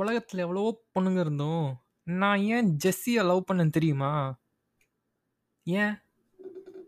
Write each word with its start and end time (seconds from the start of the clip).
உலகத்துல 0.00 0.44
எவ்வளவோ 0.44 0.70
பொண்ணுங்க 0.94 1.20
இருந்தும், 1.20 1.66
நான் 2.06 2.42
ஏன் 2.54 2.68
ஜெஸ்ஸியை 2.84 3.22
லவ் 3.24 3.46
பண்ணேன்னு 3.48 3.76
தெரியுமா? 3.78 4.12
ஏன்? 5.66 5.94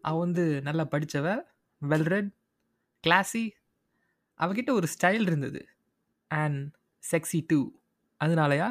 அவ 0.03 0.19
வந்து 0.19 0.45
நல்லா 0.63 0.85
படித்தவ 0.85 1.29
வெல் 1.83 2.09
ரெட், 2.13 2.31
கிளாஸி. 3.05 3.45
அவகிட்ட 4.41 4.71
ஒரு 4.71 4.87
ஸ்டைல் 4.95 5.27
இருந்தது. 5.27 5.61
And 6.31 6.61
sexy 7.03 7.41
too. 7.47 7.61
அதனாலயா? 8.21 8.69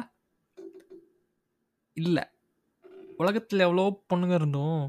இல்லை 1.96 2.24
உலகத்தில் 3.16 3.64
எவ்வளோ 3.66 3.84
பொண்ணுங்க 4.10 4.34
இருந்தும், 4.34 4.82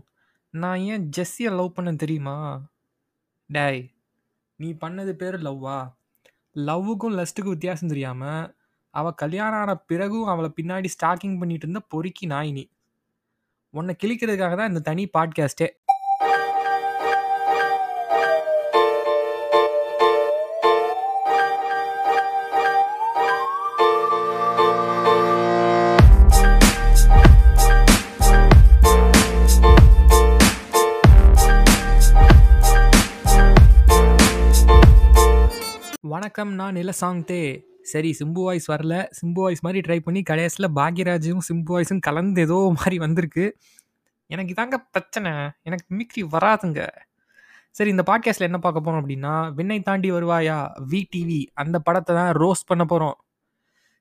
நான் 0.53 0.81
ஏன் 0.91 1.05
ஜெஸ்ஸியை 1.17 1.51
லவ் 1.55 1.75
பண்ணேன் 1.77 2.01
தெரியுமா? 2.03 2.35
டேய்! 3.49 3.81
நீ 4.59 4.69
பண்ணது 4.73 5.11
பேர் 5.11 5.37
லவ்வா? 5.37 5.77
லவ்வுக்கும் 6.55 7.17
லஸ்ட்டுக்கும் 7.17 7.55
வித்தியாசம் 7.55 7.87
தெரியாமல் 7.87 8.47
அவ 8.91 9.11
கல்யாணம் 9.11 9.59
ஆன 9.59 9.75
பிறகும் 9.75 10.27
அவள 10.27 10.51
பின்னாடி 10.61 10.85
ஸ்டாக்கிங் 10.85 11.39
பண்ணிட்டு 11.39 11.67
இருந்த 11.67 11.79
பொறுக்கி 11.79 12.27
நாயினி. 12.27 12.51
நீ. 12.51 12.67
உன்ன 13.69 13.95
கிழிக்கிறதுக்காக 14.03 14.55
தான் 14.55 14.67
இந்த 14.67 14.79
தனி 14.79 15.09
பாட்காஸ்ட்டே. 15.17 15.67
வணக்கம் 36.01 36.53
நான் 36.53 36.75
நிலசாங்தே. 36.75 37.67
சரி 37.89 38.15
சிம்பு 38.19 38.31
வாய்ஸ் 38.31 38.71
வரல. 38.71 39.05
சிம்பு 39.21 39.33
வாய்ஸ் 39.33 39.63
மாதிரி 39.63 39.81
ட்ரை 39.87 39.99
பண்ணி 39.99 40.21
கடைசியில் 40.21 40.75
பாக்யராஜும், 40.75 41.37
சிம்பு 41.53 41.69
வாய்ஸும் 41.69 41.99
கலந்து 41.99 42.41
ஏதோ 42.41 42.57
மாதிரி 42.75 42.97
வந்திருக்கு. 42.97 43.57
எனக்கு 44.27 44.53
இதாங்க 44.53 44.75
பிரச்சனை. 44.91 45.31
எனக்கு 45.61 45.85
மிமிக்ரி 45.95 46.27
வராதுங்க. 46.33 46.87
சரி 47.71 47.89
இந்த 47.89 48.03
பாட்காஸ்ட்ல 48.05 48.39
என்ன 48.39 48.57
பார்க்க 48.57 48.91
போறோம் 48.91 48.95
அப்படின்னா, 48.95 49.53
"விண்ணை 49.53 49.81
தாண்டி 49.81 50.11
வருவாயா" 50.11 50.57
விடிவி 50.91 51.45
அந்த 51.53 51.79
படத்தை 51.79 52.15
தான் 52.15 52.31
ரோஸ் 52.31 52.65
பண்ண 52.65 52.85
போறோம். 52.89 53.13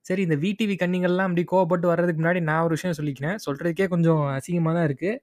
சரி 0.00 0.22
இந்த 0.22 0.36
விடிவி 0.36 0.74
கன்னிங்கள்லாம் 0.74 1.28
அப்படி 1.28 1.44
கோவப்பட்டு 1.52 1.86
வர்றதுக்கு 1.86 2.22
முன்னாடி 2.22 2.40
நான் 2.40 2.60
ஒரு 2.60 2.68
விஷயம் 2.68 2.96
சொல்லிக்கிறேன். 2.96 3.36
சொல்றதுக்கே 3.46 3.88
கொஞ்சம் 3.88 4.16
அசிங்கமாக 4.16 4.74
தான் 4.74 4.84
இருக்கு. 4.84 5.22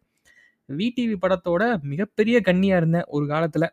விடிவி 0.77 1.15
படத்தோட 1.21 1.81
மிகப்பெரிய 1.81 2.41
கன்னியா 2.41 2.77
இருந்தேன் 2.77 3.03
ஒரு 3.07 3.25
காலத்துல. 3.25 3.67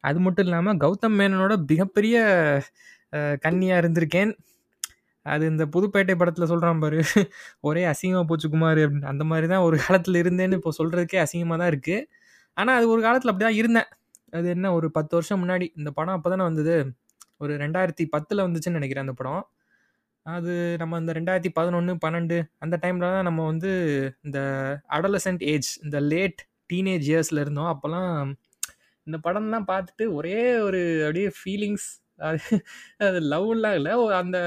அது 0.00 0.20
மட்டும் 0.20 0.46
இல்லாமல் 0.46 0.76
கௌதம் 0.76 1.18
மேனனோட 1.18 1.66
மிகப்பெரிய 1.66 2.16
கன்னியாக 3.44 3.82
இருந்திருக்கேன். 3.82 4.32
அது 5.26 5.44
இந்த 5.52 5.64
புதுப்பேட்டை 5.74 6.14
படத்தில் 6.20 6.50
சொல்கிறான் 6.52 6.82
பாரு, 6.84 6.98
"ஒரே 7.68 7.82
அசிங்கமாக 7.92 8.26
போச்சு 8.30 8.48
குமார் 8.54 8.80
அப்படின்னு. 8.84 9.10
அந்த 9.12 9.24
மாதிரி 9.30 9.46
தான் 9.52 9.64
ஒரு 9.68 9.76
காலத்தில் 9.84 10.20
இருந்தேன்னு 10.22 10.58
இப்போ 10.60 10.72
சொல்கிறதுக்கே 10.80 11.20
அசிங்கமாக 11.24 11.58
தான் 11.62 11.70
இருக்குது 11.72 12.06
ஆனால் 12.56 12.76
அது 12.78 12.86
ஒரு 12.94 13.02
காலத்தில் 13.06 13.32
அப்படி 13.32 13.46
தான் 13.48 13.58
இருந்தேன். 13.60 13.88
அது 14.38 14.46
என்ன 14.56 14.72
ஒரு 14.78 14.88
10 14.96 15.14
வருஷம் 15.18 15.40
முன்னாடி. 15.42 15.66
இந்த 15.78 15.90
படம் 15.98 16.16
அப்போ 16.16 16.30
தானே 16.32 16.44
வந்தது. 16.50 16.76
ஒரு 17.42 17.52
2010ல 17.58 18.44
வந்துச்சுன்னு 18.46 18.78
நினைக்கிறேன் 18.80 19.06
அந்த 19.06 19.16
படம். 19.20 19.42
அது 20.26 20.52
நம்ம 20.82 20.98
இந்த 21.02 21.12
2011, 21.16 21.92
12 22.04 22.38
அந்த 22.64 22.74
டைமில் 22.82 23.06
தான் 23.06 23.28
நம்ம 23.28 23.44
வந்து 23.52 23.70
இந்த 24.26 24.38
அடலசன்ட் 24.96 25.42
ஏஜ், 25.52 25.70
இந்த 25.84 25.98
லேட் 26.12 26.40
டீனேஜ் 26.72 27.06
இயர்ஸில் 27.10 27.42
இருந்தோம். 27.44 27.70
அப்போல்லாம் 27.74 28.12
இந்த 29.06 29.18
படம்லாம் 29.26 29.68
பார்த்துட்டு 29.72 30.04
ஒரே 30.18 30.36
ஒரு 30.66 30.80
அப்படியே 31.06 31.28
ஃபீலிங்ஸ் 31.38 31.88
அது 32.28 32.40
அது 33.06 33.18
லவ்லாம் 33.32 33.76
இல்லை 33.78 33.92
அந்த 34.20 34.38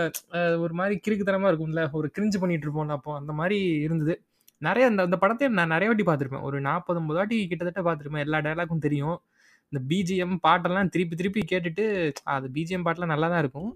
ஒரு 0.65 0.73
மாதிரி 0.79 0.95
கிறுக்குத்தனமா 1.05 1.49
இருக்கும்ல. 1.51 1.83
ஒரு 1.99 2.07
கிரிஞ்சு 2.15 2.39
பண்ணிட்டு 2.43 2.67
இருப்போம்ல 2.67 2.97
அப்போ. 2.99 3.11
அந்த 3.21 3.33
மாதிரி 3.39 3.57
இருந்தது. 3.87 4.15
நிறைய 4.61 4.87
அந்த 4.91 5.01
அந்த 5.07 5.17
படத்தையும் 5.23 5.57
நான் 5.59 5.73
நிறைய 5.75 5.89
வாட்டி 5.91 6.05
பார்த்துருப்பேன். 6.09 6.45
ஒரு 6.49 6.57
40, 6.67 6.99
50 6.99 7.19
வாட்டி 7.19 7.37
கிட்டத்தட்ட 7.51 7.81
பார்த்துருப்பேன். 7.87 8.25
எல்லா 8.27 8.39
டைலாக்கும் 8.47 8.83
தெரியும். 8.87 9.17
இந்த 9.71 9.79
பிஜிஎம் 9.89 10.35
பாட்டெல்லாம் 10.45 10.91
திருப்பி 10.93 11.15
திருப்பி 11.19 11.41
கேட்டுட்டு 11.51 11.85
அது 12.35 12.47
பிஜிஎம் 12.57 12.85
பாட்டெலாம் 12.87 13.13
நல்லா 13.13 13.27
தான் 13.33 13.43
இருக்கும். 13.43 13.71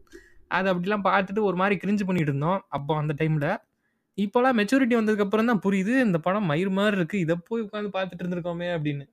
அது 0.58 0.68
அப்படிலாம் 0.74 1.06
பார்த்துட்டு 1.10 1.42
ஒரு 1.50 1.58
மாதிரி 1.62 1.76
கிரிஞ்சு 1.84 2.04
பண்ணிட்டு 2.10 2.32
இருந்தோம். 2.32 2.60
அப்போ 2.78 2.94
அந்த 3.02 3.14
டைம்ல. 3.22 3.48
இப்போலாம் 4.18 4.58
மெச்சூரிட்டி 4.60 4.96
வந்ததுக்கப்புறம் 4.98 5.50
தான் 5.52 5.62
புரியுது, 5.66 5.94
இந்த 6.06 6.18
படம் 6.26 6.48
மயிர் 6.52 6.72
மாதிரி 6.78 6.96
இருக்குது 7.00 7.24
இதை 7.26 7.36
போய் 7.50 7.64
உட்காந்து 7.66 7.90
பார்த்துட்டு 7.96 8.24
இருந்திருக்கோமே 8.24 8.68
அப்படின்னு. 8.76 9.06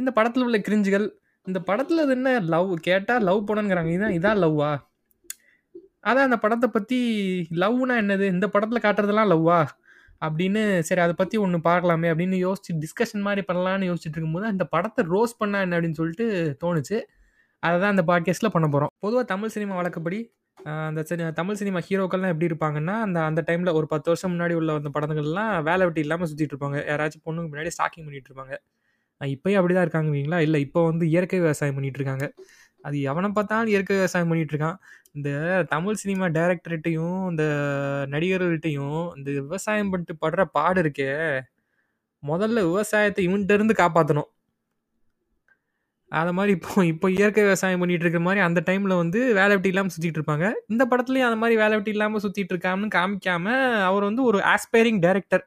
இந்த 0.00 0.10
படத்தில் 0.18 0.44
உள்ள 0.46 0.58
கிரிஞ்சுகள், 0.66 1.06
இந்த 1.50 1.60
படத்துல 1.68 2.04
அது 2.06 2.14
என்ன 2.18 2.30
லவ் 2.54 2.70
கேட்டா 2.88 3.16
லவ் 3.28 3.48
படம்ங்கிறாங்க. 3.50 3.90
இதான் 3.96 4.16
இதான் 4.18 4.40
லவ்வா? 4.44 4.70
அதான் 6.08 6.26
அந்த 6.28 6.38
படத்தை 6.44 6.68
பத்தி 6.76 6.98
லவ்னா 7.62 7.94
என்னது? 8.02 8.26
இந்த 8.34 8.46
படத்துல 8.54 8.80
காட்டுறதெல்லாம் 8.84 9.30
லவ்வா? 9.32 9.60
அப்படின்னு 10.22 10.62
சரி 10.86 11.00
அதை 11.04 11.14
பத்தி 11.18 11.36
ஒன்று 11.44 11.58
பார்க்கலாமே 11.68 12.08
அப்படின்னு 12.12 12.38
யோசிச்சு 12.46 12.72
டிஸ்கஷன் 12.82 13.24
மாதிரி 13.26 13.42
பண்ணலான்னு 13.48 13.88
யோசிச்சுட்டு 13.88 14.16
இருக்கும்போது, 14.16 14.52
இந்த 14.54 14.64
படத்தை 14.74 15.02
ரோஸ் 15.14 15.32
பண்ணா 15.40 15.60
என்ன 15.66 15.76
அப்படின்னு 15.76 15.98
சொல்லிட்டு 16.00 16.26
தோணுச்சு. 16.64 16.98
அதை 17.62 17.76
தான் 17.80 17.92
அந்த 17.94 18.04
பாட்காஸ்ட்ல 18.10 18.48
பண்ண 18.52 18.66
போகிறோம் 18.68 18.92
பொதுவாக 19.04 19.26
தமிழ் 19.32 19.52
சினிமா 19.54 19.74
வழக்கப்படி 19.80 20.18
அந்த 20.88 21.02
சினி 21.08 21.26
தமிழ் 21.38 21.58
சினிமா 21.60 21.80
ஹீரோக்கள்லாம் 21.86 22.32
எப்படி 22.32 22.48
இருப்பாங்கன்னா, 22.50 22.94
அந்த 23.06 23.18
அந்த 23.28 23.40
டைமில் 23.46 23.76
ஒரு 23.78 23.86
10 23.92 24.10
வருஷம் 24.12 24.32
முன்னாடி 24.32 24.54
உள்ள 24.58 24.74
அந்த 24.80 24.90
படங்கள்லாம் 24.96 25.52
வேலை 25.68 25.84
வெட்டி 25.86 26.02
இல்லாமல் 26.04 26.28
சுற்றிட்டு 26.30 26.54
இருப்பாங்க. 26.54 26.78
யாராச்சும் 26.90 27.24
பொண்ணுக்கு 27.26 27.50
முன்னாடி 27.52 27.70
ஸ்டாக்கிங் 27.76 28.06
பண்ணிட்டு 28.06 28.30
இருப்பாங்க. 28.30 28.56
இப்போயும் 29.20 29.36
இப்பயும் 29.36 29.58
அப்படிதான் 29.60 29.86
இருக்காங்கவீங்களா 29.86 30.38
இல்லை 30.46 30.58
இப்போ 30.66 30.80
வந்து 30.90 31.04
இயற்கை 31.12 31.38
விவசாயம் 31.44 31.76
பண்ணிட்டு 31.78 31.98
இருக்காங்க. 32.00 32.26
அது 32.84 32.96
எவனை 33.10 33.28
பார்த்தாலும் 33.38 33.70
இயற்கை 33.72 33.94
விவசாயம் 33.98 34.30
பண்ணிட்டு 34.30 34.54
இருக்கான். 34.54 34.78
இந்த 35.16 35.30
தமிழ் 35.74 36.00
சினிமா 36.02 36.26
டைரக்டர்கிட்டையும் 36.38 37.20
இந்த 37.30 37.44
நடிகர்கள்ட்டையும் 38.14 39.00
இந்த 39.18 39.28
விவசாயம் 39.40 39.90
பண்ணிட்டு 39.92 40.14
படுற 40.24 40.42
பாடு 40.56 40.80
இருக்கே, 40.84 41.10
முதல்ல 42.22 42.62
விவசாயத்தை 42.70 43.22
இவன்ட்ட 43.28 43.58
இருந்து 43.58 43.74
காப்பாத்தணும். 43.82 44.30
மாதிரி 46.38 46.52
இப்போ 46.58 46.82
இப்போ 46.92 47.08
இயற்கை 47.16 47.42
விவசாயம் 47.46 47.80
பண்ணிட்டு 47.82 48.04
இருக்கிற 48.04 48.22
மாதிரி 48.28 48.40
அந்த 48.46 48.60
டைமில் 48.68 49.00
வந்து 49.02 49.20
வேலை 49.38 49.52
வெட்டி 49.54 49.70
இல்லாமல் 49.72 49.94
சுற்றிட்டு 49.96 50.18
இருப்பாங்க. 50.20 50.46
இந்த 50.72 50.82
படத்துலையும் 50.92 51.28
அந்த 51.28 51.38
மாதிரி 51.42 51.56
வேலை 51.62 51.74
வெட்டி 51.76 51.92
இல்லாமல் 51.96 52.22
சுற்றிட்டு 52.24 52.52
இருக்கான்னு 52.54 52.88
காமிக்காம, 52.98 53.46
அவர் 53.88 54.08
வந்து 54.08 54.22
ஒரு 54.30 54.38
ஆஸ்பைரிங் 54.54 55.00
டைரக்டர். 55.06 55.44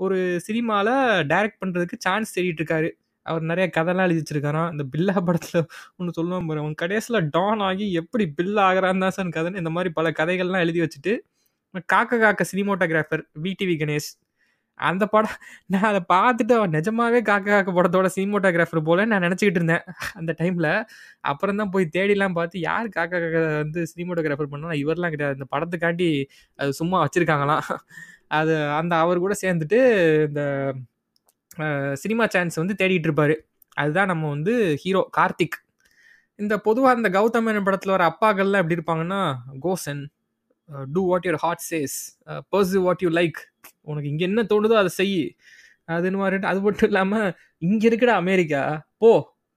ஒரு 0.00 0.16
சினிமாவில் 0.46 0.94
டைரக்ட் 1.32 1.60
பண்ணுறதுக்கு 1.62 1.96
சான்ஸ் 2.06 2.34
தேடிட்டு 2.36 2.62
இருக்காரு. 2.62 2.90
அவர் 3.26 3.48
நிறைய 3.50 3.66
கதைலாம் 3.76 4.06
எழுதி 4.08 4.20
வச்சிருக்காராம். 4.22 4.70
இந்த 4.74 4.84
பில்லா 4.92 5.16
படத்தில் 5.28 5.60
ஒன்று 5.98 6.16
சொல்லுவான் 6.18 6.46
பாரு, 6.50 6.62
அவன் 6.64 6.78
கடைசியில் 6.82 7.26
டான் 7.34 7.62
ஆகி 7.68 7.86
எப்படி 8.00 8.24
பில் 8.38 8.60
ஆகிறான் 8.68 9.02
தான் 9.04 9.14
சார் 9.16 9.34
கதைன்னு 9.36 9.62
இந்த 9.62 9.72
மாதிரி 9.76 9.90
பல 9.98 10.10
கதைகள்லாம் 10.20 10.64
எழுதி 10.66 10.80
வச்சுட்டு, 10.84 11.12
காக்க 11.94 12.18
காக்க 12.24 12.44
சினிமோட்டோகிராஃபர் 12.52 13.22
விடிவி 13.44 13.76
கணேஷ். 13.82 14.10
அந்த 14.80 15.04
படம் 15.14 15.36
நான் 15.72 15.86
அதை 15.90 16.00
பார்த்துட்டு 16.12 16.54
அவன் 16.58 16.74
நிஜமாவே 16.76 17.20
காக்க 17.28 17.46
காக்க 17.54 17.70
படத்தோட 17.78 18.08
சினிமோட்டோகிராஃபர் 18.16 18.80
போல 18.88 19.06
நான் 19.12 19.24
நினச்சிக்கிட்டு 19.26 19.60
இருந்தேன். 19.60 19.84
அந்த 20.18 20.32
டைமில் 20.40 20.70
அப்புறம் 21.30 21.58
தான் 21.60 21.72
போய் 21.74 21.86
தேடிலாம் 21.96 22.36
பார்த்து 22.38 22.60
யார் 22.68 22.88
காக்க 22.98 23.20
காக்க 23.24 23.40
வந்து 23.62 23.82
சினிமோட்டோகிராஃபர் 23.92 24.52
பண்ணா 24.52 24.76
இவர்லாம் 24.82 25.14
கிடையாது. 25.14 25.38
இந்த 25.38 25.48
படத்துக்காண்டி 25.54 26.08
அது 26.58 26.78
சும்மா 26.80 26.98
வச்சுருக்காங்களாம் 27.04 27.66
அது 28.30 28.70
அந்த 28.70 28.96
அவர் 28.96 29.18
கூட 29.18 29.34
சேர்ந்துட்டு 29.42 29.78
இந்த 30.26 30.42
சினிமா 31.94 32.26
சான்ஸ் 32.26 32.56
வந்து 32.56 32.74
தேடிட்டு 32.78 33.08
இருப்பாரு. 33.08 33.36
அதுதான் 33.76 34.06
நம்ம 34.06 34.28
வந்து 34.28 34.76
ஹீரோ 34.82 35.10
கார்த்திக். 35.18 35.56
இந்த 36.36 36.58
பொதுவாக 36.58 36.96
இந்த 36.96 37.10
கௌதம் 37.10 37.46
மேனன் 37.46 37.64
படத்தில் 37.64 37.96
வர 37.96 38.04
அப்பாக்கள்லாம் 38.08 38.62
எப்படி 38.62 38.76
இருப்பாங்கன்னா, 38.76 39.20
"go son 39.62 40.02
do 40.92 41.08
what 41.08 41.24
your 41.24 41.36
heart 41.36 41.64
says. 41.70 41.98
Uh 42.28 42.42
what 42.80 43.02
you 43.02 43.10
like. 43.10 43.40
உனக்கு 43.82 44.10
இங்கே 44.10 44.24
என்ன 44.24 44.42
தோணுதோ 44.42 44.74
அதை 44.74 44.88
செய் 44.88 45.18
அதுன்னு 45.88 46.16
மாதிரி 46.16 46.46
அது 46.46 46.60
மட்டும் 46.60 46.90
இல்லாமல் 46.90 47.36
இங்கே 47.62 47.88
இருக்குடா 47.90 48.16
அமெரிக்கா. 48.24 48.62
போ. 48.98 49.12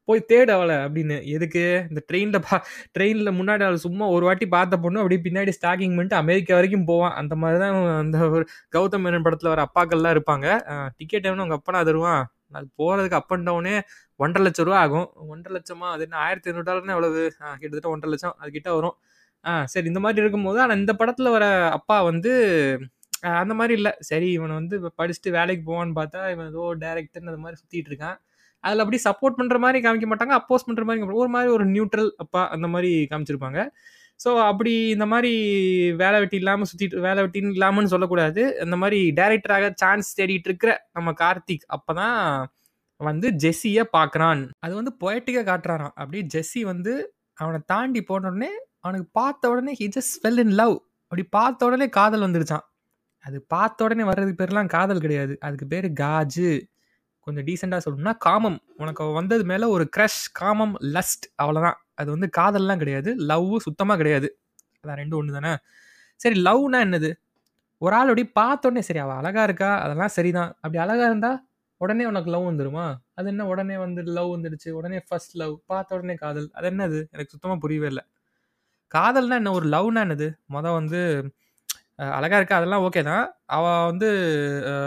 போய் 0.07 0.21
தேடு 0.31 0.51
அவளை 0.57 0.75
அப்படின்னு. 0.85 1.17
எதுக்கு? 1.35 1.63
இந்த 1.89 2.01
ட்ரெயினில் 2.09 2.43
பா 2.47 2.55
ட்ரெயினில் 2.95 3.31
முன்னாடி 3.39 3.63
அவளை 3.67 3.79
சும்மா 3.85 4.05
ஒரு 4.15 4.23
வாட்டி 4.27 4.45
பார்த்த 4.55 4.79
பொண்ணு 4.85 5.01
அப்படியே 5.03 5.21
பின்னாடி 5.27 5.51
ஸ்டாக்கிங் 5.57 5.95
பண்ணிட்டு 5.97 6.17
அமெரிக்கா 6.21 6.53
வரைக்கும் 6.59 6.87
போவான். 6.91 7.15
அந்த 7.21 7.35
மாதிரி 7.41 7.59
தான் 7.63 7.75
அந்த 8.03 8.17
ஒரு 8.35 8.43
கௌதம் 8.75 9.03
மேனன் 9.05 9.25
படத்தில் 9.27 9.51
வர 9.53 9.63
அப்பாக்கள்லாம் 9.67 10.15
இருப்பாங்க. 10.17 10.47
டிக்கெட் 10.99 11.27
வேணும் 11.29 11.45
உங்க 11.47 11.57
அப்பனா 11.59 11.81
தருவான்? 11.89 12.23
அது 12.57 12.65
போகிறதுக்கு 12.79 13.17
அப் 13.19 13.33
அண்ட் 13.35 13.47
டவுனே 13.49 13.75
ஒன்றரை 14.19 14.43
லட்சம் 14.45 14.67
ரூபா 14.69 14.79
ஆகும். 14.85 15.07
1,50,000 15.31 15.91
அது 15.95 16.03
என்ன 16.07 16.15
ரூ. 16.17 16.23
1,500னா 16.23 16.95
எவ்வளவு? 16.97 17.21
கிட்டத்தட்ட 17.61 17.89
ஒன்றரை 17.93 18.11
லட்சம் 18.13 18.35
அதுக்கிட்ட 18.41 18.69
வரும். 18.77 18.95
ஆ 19.45 19.51
சரி 19.73 19.87
இந்த 19.91 20.01
மாதிரி 20.05 20.21
இருக்கும்போது, 20.23 20.57
ஆனால் 20.63 20.79
இந்த 20.81 20.93
படத்தில் 21.01 21.33
வர 21.35 21.45
அப்பா 21.77 21.97
வந்து 22.09 22.31
அந்த 23.41 23.53
மாதிரி 23.59 23.73
இல்லை 23.79 23.91
சரி 24.09 24.27
இவனை 24.37 24.53
வந்து 24.59 24.75
படிச்சுட்டு 24.99 25.31
வேலைக்கு 25.37 25.63
போவான்னு 25.69 25.95
பார்த்தா, 25.99 26.21
இவன் 26.33 26.49
ஏதோ 26.51 26.63
டேரக்டர்னு 26.83 27.31
அந்த 27.33 27.41
மாதிரி 27.45 27.59
சுற்றிட்டு 27.61 27.91
இருக்கான். 27.91 28.17
அதில் 28.63 28.83
அப்படியே 28.83 29.03
சப்போர்ட் 29.07 29.39
பண்ணுற 29.39 29.57
மாதிரி 29.65 29.79
காமிக்க 29.85 30.07
மாட்டாங்க. 30.11 30.35
அப்போஸ் 30.41 30.67
பண்ணுற 30.67 30.85
மாதிரி 30.89 31.19
ஒரு 31.23 31.31
மாதிரி 31.35 31.51
ஒரு 31.57 31.65
நியூட்ரல் 31.75 32.11
அப்பா 32.25 32.43
அந்த 32.55 32.69
மாதிரி 32.73 32.91
காமிச்சிருப்பாங்க. 33.11 33.59
ஸோ 34.19 34.31
அப்படி 34.49 34.73
இந்த 34.95 35.05
மாதிரி 35.11 35.31
வேலை 36.01 36.17
வெட்டி 36.21 36.37
இல்லாமல் 36.41 36.69
சுற்றிட்டு 36.71 37.05
வேலை 37.07 37.19
வெட்டின்னு 37.23 37.55
இல்லாமல்னு 37.57 37.93
சொல்லக்கூடாது. 37.93 38.41
இந்த 38.65 38.75
மாதிரி 38.81 38.99
டேரக்டராக 39.19 39.69
சான்ஸ் 39.83 40.09
தேடிட்டு 40.19 40.49
இருக்கிற 40.49 40.73
நம்ம 40.97 41.13
கார்த்திக் 41.23 41.65
அப்போ 41.75 41.93
தான் 42.01 42.19
வந்து 42.99 43.27
ஜெஸ்ஸியை 43.43 43.83
பார்க்குறான். 43.97 44.41
அது 44.65 44.73
வந்து 44.79 44.91
பொயட்டிக்காக 45.03 45.45
காட்டுறாராம். 45.51 45.93
அப்படியே 46.01 46.23
ஜெஸ்ஸி 46.33 46.61
வந்து 46.71 46.93
அவனை 47.37 47.59
தாண்டி 47.73 48.01
போன 48.09 48.27
உடனே, 48.31 48.51
அவனுக்கு 48.85 49.07
பார்த்த 49.19 49.49
உடனே 49.53 49.73
he 49.79 49.87
just 49.95 50.13
spell 50.17 50.41
in 50.43 50.55
love. 50.61 50.75
அப்படி 51.11 51.23
பார்த்த 51.37 51.67
உடனே 51.69 51.87
காதல் 51.99 52.25
வந்துருச்சான் 52.27 52.65
அது 53.23 53.37
பார்த்த 53.53 53.85
உடனே 53.85 54.03
வர்றதுக்கு 54.09 54.39
பேர்லாம் 54.41 54.69
காதல் 54.75 55.01
கிடையாது 55.05 55.33
அதுக்கு 55.45 55.65
பேர் 55.73 55.87
காஜு 56.03 56.51
கொஞ்சம் 57.27 57.45
டீசெண்டாக 57.45 57.81
சொல்லணும்னா 57.85 58.13
காமம். 58.17 58.59
உனக்கு 58.77 59.03
வந்தது 59.19 59.43
மேலே 59.43 59.65
ஒரு 59.75 59.85
க்ரஷ் 59.97 60.21
காமம் 60.33 60.75
லஸ்ட் 60.95 61.25
அவ்வளோதான் 61.43 61.77
அது 61.93 62.09
வந்து 62.11 62.29
காதல்லாம் 62.37 62.81
கிடையாது. 62.83 63.09
லவ் 63.31 63.49
சுத்தமாக 63.59 63.97
கிடையாது. 63.97 64.29
அதான் 64.83 64.99
ரெண்டும் 65.01 65.19
ஒன்று 65.21 65.37
தானே 65.39 65.53
சரி 66.19 66.37
லவ்னா 66.43 66.79
என்னது? 66.87 67.09
ஒரு 67.81 67.93
ஆள் 67.95 68.09
அப்படி 68.11 68.25
பார்த்த 68.39 68.69
உடனே 68.69 68.81
சரி 68.81 68.99
அவள் 68.99 69.19
அழகாக 69.21 69.43
இருக்கா? 69.43 69.71
அதெல்லாம் 69.81 70.13
சரிதான். 70.17 70.51
அப்படி 70.63 70.77
அழகாக 70.77 71.09
இருந்தால் 71.09 71.39
உடனே 71.81 72.05
உனக்கு 72.05 72.29
லவ் 72.31 72.47
வந்துடுமா 72.49 72.85
அது 73.15 73.27
என்ன? 73.27 73.45
உடனே 73.47 73.77
வந்து 73.77 74.01
லவ் 74.17 74.31
வந்துடுச்சு. 74.35 74.69
உடனே 74.71 74.99
ஃபர்ஸ்ட் 75.07 75.35
லவ் 75.35 75.55
பார்த்த 75.65 75.95
உடனே 75.95 76.15
காதல். 76.15 76.49
அது 76.53 76.69
என்னது? 76.71 76.99
எனக்கு 77.11 77.33
சுத்தமாக 77.35 77.59
புரியவே 77.59 77.87
இல்லை. 77.87 78.03
காதல்னா 78.91 79.37
என்ன? 79.41 79.51
ஒரு 79.51 79.67
லவ்னா 79.69 80.01
என்னது? 80.07 80.27
மொதல் 80.53 80.77
வந்து 80.79 81.01
அழகாக 82.01 82.17
அழகா 82.17 82.37
இருக்கா? 82.37 82.57
அதெல்லாம் 82.59 82.83
ஓகே 82.87 83.01
தான். 83.03 83.25
அவள் 83.47 83.85
வந்து 83.85 84.07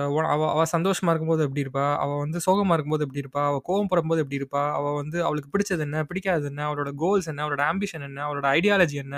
அவள் 0.07 0.29
அவ 0.33 0.49
அவள் 0.51 0.71
சந்தோஷமா 0.73 1.11
இருக்கும்போது 1.13 1.45
எப்படி 1.47 1.63
இருப்பா? 1.65 1.85
அவள் 2.03 2.23
வந்து 2.25 2.39
சோகமா 2.47 2.75
இருக்கும்போது 2.75 3.05
எப்படி 3.07 3.23
இருப்பா? 3.25 3.43
அவள் 3.51 3.63
கோவம் 3.69 3.91
படும்போது 3.93 4.23
எப்படி 4.25 4.41
இருப்பா? 4.41 4.63
அவள் 4.73 4.95
வந்து 4.95 5.19
அவளுக்கு 5.25 5.51
பிடிச்சது 5.55 5.85
என்ன? 5.87 5.99
பிடிக்காது 6.05 6.47
என்ன? 6.47 6.63
அவளோட 6.69 6.93
கோல்ஸ் 6.97 7.29
என்ன? 7.33 7.43
அவளோட 7.47 7.63
ஆம்பிஷன் 7.71 8.07
என்ன? 8.09 8.21
அவளோட 8.29 8.47
ஐடியாலஜி 8.57 8.99
என்ன? 9.05 9.17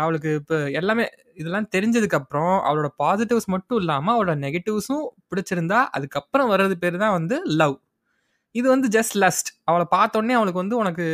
அவளுக்கு 0.00 0.30
இப்போ 0.34 0.56
எல்லாமே 0.70 1.04
இதெல்லாம் 1.34 1.68
தெரிஞ்சதுக்கு 1.76 2.18
அப்புறம் 2.18 2.54
அவளோட 2.66 2.88
பாசிட்டிவ்ஸ் 3.02 3.48
மட்டும் 3.48 3.78
இல்லாமல் 3.78 4.14
அவளோட 4.16 4.34
நெகட்டிவ்ஸும் 4.38 5.06
பிடிச்சிருந்தா 5.30 5.78
அதுக்கப்புறம் 5.90 6.50
வர்றது 6.52 6.74
பேர் 6.74 6.96
தான் 6.96 7.16
வந்து 7.18 7.36
லவ் 7.60 7.76
இது 8.54 8.66
வந்து 8.68 8.88
ஜஸ்ட் 8.88 9.16
லஸ்ட் 9.22 9.50
அவளை 9.64 9.86
பார்த்தோன்னே 9.90 10.34
அவளுக்கு 10.34 10.62
வந்து 10.62 10.76
உனக்கு 10.76 11.06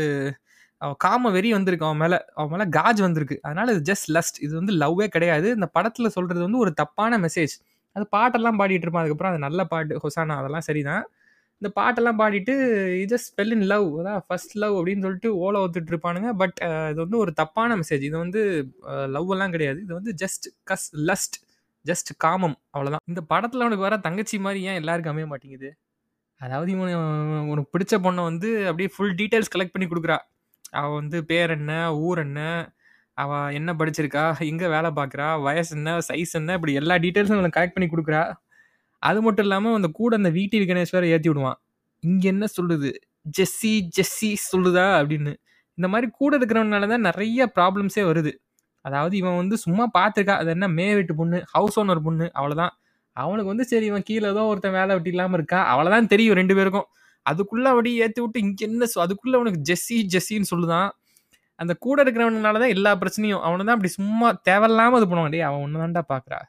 அவன் 0.83 0.99
காம 1.05 1.31
வெறி 1.37 1.51
வந்திருக்கு 1.57 1.87
அவன் 1.89 2.01
மேலே 2.03 2.19
அவன் 2.39 2.53
மேலே 2.53 2.67
காஜ் 2.79 3.01
வந்திருக்கு. 3.07 3.37
அதனால 3.47 3.73
இது 3.75 3.83
ஜஸ்ட் 3.91 4.09
லஸ்ட் 4.17 4.39
இது 4.47 4.53
வந்து 4.61 4.75
லவ்வே 4.83 5.07
கிடையாது. 5.17 5.49
இந்த 5.59 5.69
படத்தில் 5.77 6.15
சொல்கிறது 6.17 6.43
வந்து 6.47 6.63
ஒரு 6.65 6.73
தப்பான 6.83 7.19
மெசேஜ் 7.25 7.55
அது 7.97 8.05
பாட்டெல்லாம் 8.17 8.59
பாடிட்டு 8.61 8.87
இருப்பான். 8.87 9.05
அதுக்கப்புறம் 9.05 9.33
அது 9.33 9.43
நல்ல 9.47 9.61
பாட்டு. 9.73 9.95
ஹொசானா 10.05 10.35
அதெல்லாம் 10.41 10.67
சரிதான். 10.69 11.05
இந்த 11.63 11.71
பாட்டெல்லாம் 11.79 12.19
பாடிட்டு 12.21 12.55
ஜஸ்ட் 13.11 13.29
ஸ்பெல் 13.31 13.53
இன் 13.57 13.67
லவ் 13.73 13.87
அதான் 14.01 14.23
ஃபர்ஸ்ட் 14.27 14.55
லவ் 14.63 14.75
அப்படின்னு 14.79 15.05
சொல்லிட்டு 15.07 15.31
ஓலை 15.45 15.59
ஒத்துட்டு 15.65 15.93
இருப்பானுங்க. 15.93 16.31
பட் 16.43 16.57
இது 16.93 17.01
வந்து 17.05 17.19
ஒரு 17.25 17.33
தப்பான 17.41 17.77
மெசேஜ் 17.81 18.05
இது 18.09 18.17
வந்து 18.25 18.41
லவ் 19.17 19.33
எல்லாம் 19.37 19.55
கிடையாது. 19.57 19.79
இது 19.87 19.93
வந்து 19.99 20.15
ஜஸ்ட் 20.23 20.49
கஸ் 20.71 20.89
லஸ்ட் 21.11 21.37
ஜஸ்ட் 21.85 22.11
காமம். 22.25 22.57
அவ்வளோதான் 22.75 23.05
இந்த 23.11 23.21
படத்தில் 23.33 23.65
அவனுக்கு 23.65 23.87
வர 23.89 23.99
தங்கச்சி 24.07 24.39
மாதிரி 24.47 24.63
ஏன் 24.71 24.81
எல்லாருக்கும் 24.81 25.15
அமைய 25.15 25.29
மாட்டேங்குது? 25.33 25.71
அதாவது 26.41 26.71
இவன் 26.77 26.95
உனக்கு 27.53 27.73
பிடிச்ச 27.75 27.95
பொண்ணை 28.07 28.23
வந்து 28.31 28.51
அப்படியே 28.69 28.91
ஃபுல் 28.95 29.15
டீட்டெயில்ஸ் 29.21 29.53
கலெக்ட் 29.55 29.75
பண்ணி 29.77 29.89
கொடுக்குறா. 29.93 30.19
அவள் 30.73 30.99
வந்து 31.01 31.19
பேர் 31.31 31.53
என்ன 31.59 31.73
ஊர் 32.07 32.21
என்ன 32.27 32.41
அவள் 33.19 33.55
என்ன 33.59 33.71
படிச்சிருக்கா 33.81 34.25
எங்கே 34.51 34.67
வேலை 34.75 34.91
பார்க்குறா 34.99 35.27
வயசு 35.47 35.73
என்ன 35.79 35.97
சைஸ் 36.09 36.35
என்ன 36.41 36.55
இப்படி 36.59 36.75
எல்லா 36.81 36.95
டீட்டெயில்ஸும் 37.05 37.37
அவனுக்கு 37.39 37.59
கலெக்ட் 37.59 37.77
பண்ணி 37.77 37.89
கொடுக்குறா. 37.93 38.23
அது 39.03 39.19
மட்டும் 39.27 39.47
இல்லாமல் 39.47 39.77
அந்த 39.79 39.89
கூட 40.01 40.13
அந்த 40.21 40.31
வீட்டில் 40.39 40.69
கணேஷ் 40.71 40.95
வேற 40.97 41.07
ஏற்றி 41.15 41.29
விடுவான். 41.31 41.59
இங்கே 42.03 42.29
என்ன 42.35 42.47
சொல்லுது? 42.59 42.91
ஜெஸ்ஸி 43.39 43.73
ஜெஸ்ஸி 43.97 44.31
சொல்லுதா 44.51 44.87
அப்படின்னு. 45.01 45.33
இந்த 45.79 45.89
மாதிரி 45.93 46.07
கூட 46.21 46.33
இருக்கிறவனால 46.41 46.89
தான் 46.93 47.07
நிறைய 47.09 47.47
ப்ராப்ளம்ஸே 47.57 48.05
வருது. 48.11 48.33
அதாவது 48.85 49.15
இவன் 49.23 49.39
வந்து 49.41 49.57
சும்மா 49.65 49.85
பார்த்துருக்கா 49.99 50.35
அது 50.43 50.51
என்ன 50.57 50.67
மேவீட்டு 50.79 51.15
பொண்ணு 51.21 51.39
ஹவுஸ் 51.55 51.77
ஓனர் 51.81 52.05
பொண்ணு 52.07 52.27
அவ்வளோதான் 52.39 52.73
அவனுக்கு 53.17 53.51
வந்து 53.53 53.67
சரி 53.73 53.87
இவன் 53.91 54.07
கீழே 54.09 54.27
ஏதோ 54.33 54.43
ஒருத்தன் 54.51 54.77
வேலை 54.79 54.93
விட்டு 54.97 55.11
இல்லாமல் 55.15 55.39
இருக்கா 55.39 55.59
அவ்வளோதான் 55.73 56.11
தெரியும் 56.13 56.39
ரெண்டு 56.41 56.55
பேருக்கும். 56.59 56.87
அதுக்குள்ள 57.27 57.67
அப்படியே 57.73 57.97
ஏற்றி 58.03 58.21
விட்டு 58.23 58.39
இங்கே 58.41 58.67
என்ன 58.67 58.87
சொ- 58.93 59.03
அதுக்குள்ளே 59.03 59.37
அவனுக்கு 59.39 59.61
ஜெஸ்ஸி 59.69 59.99
ஜெஸ்ஸின்னு 60.15 60.51
சொல்லுதான். 60.53 60.89
அந்த 61.59 61.73
கூட 61.79 61.99
இருக்கிறவனால 62.05 62.61
தான் 62.63 62.75
எல்லா 62.77 62.93
பிரச்சனையும் 62.97 63.43
அவனை 63.47 63.63
தான் 63.65 63.77
அப்படி 63.77 63.93
சும்மா 63.99 64.29
தேவையில்லாமல் 64.49 64.99
இது 65.01 65.09
பண்ணுவான். 65.11 65.31
டே 65.31 65.41
அவன் 65.49 65.63
ஒன்று 65.63 65.83
தான்டா 65.85 66.05
பார்க்குறா 66.13 66.41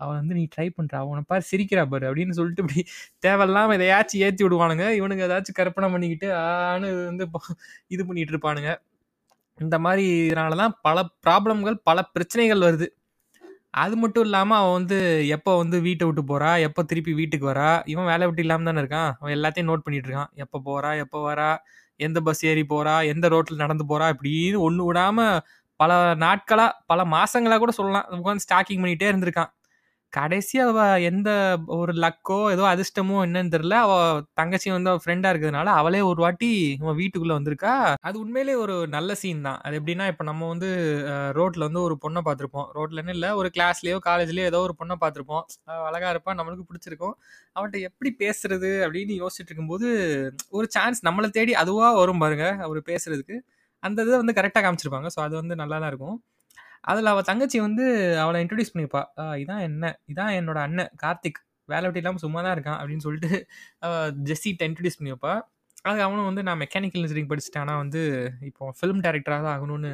அவன் 0.00 0.18
வந்து 0.20 0.34
நீ 0.34 0.42
ட்ரை 0.54 0.66
பண்ணுறா 0.76 0.98
அவனை 1.04 1.22
பாரு 1.28 1.44
சிரிக்கிறா 1.50 1.88
பாரு 1.88 2.06
அப்படின்னு 2.10 2.30
சொல்லிட்டு 2.30 2.62
இப்படி 2.64 2.82
தேவையில்லாமல் 3.18 3.76
எதையாச்சும் 3.78 4.22
ஏற்றி 4.26 4.44
விடுவானுங்க. 4.44 4.84
இவனுங்க 4.98 5.24
ஏதாச்சும் 5.28 5.58
கற்பனை 5.60 5.88
பண்ணிக்கிட்டு 5.92 6.28
ஆனு 6.42 6.88
வந்து 7.06 7.24
இது 7.88 8.02
பண்ணிகிட்டு 8.04 8.34
இருப்பானுங்க. 8.34 8.72
இந்த 9.58 9.76
மாதிரி 9.86 10.04
இதனால 10.28 10.56
தான் 10.56 10.74
பல 10.82 10.98
ப்ராப்ளம்கள் 11.26 11.76
பல 11.84 12.02
பிரச்சனைகள் 12.14 12.60
வருது. 12.60 12.88
அது 13.74 13.96
மட்டும் 13.96 14.24
இல்லாமல் 14.24 14.58
அவன் 14.58 14.72
வந்து 14.72 14.98
எப்போ 15.28 15.56
வந்து 15.56 15.76
வீட்டை 15.80 16.04
விட்டு 16.06 16.22
போறா? 16.22 16.50
எப்போ 16.60 16.82
திருப்பி 16.82 17.12
வீட்டுக்கு 17.12 17.46
வரா? 17.50 17.70
இவன் 17.84 18.04
வேலை 18.04 18.26
விட்டு 18.26 18.42
இல்லாமல் 18.42 18.64
தானே 18.64 18.80
இருக்கான். 18.80 19.10
அவன் 19.20 19.34
எல்லாத்தையும் 19.36 19.68
நோட் 19.70 19.84
பண்ணிட்டு 19.84 20.08
இருக்கான். 20.08 20.30
எப்போ 20.34 20.58
போறா? 20.66 20.90
எப்போ 20.98 21.18
வரா? 21.24 21.50
எந்த 22.00 22.18
பஸ் 22.20 22.42
ஏறி 22.44 22.64
போறா? 22.68 23.06
எந்த 23.06 23.28
ரோட்டில் 23.28 23.56
நடந்து 23.56 23.84
போறா? 23.88 24.06
இப்படின்னு 24.14 24.58
ஒன்று 24.60 24.92
விடாம 24.92 25.18
பல 25.80 25.92
நாட்களா 26.18 26.66
பல 26.86 27.00
மாசங்களா 27.06 27.58
கூட 27.58 27.72
சொல்லலாம். 27.72 28.06
உட்காந்து 28.18 28.44
ஸ்டாக்கிங் 28.46 28.82
பண்ணிட்டே 28.82 29.08
இருந்திருக்கான். 29.12 29.50
கடைசியாக 30.12 30.70
அவ 30.72 30.80
எந்த 31.08 31.30
ஒரு 31.76 31.92
லக்கோ 32.02 32.38
ஏதோ 32.52 32.62
அதிர்ஷ்டமோ 32.70 33.16
என்னன்னு 33.24 33.52
தெரியல. 33.54 33.76
அவ 33.86 33.92
தங்கச்சி 34.34 34.68
வந்து 34.70 34.90
அவ 34.92 35.00
ஃப்ரெண்டா 35.04 35.30
இருக்கிறதுனால 35.32 35.72
அவளே 35.80 36.00
ஒரு 36.10 36.20
வாட்டி 36.22 36.48
இவன் 36.78 36.98
வீட்டுக்குள்ள 37.00 37.34
வந்திருக்கா. 37.36 37.72
அது 38.02 38.16
உண்மையிலே 38.20 38.54
ஒரு 38.62 38.74
நல்ல 38.88 39.14
சீன் 39.14 39.44
தான். 39.48 39.58
அது 39.64 39.76
எப்படின்னா 39.80 40.06
இப்ப 40.12 40.24
நம்ம 40.24 40.48
வந்து 40.48 40.68
ரோட்ல 41.38 41.66
வந்து 41.68 41.82
ஒரு 41.86 41.96
பொண்ணை 42.04 42.22
பார்த்திருப்போம். 42.28 42.68
ரோட்லன்னு 42.78 43.14
இல்ல 43.16 43.28
ஒரு 43.36 43.50
கிளாஸ்லயோ 43.56 43.98
காலேஜ்லயோ 44.08 44.46
ஏதோ 44.52 44.60
ஒரு 44.68 44.76
பொண்ணை 44.80 44.96
பார்த்திருப்போம். 45.02 45.44
அவ 45.70 45.82
அழகா 45.90 46.10
இருப்பா 46.14 46.34
நம்மளுக்கு 46.40 46.66
பிடிச்சிருக்கும். 46.70 47.14
அவன்கிட்ட 47.56 47.78
எப்படி 47.90 48.12
பேசுறது 48.22 48.72
அப்படின்னு 48.86 49.14
யோசிச்சுட்டு 49.22 49.52
இருக்கும்போது 49.52 49.88
ஒரு 50.50 50.68
சான்ஸ் 50.70 51.00
நம்மளை 51.06 51.30
தேடி 51.30 51.54
அதுவா 51.62 51.90
வரும் 52.00 52.24
பாருங்க 52.24 52.48
அவர் 52.66 52.80
பேசுறதுக்கு. 52.90 53.38
அந்த 53.82 53.98
இதை 54.04 54.16
வந்து 54.22 54.38
கரெக்டாக 54.38 54.62
காமிச்சிருப்பாங்க. 54.64 55.08
ஸோ 55.14 55.20
அது 55.24 55.34
வந்து 55.40 55.54
நல்லா 55.60 55.76
தான் 55.78 55.90
இருக்கும். 55.92 56.16
அதில் 56.90 57.10
அவள் 57.12 57.28
தங்கச்சி 57.30 57.58
வந்து 57.66 57.84
அவளை 58.22 58.38
இன்ட்ரடியூஸ் 58.44 58.74
பண்ணிப்பா. 58.74 59.02
இதான் 59.42 59.62
என்ன? 59.68 59.92
இதான் 60.12 60.34
என்னோட 60.40 60.58
அண்ணன் 60.66 60.92
கார்த்திக். 61.04 61.40
வேலை 61.72 61.84
வெட்டி 61.86 62.00
இல்லாமல் 62.02 62.24
சும்மா 62.24 62.40
தான் 62.46 62.54
இருக்கான் 62.56 62.78
அப்படின்னு 62.80 63.04
சொல்லிட்டு 63.06 63.30
ஜெஸ்ஸிட்ட 64.28 64.68
இன்ட்ரடியூஸ் 64.68 64.98
பண்ணி 64.98 65.14
வைப்பா 65.14 65.34
அது 65.90 66.00
அவனும் 66.06 66.28
வந்து 66.28 66.42
நான் 66.46 66.60
மெக்கானிக்கல் 66.62 67.00
இன்ஜினியரிங் 67.00 67.28
படிச்சுட்டேன். 67.30 67.64
ஆனால் 67.64 67.80
வந்து 67.82 68.00
இப்போ 68.48 68.70
ஃபிலிம் 68.78 69.02
டேரக்டராக 69.04 69.42
தான் 69.46 69.54
ஆகணும்னு 69.56 69.90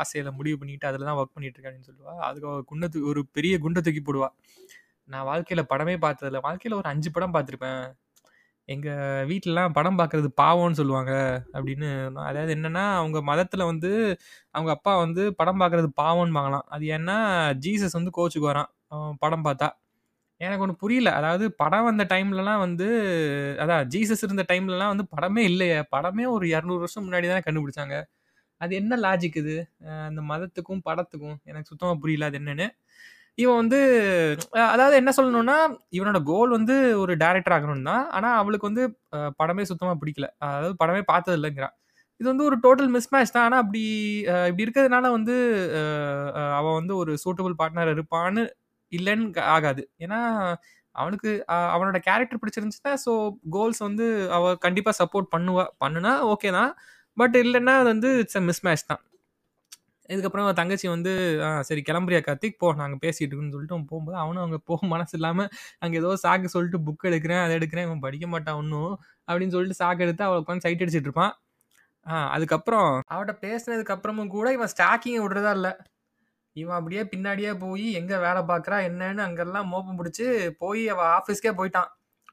ஆசையில் 0.00 0.30
முடிவு 0.38 0.56
பண்ணிட்டு 0.60 0.88
அதில் 0.90 1.06
தான் 1.08 1.18
ஒர்க் 1.20 1.34
பண்ணிட்டு 1.36 1.56
இருக்கேன் 1.56 1.72
அப்படின்னு 1.72 1.90
சொல்லுவா. 1.90 2.14
அதுக்கு 2.28 2.48
அவள் 2.50 2.66
குண்டை 2.70 2.88
ஒரு 3.10 3.22
பெரிய 3.36 3.54
குண்டை 3.64 3.82
தூக்கி 3.86 4.02
போடுவா. 4.08 4.28
நான் 5.12 5.26
வாழ்க்கையில் 5.30 5.68
படமே 5.72 5.94
பார்த்ததில்ல. 6.06 6.40
வாழ்க்கையில் 6.48 6.78
ஒரு 6.80 6.88
அஞ்சு 6.92 7.10
படம் 7.16 7.34
பார்த்துருப்பேன். 7.36 7.84
எங்கள் 8.68 9.26
வீட்டிலலாம் 9.30 9.74
படம் 9.76 9.98
பார்க்குறது 9.98 10.28
பாவம்னு 10.40 10.78
சொல்லுவாங்க 10.80 11.12
அப்படின்னு 11.54 11.86
நான் 12.08 12.26
அதாவது 12.26 12.52
என்னன்னா 12.56 12.84
அவங்க 12.94 13.18
மதத்தில் 13.22 13.64
வந்து 13.64 13.90
அவங்க 14.54 14.70
அப்பா 14.72 14.92
வந்து 14.96 15.22
படம் 15.34 15.60
பார்க்குறது 15.60 15.88
பாவம்னு 16.02 16.36
வாங்கலாம். 16.38 16.66
அது 16.68 16.84
ஏன்னா 16.96 17.16
ஜீசஸ் 17.66 17.98
வந்து 18.00 18.12
கோச்சுக்கு 18.18 18.50
வரான் 18.50 18.70
அவன் 18.94 19.18
படம் 19.20 19.46
பார்த்தா. 19.46 19.68
எனக்கு 20.40 20.64
ஒன்று 20.64 20.76
புரியல. 20.76 21.10
அதாவது 21.12 21.46
படம் 21.54 21.84
வந்த 21.84 22.04
டைம்லலாம் 22.10 22.62
வந்து 22.66 22.88
அதான் 23.60 23.84
ஜீசஸ் 23.94 24.24
இருந்த 24.26 24.44
டைம்லலாம் 24.52 24.92
வந்து 24.94 25.06
படமே 25.16 25.42
இல்லையே. 25.50 25.78
படமே 25.96 26.26
ஒரு 26.36 26.46
இரநூறு 26.54 26.82
வருஷம் 26.84 27.06
முன்னாடி 27.06 27.28
தானே 27.28 27.44
கண்டுபிடிச்சாங்க. 27.46 27.96
அது 28.60 28.72
என்ன 28.76 28.94
லாஜிக் 29.04 29.38
இது? 29.42 29.56
அந்த 30.08 30.22
மதத்துக்கும் 30.30 30.82
படத்துக்கும் 30.88 31.38
எனக்கு 31.44 31.70
சுத்தமாக 31.72 31.98
புரியல 32.02 32.28
அது 32.30 32.38
என்னென்னு. 32.40 32.68
இவன் 33.38 33.58
வந்து 33.60 33.78
அதாவது 34.68 34.94
என்ன 34.96 35.10
சொல்லணும்னா 35.16 35.56
இவனோட 35.92 36.18
கோல் 36.24 36.50
வந்து 36.50 36.74
ஒரு 37.02 37.12
டேரக்டர் 37.22 37.54
ஆகணும் 37.56 37.88
தான். 37.90 38.04
ஆனால் 38.16 38.38
அவளுக்கு 38.40 38.68
வந்து 38.70 38.84
படமே 39.40 39.64
சுத்தமாக 39.70 39.98
பிடிக்கல. 40.00 40.26
அதாவது 40.48 40.74
படமே 40.82 41.02
பார்த்தது 41.10 41.36
இல்லைங்கிறான் 41.38 41.74
இது 42.20 42.28
வந்து 42.30 42.46
ஒரு 42.46 42.56
டோட்டல் 42.64 42.90
மிஸ் 42.94 43.10
மேட்ச் 43.12 43.34
தான். 43.34 43.46
ஆனால் 43.46 43.62
அப்படி 43.62 43.82
இப்படி 44.48 44.64
இருக்கிறதுனால 44.66 45.06
வந்து 45.16 45.34
அவன் 46.58 46.78
வந்து 46.80 46.94
ஒரு 46.96 47.12
சூட்டபிள் 47.24 47.54
பார்ட்னர் 47.60 47.92
இருப்பான்னு 47.94 48.42
இல்லைன்னு 48.92 49.26
க- 49.32 49.46
ஆகாது. 49.54 49.82
ஏன்னா 50.04 50.20
அவனுக்கு 50.94 51.30
அவனோட 51.74 51.98
கேரக்டர் 52.06 52.40
பிடிச்சிருந்துச்சுன்னா 52.40 52.94
ஸோ 53.04 53.12
கோல்ஸ் 53.50 53.80
வந்து 53.84 54.06
அவள் 54.36 54.62
கண்டிப்பாக 54.64 54.96
சப்போர்ட் 55.00 55.28
பண்ணுவா 55.34 55.64
பண்ணுனா 55.82 56.12
ஓகே 56.32 56.50
தான். 56.52 56.72
பட் 57.16 57.36
இல்லைன்னா 57.42 57.74
அது 57.80 57.88
வந்து 57.94 58.10
இட்ஸ் 58.22 58.40
அ 58.40 58.46
மிஸ் 58.48 58.64
மேட்ச் 58.66 58.88
தான். 58.90 59.02
இதுக்கப்புறம் 60.08 60.44
அவன் 60.44 60.58
தங்கச்சி 60.58 60.86
வந்து 60.88 61.12
"ஆ, 61.46 61.60
சரி 61.68 61.82
கிளம்புறியா 61.88 62.20
கார்த்திக்? 62.22 62.56
போ 62.60 62.68
நாங்கள் 62.78 63.00
பேசிட்டு 63.02 63.26
இருக்கோம்னு 63.26 63.54
சொல்லிட்டு 63.54 63.78
போகும்போது 63.90 64.16
அவனும் 64.22 64.44
அங்கே 64.44 64.60
போக 64.68 64.80
மனசு 64.94 65.14
இல்லாமல் 65.18 65.50
அங்கே 65.82 65.98
ஏதோ 66.02 66.12
சாக்கு 66.24 66.48
சொல்லிட்டு 66.54 66.78
புக் 66.86 67.04
எடுக்கிறேன் 67.10 67.42
அதை 67.44 67.54
எடுக்கிறேன் 67.58 67.86
இவன் 67.88 68.04
படிக்க 68.06 68.26
மாட்டான் 68.34 68.58
ஒன்றும் 68.60 68.92
அப்படின்னு 69.28 69.54
சொல்லிட்டு 69.56 69.80
சாக்கு 69.80 70.04
எடுத்து 70.06 70.26
அவளை 70.26 70.40
உட்காந்து 70.42 70.66
சைட் 70.66 70.82
அடிச்சிட்டு 70.84 71.10
இருப்பான். 71.10 71.32
ஆ 72.06 72.14
அதுக்கப்புறம் 72.36 72.90
அவட்ட 73.12 73.32
பேசினதுக்கு 73.42 73.94
அப்புறமும் 73.96 74.32
கூட 74.34 74.48
இவன் 74.56 74.72
ஸ்டாக்கிங்கை 74.74 75.22
விடுறதா 75.24 75.52
இல்லை. 75.58 75.72
இவன் 76.56 76.78
அப்படியே 76.78 77.02
பின்னாடியே 77.12 77.52
போய் 77.62 77.86
எங்கே 78.00 78.18
வேலை 78.26 78.42
பார்க்குறா 78.50 78.78
என்னன்னு 78.88 79.22
அங்கெல்லாம் 79.26 79.70
மோப்பம் 79.72 80.00
பிடிச்சி 80.00 80.26
போய் 80.62 80.82
அவள் 80.94 81.10
ஆஃபீஸ்க்கே 81.18 81.52
போயிட்டான். 81.58 81.90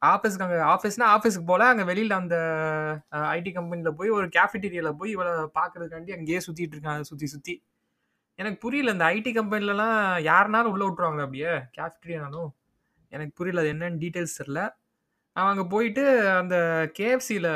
ஆஃபீஸ்க்கு 0.08 0.46
அங்கே 0.46 0.60
ஆஃபீஸ்னா 0.74 1.08
ஆஃபீஸ்க்கு 1.16 1.46
போல 1.46 1.66
அங்கே 1.66 1.84
வெளியில் 1.84 2.12
அந்த 2.12 2.36
ஐடி 3.32 3.52
கம்பெனியில் 3.54 3.96
போய் 3.96 4.10
ஒரு 4.10 4.28
கேஃபிட்டீரியாவில் 4.28 4.98
போய் 4.98 5.12
இவளை 5.12 5.34
பார்க்கறதுக்காண்டி 5.60 6.14
அங்கேயே 6.14 6.40
சுற்றிட்டு 6.48 6.76
இருக்காங்க 6.78 7.04
சுற்றி 7.04 7.26
சுற்றி 7.26 7.56
எனக்கு 8.40 8.58
புரியல 8.60 8.92
இந்த 8.92 9.06
ஐடி 9.06 9.32
கம்பெனிலலாம் 9.34 9.98
யாருனாலும் 10.22 10.74
உள்ளே 10.74 10.88
விட்ருவாங்களா 10.88 11.28
அப்படியே 11.28 11.52
கேஃபிட்டீரியானாலும் 11.78 12.50
எனக்கு 13.12 13.34
புரியல 13.36 13.60
அது 13.60 13.74
என்னன்னு 13.74 14.02
டீட்டெயில்ஸ் 14.02 14.40
தெரில 14.42 14.62
அவன் 15.36 15.52
அங்கே 15.52 15.66
போயிட்டு 15.68 16.04
அந்த 16.30 16.56
கேஎஃப்சியில் 17.00 17.52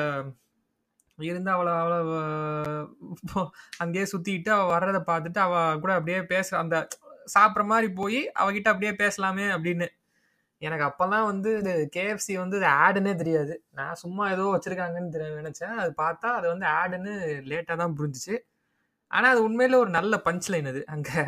இருந்து 1.17 1.51
அவளை 1.51 1.71
அவளை 1.73 1.97
அங்கேயே 3.77 4.05
சுற்றிக்கிட்டு 4.11 4.49
அவள் 4.49 4.73
வர்றதை 4.73 5.01
பார்த்துட்டு 5.07 5.37
அவள் 5.37 5.79
கூட 5.79 5.93
அப்படியே 5.93 6.19
பேச 6.25 6.57
அந்த 6.57 6.75
சாப்பிட்ற 7.35 7.63
மாதிரி 7.65 7.87
போய் 7.93 8.19
அவகிட்ட 8.35 8.67
அப்படியே 8.67 8.91
பேசலாமே 8.93 9.45
அப்படின்னு. 9.55 9.87
எனக்கு 10.61 10.85
அப்பல்லாம் 10.87 11.25
வந்து 11.25 11.49
இது 11.59 11.73
கேஎஃப்சி 11.95 12.33
வந்து 12.37 12.57
இது 12.57 12.67
ஆடுன்னே 12.79 13.13
தெரியாது. 13.15 13.55
நான் 13.73 13.99
சும்மா 14.01 14.23
ஏதோ 14.31 14.45
வச்சுருக்காங்கன்னு 14.53 15.13
தெரிய 15.15 15.29
நினச்சேன் 15.39 15.75
அது 15.79 15.91
பார்த்தா 16.01 16.29
அது 16.39 16.47
வந்து 16.47 16.65
ஆடுன்னு 16.77 17.13
லேட்டாக 17.51 17.77
தான் 17.77 17.95
புரிஞ்சிச்சு 17.99 18.35
ஆனால் 19.11 19.31
அது 19.31 19.41
உண்மையில் 19.45 19.81
ஒரு 19.81 19.91
நல்ல 19.91 20.15
பஞ்ச் 20.25 20.49
லைன் 20.53 20.69
அது. 20.71 20.81
அங்கே 20.95 21.21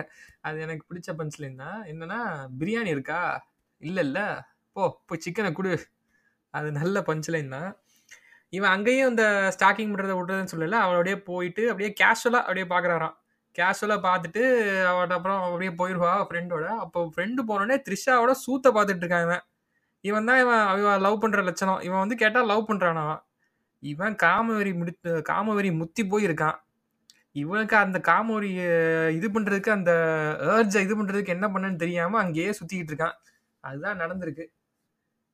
அது 0.43 0.57
எனக்கு 0.61 0.85
பிடிச்ச 0.89 1.09
பஞ்ச் 1.19 1.37
லைன் 1.39 1.57
தான். 1.63 1.79
என்னன்னா, 1.87 2.19
"பிரியாணி 2.59 2.91
இருக்கா? 2.91 3.21
இல்லல்ல. 3.81 4.19
போ 4.75 4.81
போய் 5.07 5.23
சிக்கனை 5.25 5.51
கொடு 5.53 5.73
அது 6.53 6.69
நல்ல 6.79 6.97
பஞ்ச் 7.07 7.29
லைன் 7.29 7.51
தான். 7.55 7.69
இவன் 8.53 8.73
அங்கேயும் 8.75 9.11
இந்த 9.11 9.25
ஸ்டாக்கிங் 9.55 9.91
பண்ணுறதை 9.91 10.15
விட்றதுன்னு 10.17 10.53
சொல்லல. 10.53 10.79
அவள் 10.85 10.97
அப்படியே 10.97 11.19
போயிட்டு 11.29 11.63
அப்படியே 11.71 11.91
கேஷுவலாக 12.01 12.45
அப்படியே 12.45 12.67
பார்க்குறாராம். 12.73 13.15
கேஷுவலாக 13.57 14.01
பார்த்துட்டு 14.07 14.43
அவட்ட 14.91 15.13
அப்புறம் 15.17 15.41
அப்படியே 15.47 15.71
போயிடுவா 15.79 16.11
ஃப்ரெண்டோட. 16.29 16.65
அப்போ 16.83 16.99
ஃப்ரெண்டு 17.15 17.41
போனோடனே 17.49 17.77
த்ரிஷாவோட 17.87 18.33
சூத்த 18.45 18.67
பார்த்துட்டு 18.77 19.03
இருக்கான் 19.05 19.25
இவன். 19.27 19.43
இவன் 20.09 20.27
தான் 20.29 20.39
இவன் 20.43 20.61
அவன் 20.71 21.03
லவ் 21.07 21.21
பண்ணுற 21.23 21.41
லட்சணம். 21.49 21.81
இவன் 21.87 22.03
வந்து 22.03 22.17
கேட்டால் 22.23 22.49
லவ் 22.51 22.67
பண்றானாம். 22.69 23.17
இவன் 23.83 24.15
காமவெறி 24.23 24.71
முடித்து 24.79 25.11
காமவெறி 25.31 25.69
முத்தி 25.81 26.03
போயிருக்கான் 26.13 26.57
இவனுக்கு 27.41 27.75
அந்த 27.75 27.97
காமவெறி 28.07 28.49
இது 29.17 29.27
பண்ணுறதுக்கு 29.35 29.71
அந்த 29.77 29.91
ஏர்ஜை 30.53 30.79
இது 30.85 30.95
பண்ணுறதுக்கு 30.99 31.35
என்ன 31.35 31.47
பண்ணுன்னு 31.53 31.81
தெரியாமல் 31.83 32.21
அங்கேயே 32.23 32.51
சுற்றிக்கிட்டு 32.59 32.91
இருக்கான். 32.93 33.15
அதுதான் 33.63 34.01
நடந்திருக்கு. 34.03 34.45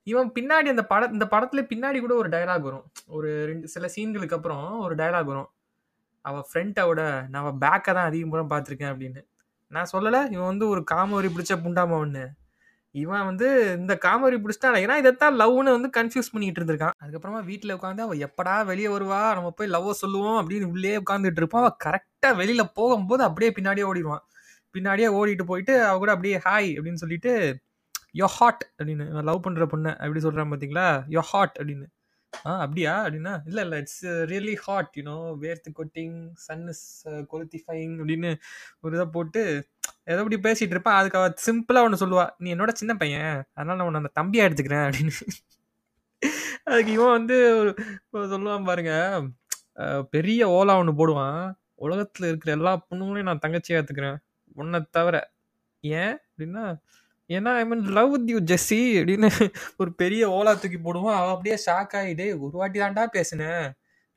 இவன் 0.07 0.29
பின்னாடி 0.37 0.67
அந்த 0.73 0.83
பட 0.91 1.07
இந்த 1.15 1.25
படத்துல 1.31 1.61
பின்னாடி 1.71 1.99
கூட 1.99 2.13
ஒரு 2.15 2.29
டயலாக் 2.35 2.67
வரும். 2.69 2.85
ஒரு 3.17 3.29
ரெண்டு 3.49 3.67
சில 3.67 3.85
சீன்களுக்கு 3.95 4.37
அப்புறம் 4.37 4.65
ஒரு 4.85 4.95
டயலாக் 4.95 5.31
வரும். 5.33 5.49
அவள் 6.27 6.47
ஃப்ரெண்ட்டோட 6.49 7.01
நான் 7.29 7.41
அவள் 7.43 7.59
பேக்கை 7.63 7.91
தான் 7.97 8.09
அதிகமாக 8.09 8.45
பார்த்துருக்கேன் 8.53 8.91
அப்படின்னு. 8.93 9.21
நான் 9.71 9.91
சொல்லலை 9.93 10.21
இவன் 10.31 10.51
வந்து 10.51 10.65
ஒரு 10.67 10.81
காமவெறி 10.93 11.29
பிடிச்ச 11.29 11.53
புண்டாமவன்னு. 11.63 12.25
இவன் 12.95 13.25
வந்து 13.25 13.47
இந்த 13.79 13.93
காமவெறி 14.05 14.37
பிடிச்சிட்டான் 14.43 14.77
ஏன்னா 14.83 14.95
இதைத்தான் 14.97 15.35
லவ்னு 15.41 15.75
வந்து 15.77 15.89
கன்ஃப்யூஸ் 15.97 16.31
பண்ணிட்டு 16.33 16.59
இருந்திருக்கான். 16.61 16.95
அதுக்கப்புறமா 17.03 17.41
வீட்டில் 17.43 17.75
உட்காந்து 17.77 18.05
அவள் 18.05 18.23
எப்படா 18.27 18.55
வெளியே 18.65 18.89
வருவா? 18.95 19.21
நம்ம 19.35 19.49
போய் 19.51 19.73
லவ்வ 19.75 19.95
சொல்லுவோம் 20.03 20.39
அப்படின்னு 20.41 20.69
உள்ளே 20.73 20.93
உட்காந்துட்டு 20.97 21.41
இருப்பான். 21.43 21.63
அவள் 21.65 21.79
கரெக்டாக 21.85 22.33
வெளியில் 22.35 22.73
போகும்போது 22.79 23.23
அப்படியே 23.23 23.51
பின்னாடியே 23.57 23.87
ஓடிடுவான் 23.91 24.23
பின்னாடியே 24.75 25.09
ஓடிட்டு 25.19 25.45
போயிட்டு 25.45 25.73
அவ 25.85 25.97
கூட 25.97 26.11
அப்படியே 26.11 26.37
ஹாய் 26.45 26.69
அப்படின்னு 26.77 27.01
சொல்லிட்டு, 27.03 27.31
யோ 28.15 28.27
ஹாட்" 28.37 28.63
அப்படின்னு 28.77 29.05
லவ் 29.29 29.45
பண்ணுற 29.47 29.65
பொண்ணை 29.73 29.91
அப்படி 29.97 30.21
சொல்கிறான் 30.21 30.51
பார்த்தீங்களா? 30.51 30.87
யோ 31.15 31.21
ஹாட்" 31.31 31.55
அப்படின்னு. 31.59 31.87
"ஆ 32.45 32.59
அப்படியா?" 32.59 33.05
அப்படின்னா, 33.05 33.33
"இல்ல 33.45 33.61
இல்ல 33.61 33.77
it's 33.77 34.05
really 34.05 34.55
hot 34.55 34.93
you 34.93 35.03
know 35.03 35.17
வேர்த்து 35.41 35.69
கொட்டிங், 35.79 36.15
சன் 36.33 36.67
இஸ் 36.67 37.07
கொளுத்திஃபையிங்" 37.07 37.95
அப்படின்னு 38.01 38.31
ஒரு 38.81 38.95
இதை 38.95 39.05
போட்டு 39.05 39.41
ஏதோ 40.05 40.23
இப்படி 40.23 40.37
பேசிட்டு 40.47 40.75
இருப்பான். 40.75 40.99
அதுக்கு 40.99 41.19
அவ 41.19 41.27
சிம்பிளா 41.45 41.83
ஒன்று 41.87 42.03
சொல்லுவா. 42.05 42.29
"நீ 42.37 42.55
என்னோட 42.55 42.73
சின்ன 42.73 42.95
பையன். 42.95 43.43
அதனால 43.53 43.77
நான் 43.77 43.87
உன்னை 43.87 44.01
அந்த 44.03 44.13
தம்பியா 44.19 44.43
எடுத்துக்கிறேன்" 44.49 44.85
அப்படின்னு. 44.87 45.15
அதுக்கு 46.63 46.91
இவன் 46.91 47.15
வந்து 47.17 47.35
ஒரு 47.57 48.27
சொல்லுவான் 48.27 48.63
பாருங்க. 48.63 48.93
பெரிய 50.09 50.41
ஓலா 50.49 50.75
ஒன்று 50.77 50.99
போடுவான். 51.01 51.43
"உலகத்துல 51.81 52.27
இருக்கிற 52.27 52.51
எல்லா 52.55 52.85
பொண்ணுங்களையும் 52.89 53.29
நான் 53.29 53.43
தங்கச்சியா 53.47 53.77
எடுத்துக்கிறேன் 53.79 54.17
உன்னை 54.55 54.79
தவிர." 54.91 55.15
"ஏன்?" 55.83 56.15
அப்படின்னா, 56.27 56.63
"ஏன்னா 57.29 57.51
I 57.55 57.63
mean 57.65 57.83
love 57.91 58.11
with 58.11 58.29
you 58.29 58.39
Jessie" 58.49 58.79
அப்படின்னு 58.97 59.29
ஒரு 59.77 59.91
பெரிய 59.93 60.23
ஓலா 60.29 60.53
தூக்கி 60.55 60.79
போடுவான். 60.79 61.17
அவள் 61.17 61.33
அப்படியே 61.33 61.57
ஷாக் 61.65 61.95
ஆகிடு 61.99 62.27
ஒரு 62.39 62.53
வாட்டி 62.53 62.79
தான்டா 62.79 63.05
பேசினேன். 63.07 63.65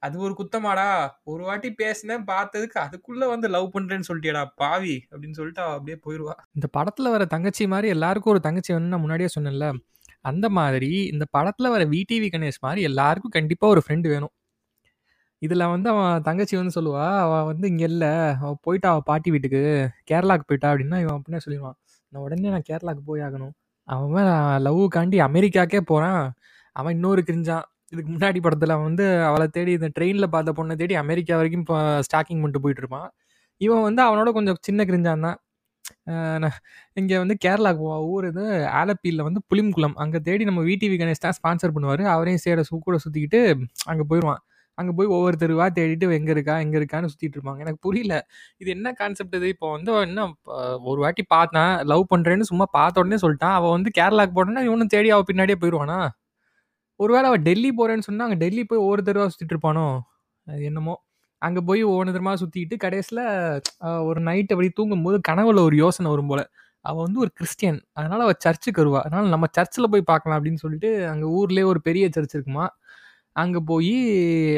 அது 0.03 0.17
ஒரு 0.19 0.35
குத்தமாடா? 0.39 0.87
ஒரு 1.25 1.43
வாட்டி 1.45 1.71
பேசினேன் 1.75 2.25
பார்த்ததுக்கு 2.27 2.79
அதுக்குள்ள 2.85 3.25
வந்து 3.27 3.49
லவ் 3.49 3.69
பண்றேன்னு 3.75 4.09
சொல்லிட்டியடா 4.09 4.45
பாவி" 4.57 4.97
அப்படின்னு 5.11 5.39
சொல்லிட்டு 5.41 5.63
அவ 5.63 5.75
அப்படியே 5.75 5.99
போயிடுவா 6.07 6.35
இந்த 6.55 6.69
படத்துல 6.79 7.11
வர 7.11 7.25
தங்கச்சி 7.27 7.67
மாதிரி 7.67 7.89
எல்லாருக்கும் 7.89 8.35
ஒரு 8.35 8.41
தங்கச்சி 8.41 8.73
வந்து 8.73 8.93
நான் 8.95 9.01
முன்னாடியே 9.01 9.31
சொன்னேன்ல. 9.37 9.69
அந்த 10.25 10.47
மாதிரி 10.51 10.93
இந்த 11.13 11.25
படத்துல 11.39 11.71
வர 11.71 11.85
விடிவி 11.93 12.29
கணேஷ் 12.33 12.63
மாதிரி 12.63 12.83
எல்லாருக்கும் 12.83 13.37
கண்டிப்பா 13.39 13.67
ஒரு 13.69 13.83
ஃப்ரெண்டு 13.87 14.09
வேணும். 14.09 14.35
இதில் 15.43 15.67
வந்து 15.67 15.89
அவன் 15.91 16.23
தங்கச்சி 16.23 16.57
வந்து 16.57 16.77
சொல்லுவா, 16.79 17.05
அவள் 17.21 17.45
வந்து 17.45 17.67
இங்கே 17.69 17.85
இல்லை 17.85 18.11
அவள் 18.41 18.63
போயிட்டா 18.63 18.89
அவள் 18.91 19.07
பாட்டி 19.07 19.31
வீட்டுக்கு. 19.31 19.63
கேரளாவுக்கு 20.11 20.49
போயிட்டா" 20.49 20.71
அப்படின்னா, 20.73 20.99
இவன் 21.01 21.17
அப்படின்னே 21.17 21.43
சொல்லிடுவான் 21.47 21.77
"நான் 22.13 22.25
உடனே 22.27 22.51
நான் 22.55 22.69
கேரளாவுக்கு 22.71 23.05
போய் 23.11 23.25
ஆகணும்." 23.27 23.55
அவன் 23.89 24.31
லவ்வுக்காண்டி 24.67 25.19
அமெரிக்காக்கே 25.29 25.81
போகிறான் 25.91 26.23
அவன் 26.77 26.95
இன்னொரு 26.97 27.23
கிரிஞ்சான். 27.29 27.65
இதுக்கு 27.93 28.11
முன்னாடி 28.15 28.41
படத்தில் 28.45 28.75
அவன் 28.75 28.89
வந்து 28.91 29.07
அவளை 29.29 29.47
தேடி 29.57 29.73
இந்த 29.79 29.89
ட்ரெயினில் 29.97 30.33
பார்த்த 30.35 30.53
பொண்ணை 30.59 30.75
தேடி 30.83 30.95
அமெரிக்கா 31.05 31.35
வரைக்கும் 31.41 31.65
இப்போ 31.65 31.79
ஸ்டாக்கிங் 32.09 32.41
பண்ணிட்டு 32.43 32.63
போயிட்டு 32.65 32.83
இருப்பான். 32.85 33.09
இவன் 33.61 33.87
வந்து 33.89 34.03
அவனோட 34.09 34.31
கொஞ்சம் 34.39 34.61
சின்ன 34.69 34.85
கிரிஞ்சான் 34.91 35.27
தான். 35.29 35.39
இங்கே 36.97 37.17
வந்து 37.23 37.37
கேரளாவுக்கு 37.45 37.83
போவான். 37.85 38.05
ஊர் 38.13 38.27
இது 38.31 38.45
ஆலப்பியில் 38.81 39.27
வந்து 39.29 39.41
புலிம்குளம் 39.51 39.97
அங்கே 40.05 40.21
தேடி 40.29 40.45
நம்ம 40.51 40.63
விடிவி 40.69 40.97
கணேஷ் 41.03 41.25
தான் 41.27 41.37
ஸ்பான்சர் 41.39 41.75
பண்ணுவார் 41.77 42.05
அவரையும் 42.15 42.43
சேர 42.47 42.65
சு 42.69 42.75
கூட 42.89 42.99
சுத்திக்கிட்டு 43.05 43.41
அங்கே 43.93 44.05
போயிடுவான் 44.13 44.43
அங்கே 44.81 44.93
போய் 44.99 45.11
ஒவ்வொரு 45.17 45.37
தெருவாக 45.43 45.71
தேடிட்டு 45.79 46.07
எங்கே 46.19 46.33
இருக்கா, 46.37 46.55
எங்கே 46.65 46.77
இருக்கான்னு 46.81 47.11
சுற்றிட்டு 47.13 47.37
இருப்பாங்க. 47.39 47.61
எனக்கு 47.65 47.81
புரியல. 47.87 48.15
இது 48.63 48.71
என்ன 48.77 48.93
கான்செப்ட் 49.01 49.37
இது? 49.41 49.49
இப்போ 49.55 49.69
வந்து 49.77 49.93
என்ன 50.09 50.27
ஒரு 50.91 50.99
வாட்டி 51.05 51.25
பார்த்தான். 51.35 51.73
லவ் 51.93 52.05
பண்ணுறேன்னு 52.15 52.49
சும்மா 52.51 52.67
பார்த்த 52.79 53.03
உடனே 53.05 53.19
சொல்லிட்டான் 53.25 53.57
அவள் 53.61 53.75
வந்து 53.77 53.93
கேரளாக்கு 54.01 54.35
போனோன்னா 54.39 54.65
இவனும் 54.71 54.93
தேடி 54.97 55.11
அவ 55.17 55.25
பின்னாடியே 55.31 55.59
போயிடுவானா 55.65 55.99
ஒருவேளை 57.01 57.27
அவள் 57.31 57.45
டெல்லி 57.49 57.71
போகிறேன்னு 57.79 58.07
சொன்னால் 58.09 58.27
அங்கே 58.29 58.39
டெல்லி 58.43 58.63
போய் 58.71 58.83
ஒவ்வொரு 58.85 59.03
தெருவா 59.09 59.27
சுற்றிட்டு 59.33 59.55
இருப்பானோ? 59.55 59.85
அது 60.47 60.63
என்னமோ. 60.71 60.95
அங்கே 61.43 61.61
போய் 61.69 61.83
ஒவ்வொரு 61.91 62.11
தெருவா 62.17 62.33
சுற்றிட்டு 62.43 62.77
கடைசியில் 62.85 63.23
ஒரு 64.09 64.21
நைட் 64.29 64.53
அப்படி 64.55 64.69
தூங்கும்போது 64.79 65.19
கனவுல 65.29 65.63
ஒரு 65.69 65.77
யோசனை 65.85 66.09
வரும் 66.15 66.31
போல. 66.33 66.43
அவள் 66.85 67.05
வந்து 67.07 67.21
ஒரு 67.25 67.31
கிறிஸ்டியன். 67.39 67.79
அதனால் 67.99 68.25
அவள் 68.27 68.41
சர்ச்சுக்கு 68.47 68.81
வருவா. 68.83 69.01
அதனால் 69.07 69.33
நம்ம 69.35 69.49
சர்ச்சில் 69.59 69.91
போய் 69.95 70.05
பார்க்கலாம் 70.13 70.37
அப்படின்னு 70.39 70.63
சொல்லிட்டு, 70.65 70.91
அங்கே 71.13 71.27
ஊர்லேயே 71.39 71.67
ஒரு 71.73 71.81
பெரிய 71.89 72.05
சர்ச் 72.17 72.35
இருக்குமா 72.37 72.67
அங்கே 73.37 73.61
போய் 73.67 73.93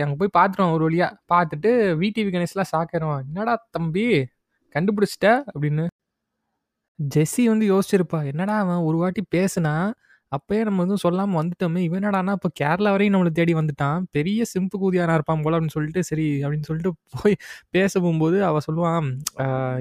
அங்கே 0.02 0.16
போய் 0.20 0.36
பார்த்துருவான் 0.36 0.74
ஒரு 0.76 0.84
வழியாக 0.88 1.18
பார்த்துட்டு 1.32 1.70
விடிவி 2.00 2.30
கணேஷ்லாம் 2.34 2.72
சாக்கிடுவான் 2.72 3.24
"என்னடா 3.28 3.54
தம்பி 3.70 4.06
கண்டுபிடிச்சிட்ட 4.74 5.28
அப்படின்னு. 5.52 5.84
ஜெஸ்ஸி 6.98 7.44
வந்து 7.48 7.66
யோசிச்சிருப்பா. 7.68 8.20
என்னடா 8.30 8.54
அவன் 8.62 8.86
ஒரு 8.88 8.96
வாட்டி 9.02 9.22
பேசுனா 9.34 9.74
அப்பயே 10.32 10.60
நம்ம 10.64 10.84
எதுவும் 10.84 11.02
சொல்லாமல் 11.04 11.38
வந்துட்டோமே. 11.38 11.80
இவன் 11.86 11.98
என்னடான்னா 12.00 12.34
இப்போ 12.38 12.50
கேரளா 12.60 12.90
வரையும் 12.94 13.14
நம்மளை 13.14 13.32
தேடி 13.32 13.54
வந்துட்டான். 13.56 13.98
பெரிய 14.10 14.44
சிம்பு 14.52 14.76
கூதியானா 14.82 15.16
இருப்பான் 15.18 15.42
போல 15.44 15.56
அப்படின்னு 15.56 15.76
சொல்லிட்டு, 15.76 16.02
சரி 16.10 16.26
அப்படின்னு 16.42 16.68
சொல்லிட்டு 16.70 16.92
போய் 17.14 17.34
பேச 17.74 17.92
போகும்போது 18.00 18.38
அவள் 18.48 18.64
சொல்லுவான், 18.68 19.08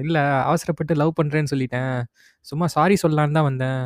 இல்லை 0.04 0.22
அவசரப்பட்டு 0.44 0.98
லவ் 1.02 1.18
பண்ணுறேன்னு 1.20 1.52
சொல்லிட்டேன். 1.54 1.94
சும்மா 2.46 2.68
சாரி 2.76 2.96
சொல்லலான்னு 3.04 3.38
தான் 3.38 3.48
வந்தேன். 3.50 3.82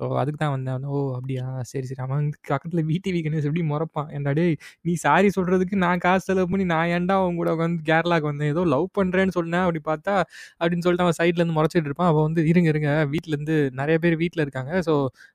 ஓ 0.00 0.06
அதுக்கு 0.20 0.38
தான் 0.38 0.52
வந்தேன்." 0.54 0.84
"ஓ 0.90 0.98
அப்படியா? 1.16 1.42
சரி, 1.70 1.86
சரி." 1.86 2.00
அவன் 2.04 2.24
பக்கத்தில் 2.44 2.84
வீட்டி 2.88 3.08
விடிவி 3.08 3.20
கணேஷ் 3.26 3.46
எப்படி 3.48 3.64
முறப்பான் 3.70 4.08
"ஏன்டா 4.16 4.32
டேய் 4.38 4.54
நீ 4.84 4.92
சாரி 5.04 5.28
சொல்கிறதுக்கு 5.36 5.76
நான் 5.84 6.02
காசு 6.04 6.24
செலவு 6.24 6.48
பண்ணி 6.52 6.66
நான் 6.72 6.90
ஏன்டா 6.94 7.16
அவங்க 7.20 7.38
கூட 7.42 7.50
உட்காந்து 7.56 7.84
கேரளாவுக்கு 7.90 8.30
வந்தேன். 8.30 8.50
ஏதோ 8.54 8.64
லவ் 8.72 8.86
பண்ணுறேன்னு 8.98 9.34
சொன்னேன். 9.38 9.64
அப்படி 9.64 9.82
பார்த்தா" 9.84 10.14
அப்படின்னு 10.60 10.84
சொல்லிட்டு 10.86 11.06
அவன் 11.06 11.18
சைட்லேருந்து 11.20 11.32
முறைச்சிட்டு 11.50 11.62
மொறச்சிட்டு 11.64 11.90
இருப்பான். 11.90 12.10
அவன் 12.12 12.26
வந்து, 12.28 12.42
"இருங்க, 12.50 12.68
இருங்க. 12.72 12.90
வீட்டிலேருந்து 13.12 13.54
நிறைய 13.74 13.96
பேர் 13.98 14.16
வீட்டில் 14.22 14.44
இருக்காங்க. 14.44 14.72
ஸோ 14.86 14.94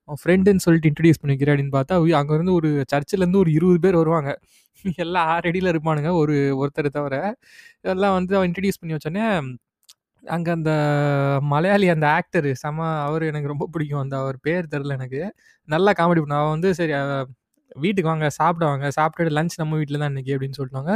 அவன் 0.09 0.21
ஃப்ரெண்டுன்னு 0.21 0.63
சொல்லிட்டு 0.65 0.89
இன்ட்ரடியூஸ் 0.91 1.21
பண்ணிக்கிறேன் 1.21 1.53
அப்படின்னு 1.53 1.75
பார்த்தா, 1.77 1.93
அங்க 2.19 2.33
இருந்து 2.33 2.55
ஒரு 2.59 2.71
சர்ச்சிலேருந்து 2.93 3.41
ஒரு 3.43 3.53
20 3.57 3.79
பேர் 3.85 3.99
வருவாங்க. 4.01 4.31
எல்லாம் 5.03 5.29
ஆறடியில் 5.33 5.71
இருப்பானுங்க. 5.73 6.11
ஒரு 6.21 6.35
ஒருத்தரை 6.61 6.89
தவிர. 6.91 7.15
எல்லாம் 7.91 8.15
வந்து 8.17 8.33
அவன் 8.37 8.49
இன்ட்ரடியூஸ் 8.49 8.81
பண்ணி 8.81 8.95
வச்சோன்னே 8.95 9.25
அங்கே 10.23 10.51
அந்த 10.51 10.71
மலையாளி 11.51 11.87
அந்த 11.89 12.07
ஆக்டர் 12.11 12.47
செம 12.61 12.77
அவர் 13.05 13.23
எனக்கு 13.23 13.47
ரொம்ப 13.47 13.65
பிடிக்கும். 13.71 14.01
அந்த 14.01 14.15
அவர் 14.19 14.37
பேர் 14.41 14.71
தெரில 14.73 14.95
எனக்கு. 14.99 15.21
நல்லா 15.67 15.91
காமெடி 15.99 16.21
பண்ண 16.23 16.37
அவன் 16.41 16.55
வந்து 16.55 16.71
சரி 16.79 16.93
வீட்டுக்கு 17.77 18.09
வாங்க, 18.11 18.27
சாப்பிட 18.37 18.65
வாங்க. 18.65 18.87
சாப்பிட்டுட்டு 18.97 19.33
லஞ்ச் 19.35 19.55
நம்ம 19.57 19.77
வீட்டில் 19.77 20.01
தான் 20.01 20.11
இன்னைக்கு 20.11 20.33
அப்படின்னு 20.35 20.57
சொல்லிட்டாங்க. 20.59 20.93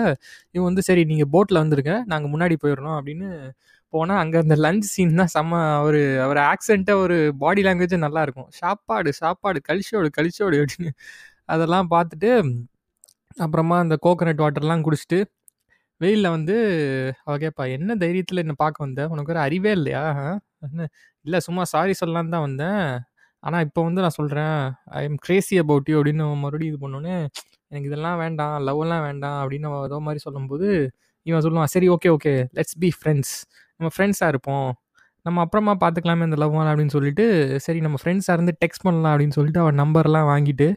இவன் 0.55 0.67
வந்து 0.69 0.83
சரி 0.83 1.03
நீங்கள் 1.11 1.31
போட்டில் 1.33 1.61
வந்துருங்க. 1.63 1.93
நாங்கள் 2.05 2.31
முன்னாடி 2.33 2.55
போயிடுறோம் 2.63 2.97
அப்படின்னு 2.99 3.29
போனால் 3.93 4.21
அங்கே 4.21 4.37
அந்த 4.43 4.55
லஞ்ச் 4.61 4.87
சீன் 4.91 5.15
தான் 5.15 5.31
செம்ம 5.35 5.51
அவர் 5.79 5.97
அவர் 6.25 6.39
ஆக்சென்ட் 6.47 6.91
ஒரு 7.01 7.17
பாடி 7.39 7.61
லாங்குவேஜும் 7.63 8.05
நல்லாயிருக்கும் 8.05 8.49
"சாப்பாடு, 8.59 9.11
சாப்பாடு, 9.19 9.59
கழிச்சோடு, 9.69 10.09
கழிச்சோடு" 10.17 10.57
அப்படின்னு 10.61 10.93
அதெல்லாம் 11.49 11.89
பார்த்துட்டு, 11.93 12.31
அப்புறமா 13.37 13.77
அந்த 13.79 13.97
கோகனட் 14.05 14.43
வாட்டர்லாம் 14.45 14.85
குடிச்சிட்டு, 14.87 15.19
வெயில்ல 16.03 16.29
வந்து 16.29 16.55
அவ 17.23 17.37
கேட்பா, 17.37 17.71
"என்ன 17.71 17.95
தைரியத்துல 17.95 18.37
என்ன 18.37 18.53
பார்க்க 18.55 18.83
வந்த? 18.83 19.07
உனக்கு 19.07 19.31
ஒரு 19.31 19.41
அறிவே 19.41 19.71
இல்லையா? 19.71 20.05
என்ன 20.61 20.87
"இல்ல 21.21 21.39
சும்மா 21.39 21.63
சாரி 21.63 21.93
சொல்லலான்னு 22.05 22.29
தான் 22.29 22.45
வந்தேன். 22.47 22.85
ஆனா 23.43 23.59
இப்போ 23.59 23.83
வந்து 23.83 24.01
நான் 24.01 24.09
சொல்றேன். 24.09 24.57
I 24.93 25.03
am 25.03 25.15
crazy 25.15 25.57
about 25.57 25.89
you" 25.89 26.03
அப்படின்னு 26.03 26.25
மறுபடியும் 26.35 26.75
இது 26.75 26.83
பண்ணோனே, 26.83 27.15
"எனக்கு 27.67 27.89
இதெல்லாம் 27.89 28.17
வேண்டாம். 28.17 28.67
லவ்வெல்லாம் 28.67 29.01
வேண்டாம்" 29.01 29.39
அப்படின்னு 29.43 29.83
ஏதோ 29.85 29.99
மாதிரி 29.99 30.19
சொல்லும்போது, 30.19 30.69
இவன் 31.25 31.41
சொல்லுவான், 31.41 31.63
"சரி 31.65 31.89
okay, 31.89 32.09
okay. 32.09 32.35
Let's 32.55 32.77
be 32.79 32.91
friends. 32.99 33.33
நம்ம 33.77 33.91
ஃப்ரெண்ட்ஸாக 33.97 34.27
இருப்போம். 34.27 34.69
நம்ம 35.25 35.41
அப்புறமா 35.41 35.77
பார்த்துக்கலாமே 35.79 36.23
இந்த 36.23 36.37
லவ்லாம்" 36.37 36.71
அப்படின்னு 36.71 36.89
சொல்லிட்டு, 36.89 37.25
சரி 37.59 37.79
நம்ம 37.79 37.97
ஃப்ரெண்ட்ஸாக 38.03 38.33
இருந்து 38.33 38.57
டெக்ஸ்ட் 38.65 38.83
பண்ணலாம் 38.83 39.19
அப்படின்னு 39.19 39.29
சொல்லிட்டு 39.29 39.59
அவன் 39.59 39.79
நம்பர்லாம் 39.79 40.29
வாங்கிட்டு, 40.31 40.67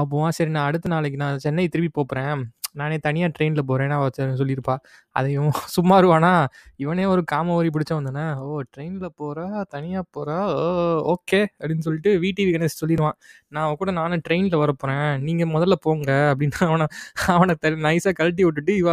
அப்போவான் 0.00 0.28
சரி 0.28 0.50
நான் 0.50 0.66
அடுத்த 0.66 0.88
நாளைக்கு 0.88 1.18
நான் 1.18 1.38
சென்னை 1.38 1.68
திருப்பி 1.68 2.04
போகிறேன் 2.04 2.42
நானே 2.74 2.96
தனியாக 2.98 3.30
ட்ரெயினில் 3.36 3.66
போகிறேன்னா 3.68 3.96
சொல்லியிருப்பா. 4.40 4.74
அதையும் 5.16 5.50
சும்மா 5.76 5.96
இருவானா 6.00 6.30
இவனே 6.84 7.04
ஒரு 7.12 7.22
காம 7.32 7.54
வரி 7.58 7.70
பிடிச்சவன் 7.74 8.08
தானே? 8.08 8.24
ஓ 8.44 8.60
ட்ரெயினில் 8.74 9.10
போகிறா 9.20 9.44
தனியாக 9.74 10.04
போகிறா 10.16 10.36
ஓ 10.56 10.64
ஓகே 11.14 11.40
அப்படின்னு 11.60 11.84
சொல்லிட்டு 11.86 12.12
விடிவி 12.24 12.50
கணேஷ் 12.54 12.78
சொல்லிடுவான் 12.82 13.16
நான் 13.52 13.64
அவன் 13.66 13.80
கூட 13.82 13.92
நானும் 14.00 14.24
ட்ரெயினில் 14.26 14.58
வரப்போகிறேன் 14.62 15.12
நீங்கள் 15.26 15.52
முதல்ல 15.54 15.76
போங்க 15.86 16.10
அப்படின்னு 16.30 16.60
அவனை 16.70 16.86
அவனை 17.36 17.56
த 17.64 17.70
நைஸாக 17.86 18.14
கழட்டி 18.20 18.44
விட்டுட்டு 18.48 18.74
இவ 18.82 18.90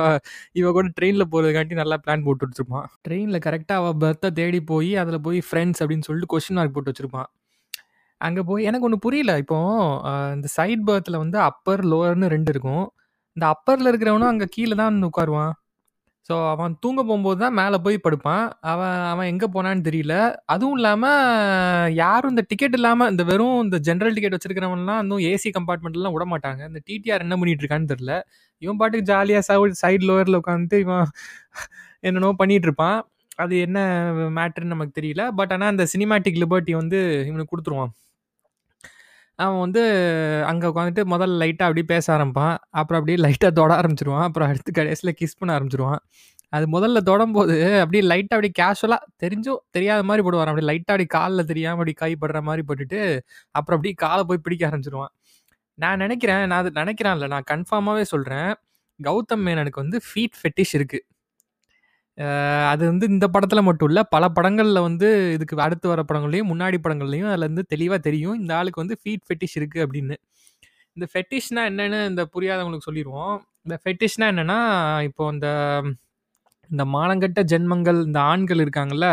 இவ 0.62 0.72
கூட 0.78 0.88
ட்ரெயினில் 1.00 1.30
போகிறதுக்காண்டி 1.34 1.82
நல்லா 1.82 1.98
பிளான் 2.06 2.26
போட்டு 2.28 2.48
வச்சுருப்பான். 2.48 2.88
ட்ரெயினில் 3.08 3.46
கரெக்டாக 3.48 3.82
அவள் 3.84 4.00
பர்த்தை 4.04 4.32
தேடி 4.42 4.62
போய் 4.74 4.92
அதில் 5.04 5.24
போய் 5.28 5.40
ஃப்ரெண்ட்ஸ் 5.50 5.82
அப்படின்னு 5.84 6.08
சொல்லிட்டு 6.10 6.34
கொஷின் 6.36 6.60
மார்க் 6.60 6.76
போட்டு 6.78 6.94
வச்சுருப்பான். 6.94 7.30
அங்கே 8.22 8.42
போய் 8.50 8.68
எனக்கு 8.70 8.88
ஒன்று 8.88 9.00
புரியல. 9.06 9.34
இப்போ 9.44 9.58
இந்த 10.36 10.48
சைட் 10.58 10.84
பர்த்தில் 10.90 11.22
வந்து 11.24 11.38
அப்பர் 11.50 11.84
லோவர்னு 11.92 12.28
ரெண்டு 12.36 12.52
இருக்கும். 12.56 12.86
இந்த 13.38 13.46
அப்பரில் 13.56 13.90
இருக்கிறவனும் 13.92 14.32
அங்கே 14.34 14.48
கீழே 14.56 14.76
தான் 14.80 14.92
வந்து 14.92 15.10
உட்காருவான். 15.12 15.52
ஸோ 16.30 16.34
அவன் 16.54 16.74
தூங்க 16.84 17.00
போகும்போது 17.08 17.38
தான் 17.44 17.56
மேலே 17.60 17.78
போய் 17.86 17.98
படுப்பான். 18.06 18.44
அவன் 18.72 18.98
அவன் 19.12 19.30
எங்கே 19.32 19.48
போனான்னு 19.56 19.86
தெரியல. 19.88 20.16
அதுவும் 20.54 20.78
இல்லாமல் 20.80 21.94
யாரும் 22.02 22.34
இந்த 22.34 22.44
டிக்கெட் 22.52 22.76
இல்லாமல் 22.80 23.12
இந்த 23.14 23.24
வெறும் 23.32 23.58
இந்த 23.66 23.78
ஜென்ரல் 23.88 24.16
டிக்கெட் 24.18 24.36
வச்சிருக்கிறவன்லாம் 24.38 25.02
இன்னும் 25.04 25.24
ஏசி 25.32 25.52
கம்பார்ட்மெண்ட்லாம் 25.58 26.16
விட 26.18 26.26
மாட்டாங்க. 26.34 26.62
இந்த 26.72 26.82
டிடிஆர் 26.90 27.26
என்ன 27.28 27.38
பண்ணிட்டு 27.42 27.64
இருக்கான்னு 27.66 27.92
தெரில 27.94 28.14
இவன் 28.62 28.80
பாட்டுக்கு 28.82 29.10
ஜாலியாக 29.14 29.46
சவு 29.50 29.66
சைட் 29.84 30.06
லோயரில் 30.10 30.40
உட்காந்து 30.42 30.78
இவன் 30.86 31.06
என்னென்னோ 32.08 32.32
பண்ணிட்டு 32.42 32.68
இருப்பான். 32.70 33.00
அது 33.44 33.56
என்ன 33.68 33.80
மேட்ருன்னு 34.38 34.74
நமக்கு 34.76 34.98
தெரியல. 35.00 35.24
பட் 35.40 35.54
ஆனால் 35.56 35.72
அந்த 35.74 35.86
சினிமேட்டிக் 35.94 36.42
லிபர்ட்டி 36.44 36.74
வந்து 36.82 37.00
இவனுக்கு 37.30 37.54
கொடுத்துருவான். 37.54 37.94
அவன் 39.40 39.60
வந்து 39.60 39.82
அங்கே 40.50 40.68
உட்காந்துட்டு 40.68 41.04
முதல்ல 41.14 41.36
லைட்டாக 41.44 41.68
அப்படியே 41.70 41.86
பேச 41.86 42.06
ஆரம்பிப்பான். 42.18 42.56
அப்புறம் 42.80 43.00
அப்படியே 43.00 43.18
லைட்டாக 43.26 43.52
தொட 43.60 43.72
ஆரம்பிச்சிருவான். 43.82 44.26
அப்புறம் 44.30 44.50
அடுத்து 44.52 44.72
கடைசியில் 44.80 45.18
கிஸ் 45.22 45.40
பண்ண 45.40 45.52
ஆரம்பிச்சிருவான். 45.60 46.02
அது 46.54 46.66
முதல்ல 46.76 47.00
தொடும்போது 47.10 47.56
அப்படியே 47.84 48.04
லைட்டாக 48.12 48.38
அப்படியே 48.38 48.54
கேஷுவலாக 48.62 49.08
தெரிஞ்சோ 49.24 49.54
தெரியாத 49.72 50.02
மாதிரி 50.10 50.24
போடுவான். 50.28 50.52
அப்படியே 50.52 50.70
லைட்டாக 50.72 50.96
அப்படி 50.96 51.08
காலில் 51.18 51.50
தெரியாமல் 51.52 51.78
அப்படி 51.78 51.94
கை 52.04 52.12
படுற 52.24 52.42
மாதிரி 52.50 52.64
போட்டுட்டு 52.70 53.00
அப்புறம் 53.56 53.78
அப்படியே 53.80 53.96
காலை 54.06 54.24
போய் 54.30 54.44
பிடிக்க 54.48 54.64
ஆரம்பிச்சிருவான். 54.70 55.14
நான் 55.80 56.02
நினைக்கிறேன் 56.06 56.44
நான் 56.52 56.62
அது 56.64 56.72
நினைக்கிறேன்ல 56.82 57.28
நான் 57.36 57.48
கன்ஃபார்மாகவே 57.54 58.06
சொல்கிறேன் 58.14 58.52
கௌதம் 59.00 59.44
மேனனுக்கு 59.48 59.84
வந்து 59.86 60.00
ஃபீட் 60.08 60.38
ஃபெட்டிஷ் 60.42 60.76
இருக்குது 60.80 61.06
அது 62.72 62.84
வந்து 62.92 63.06
இந்த 63.13 63.25
படத்தில் 63.34 63.68
மட்டும் 63.68 63.90
இல்லை 63.92 64.04
பல 64.16 64.24
படங்களில் 64.38 64.86
வந்து 64.88 65.08
இதுக்கு 65.36 65.63
அடுத்து 65.66 65.88
வர 65.92 66.01
படங்கள்லையும் 66.10 66.50
முன்னாடி 66.51 66.78
படங்கள்லையும் 66.86 67.30
அதில் 67.32 67.48
வந்து 67.50 67.63
தெளிவாக 67.74 68.00
தெரியும். 68.08 68.38
இந்த 68.42 68.51
ஆளுக்கு 68.60 68.84
வந்து 68.84 68.98
ஃபீட் 69.01 69.25
ஃபெட்டிஷ் 69.28 69.56
இருக்குது 69.60 69.84
அப்படின்னு. 69.86 70.16
இந்த 70.98 71.06
ஃபெட்டிஷ்னா 71.13 71.62
என்னன்னு 71.72 72.00
இந்த 72.12 72.24
புரியாதவங்களுக்கு 72.36 72.88
சொல்லிடுவோம் 72.90 73.36
இந்த 73.66 73.75
ஃபெட்டிஷ்னா 73.84 74.28
என்னன்னா 74.34 74.60
இப்போ 75.10 75.24
இந்த 75.36 75.48
இந்த 76.70 76.84
மானங்கட்ட 76.96 77.42
ஜென்மங்கள் 77.51 78.00
இந்த 78.08 78.20
ஆண்கள் 78.32 78.62
இருக்காங்கல்ல 78.66 79.08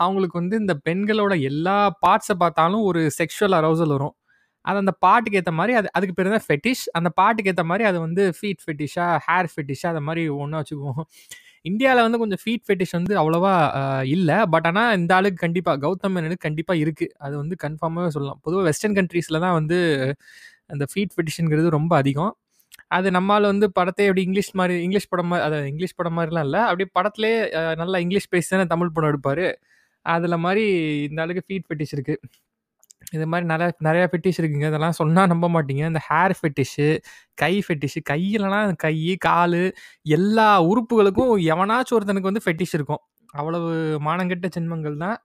அவங்களுக்கு 0.00 0.36
வந்து 0.40 0.56
இந்த 0.62 0.74
பெண்களோட 0.86 1.34
எல்லா 1.50 1.76
பார்ட்ஸை 2.04 2.34
பார்த்தாலும் 2.42 2.82
ஒரு 2.88 3.00
செக்ஷுவல் 3.18 3.56
அரோசல் 3.60 3.94
வரும். 3.96 4.14
அது 4.64 4.78
அந்த 4.82 4.92
பாட்டுக்கு 5.04 5.38
ஏற்ற 5.40 5.52
மாதிரி 5.58 5.74
அது 5.80 5.88
அதுக்கு 5.96 6.14
பேர் 6.16 6.34
தான் 6.34 6.46
ஃபெட்டிஷ் 6.48 6.82
அந்த 6.98 7.08
பாட்டுக்கு 7.20 7.50
ஏற்ற 7.52 7.64
மாதிரி 7.70 7.84
அது 7.90 7.98
வந்து 8.06 8.22
ஃபீட் 8.38 8.62
ஃபெட்டிஷா 8.64 9.06
ஹேர் 9.26 9.48
ஃபெட்டிஷா 9.54 9.88
அந்த 9.92 10.02
மாதிரி 10.08 10.22
ஒன்றா 10.42 10.60
வச்சுக்குவோம். 10.62 11.02
இந்தியாவில் 11.68 12.04
வந்து 12.06 12.18
கொஞ்சம் 12.22 12.40
ஃபீட் 12.42 12.64
ஃபெட்டிஷ் 12.66 12.94
வந்து 12.98 13.14
அவ்வளோவா 13.20 13.52
இல்லை. 14.14 14.36
பட் 14.52 14.66
ஆனால் 14.70 14.92
இந்த 15.00 15.12
ஆளுக்கு 15.16 15.38
கண்டிப்பாக 15.46 15.78
கௌதம் 15.84 16.14
மேனனுக்கு 16.16 16.46
கண்டிப்பாக 16.48 16.82
இருக்குது 16.84 17.12
அது 17.26 17.34
வந்து 17.42 17.56
கன்ஃபார்மாகவே 17.64 18.10
சொல்லலாம். 18.16 18.40
பொதுவாக 18.46 18.64
வெஸ்டர்ன் 18.68 18.96
கண்ட்ரீஸில் 18.98 19.42
தான் 19.44 19.56
வந்து 19.60 19.78
அந்த 20.74 20.84
ஃபீட் 20.92 21.14
ஃபெட்டிஷனுங்கிறது 21.16 21.70
ரொம்ப 21.78 21.92
அதிகம். 22.02 22.32
அது 22.96 23.08
நம்மால் 23.16 23.50
வந்து 23.52 23.66
படத்தை 23.78 24.04
அப்படி 24.10 24.22
இங்கிலீஷ் 24.26 24.52
மாதிரி 24.60 24.76
இங்கிலீஷ் 24.86 25.10
படம் 25.12 25.28
மாதிரி 25.32 25.44
அதாவது 25.48 25.68
இங்கிலீஷ் 25.72 25.98
படம் 25.98 26.16
மாதிரிலாம் 26.18 26.46
இல்லை. 26.48 26.60
அப்படியே 26.70 26.88
படத்துலேயே 26.98 27.36
நல்லா 27.82 27.98
இங்கிலீஷ் 28.04 28.30
பேசி 28.34 28.48
தானே 28.54 28.66
தமிழ் 28.74 28.94
படம் 28.96 29.10
எடுப்பார். 29.12 29.46
அதில் 30.14 30.42
மாதிரி 30.46 30.64
இந்த 31.08 31.22
ஆளுக்கு 31.24 31.44
ஃபீட் 31.48 31.66
ஃபெட்டிஷ் 31.68 31.94
இருக்குது 31.96 32.20
இது 33.16 33.26
மாதிரி 33.32 33.46
நிறைய 33.52 33.68
நிறையா 33.86 34.06
ஃபெட்டிஷ் 34.10 34.38
இருக்குங்க. 34.40 34.66
இதெல்லாம் 34.72 34.96
சொன்னால் 35.00 35.30
நம்ப 35.32 35.46
மாட்டீங்க. 35.54 35.82
இந்த 35.92 36.00
ஹேர் 36.08 36.34
ஃபெட்டிஷு 36.40 36.86
கை 37.42 37.54
ஃபெட்டிஷு 37.66 38.00
கையிலலாம் 38.12 38.72
கை 38.84 38.96
கால் 39.26 39.60
எல்லா 40.18 40.48
உறுப்புகளுக்கும் 40.70 41.32
எவனாச்சும் 41.52 41.96
ஒருத்தனுக்கு 41.98 42.30
வந்து 42.32 42.44
ஃபெட்டிஷ் 42.46 42.74
இருக்கும். 42.78 43.02
அவ்வளவு 43.40 43.70
மானங்கெட்ட 44.06 44.46
ஜென்மங்கள் 44.56 44.96
தான் 45.04 45.18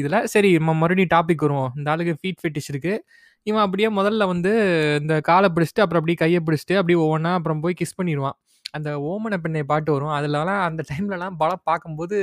இதில். 0.00 0.18
சரி 0.34 0.50
நம்ம 0.58 0.72
மறுபடியும் 0.82 1.12
டாபிக் 1.16 1.44
வருவோம். 1.46 1.70
இந்த 1.78 1.90
ஆளுக்கு 1.92 2.14
ஃபீட் 2.22 2.40
ஃபெட்டிஷ் 2.42 2.70
இருக்குது 2.72 3.02
இவன் 3.50 3.64
அப்படியே 3.66 3.88
முதல்ல 3.98 4.24
வந்து 4.32 4.52
இந்த 5.00 5.14
காலை 5.28 5.48
பிடிச்சிட்டு 5.56 5.82
அப்புறம் 5.84 6.00
அப்படியே 6.02 6.18
கையை 6.22 6.40
பிடிச்சிட்டு 6.46 6.74
அப்படியே 6.80 6.98
ஒவ்வொன்றா 7.04 7.32
அப்புறம் 7.38 7.60
போய் 7.64 7.76
கிஸ் 7.80 7.96
பண்ணிடுவான். 7.98 8.36
அந்த 8.76 8.90
ஓமன 9.10 9.36
பெண்ணை 9.44 9.62
பாட்டு 9.72 9.90
வரும். 9.94 10.14
அதுலலாம் 10.18 10.62
அந்த 10.68 10.82
டைம்லலாம் 10.90 11.36
படம் 11.42 11.64
பார்க்கும்போது 11.70 12.16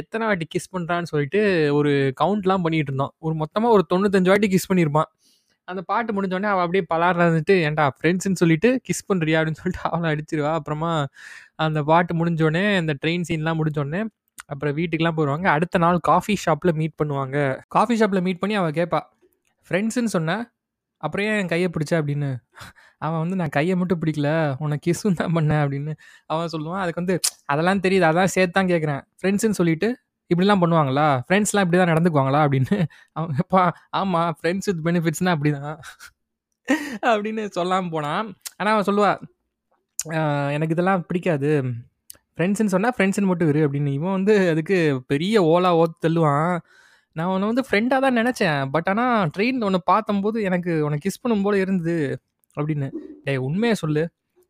எத்தனை 0.00 0.24
வாட்டி 0.30 0.46
கிஸ் 0.54 0.72
பண்ணுறான்னு 0.74 1.10
சொல்லிட்டு 1.12 1.40
ஒரு 1.78 1.92
கவுண்ட்லாம் 2.22 2.64
பண்ணிகிட்டு 2.66 2.92
இருந்தோம். 2.92 3.14
ஒரு 3.26 3.36
மொத்தமாக 3.42 3.76
ஒரு 3.76 3.84
தொண்ணூத்தஞ்சு 3.92 4.32
வாட்டி 4.32 4.50
கிஸ் 4.54 4.70
பண்ணியிருப்பான் 4.72 5.10
அந்த 5.68 5.82
பாட்டு 5.90 6.10
முடிஞ்சோடனே 6.16 6.48
அவள் 6.50 6.64
அப்படியே 6.64 6.84
பலாடுறதுட்டு 6.92 7.54
ஏன்டா 7.68 7.84
ஃப்ரெண்ட்ஸ்ன்னு 7.96 8.40
சொல்லிட்டு 8.40 8.68
கிஸ் 8.88 9.06
பண்ணுறியா 9.08 9.38
அப்படின்னு 9.38 9.60
சொல்லிட்டு 9.60 9.82
அவளை 9.90 10.10
அடிச்சிருவா. 10.14 10.52
அப்புறமா 10.58 10.90
அந்த 11.64 11.80
பாட்டு 11.90 12.14
முடிஞ்சோடனே 12.20 12.64
அந்த 12.82 12.94
ட்ரெயின் 13.02 13.26
சீன்லாம் 13.30 13.58
முடிஞ்சோடனே 13.60 14.02
அப்புறம் 14.52 14.74
வீட்டுக்கெலாம் 14.78 15.16
போயிடுவாங்க 15.16 15.48
அடுத்த 15.56 15.76
நாள் 15.84 15.98
காஃபி 16.10 16.34
ஷாப்பில் 16.44 16.76
மீட் 16.80 16.98
பண்ணுவாங்க. 17.02 17.36
காஃபி 17.76 17.94
ஷாப்பில் 18.00 18.24
மீட் 18.26 18.42
பண்ணி 18.42 18.56
அவள் 18.60 18.76
கேட்பா 18.78 19.00
ஃப்ரெண்ட்ஸுன்னு 19.70 20.12
சொன்னேன் 20.16 20.42
அப்புறம் 21.06 21.26
ஏன் 21.30 21.38
என் 21.42 21.52
கையை 21.54 21.68
பிடிச்ச 21.74 21.92
அப்படின்னு? 22.00 22.30
அவன் 23.04 23.20
வந்து 23.22 23.36
நான் 23.40 23.54
கையை 23.56 23.74
மட்டும் 23.80 24.00
பிடிக்கல 24.02 24.30
உன்னை 24.64 24.76
கிஸ்ஸும் 24.86 25.18
தான் 25.20 25.34
பண்ணேன் 25.36 25.62
அப்படின்னு 25.64 25.92
அவன் 26.32 26.52
சொல்லுவான். 26.54 26.82
அதுக்கு 26.84 27.02
வந்து 27.02 27.16
அதெல்லாம் 27.52 27.82
தெரியுது 27.86 28.06
அதான் 28.10 28.32
சேர்த்து 28.36 28.56
தான் 28.58 28.70
கேட்குறேன். 28.72 29.02
ஃப்ரெண்ட்ஸுன்னு 29.20 29.58
சொல்லிட்டு 29.60 29.88
இப்படிலாம் 30.30 30.62
பண்ணுவாங்களா? 30.62 31.08
ஃப்ரெண்ட்ஸ்லாம் 31.26 31.64
இப்படி 31.64 31.78
தான் 31.80 31.92
நடந்துக்குவாங்களா? 31.92 32.40
அப்படின்னு 32.46 32.76
அவன் 33.16 33.34
கேட்பா 33.38 33.62
ஆமாம் 33.98 34.30
ஃப்ரெண்ட்ஸ் 34.38 34.68
வித் 34.70 34.84
பெனிஃபிட்ஸ்னால் 34.88 35.34
அப்படி 35.36 35.50
தான் 35.58 35.76
அப்படின்னு 37.10 37.42
சொல்லாமல் 37.58 37.92
போனான். 37.96 38.28
ஆனால் 38.58 38.72
அவன் 38.76 38.88
சொல்லுவா 38.88 39.12
எனக்கு 40.56 40.74
இதெல்லாம் 40.76 41.04
பிடிக்காது. 41.08 41.50
ஃப்ரெண்ட்ஸுன்னு 42.34 42.74
சொன்னால் 42.74 42.94
ஃப்ரெண்ட்ஸுன்னு 42.96 43.30
மட்டும் 43.30 43.50
இரு 43.52 43.60
அப்படின்னு. 43.66 43.92
இவன் 43.98 44.16
வந்து 44.18 44.34
அதுக்கு 44.54 44.78
பெரிய 45.12 45.36
ஓலா 45.52 45.70
ஓத்து 45.82 45.96
தள்ளுவான். 46.06 46.50
நான் 47.18 47.30
உன்னை 47.34 47.46
வந்து 47.50 47.64
ஃப்ரெண்டாக 47.66 48.00
தான் 48.04 48.18
நினச்சேன். 48.20 48.60
பட் 48.74 48.88
ஆனால் 48.92 49.30
ட்ரெயினில் 49.34 49.66
உன்னை 49.68 49.80
பார்த்தம்போது 49.90 50.38
எனக்கு 50.48 50.72
உனக்கு 50.86 51.04
கிஸ் 51.06 51.22
பண்ணும் 51.22 51.44
போல 51.46 51.56
இருந்தது 51.64 51.96
அப்படின்னு. 52.56 52.88
டேய் 53.26 53.42
உண்மையை 53.46 53.76
சொல்லு. 53.82 54.02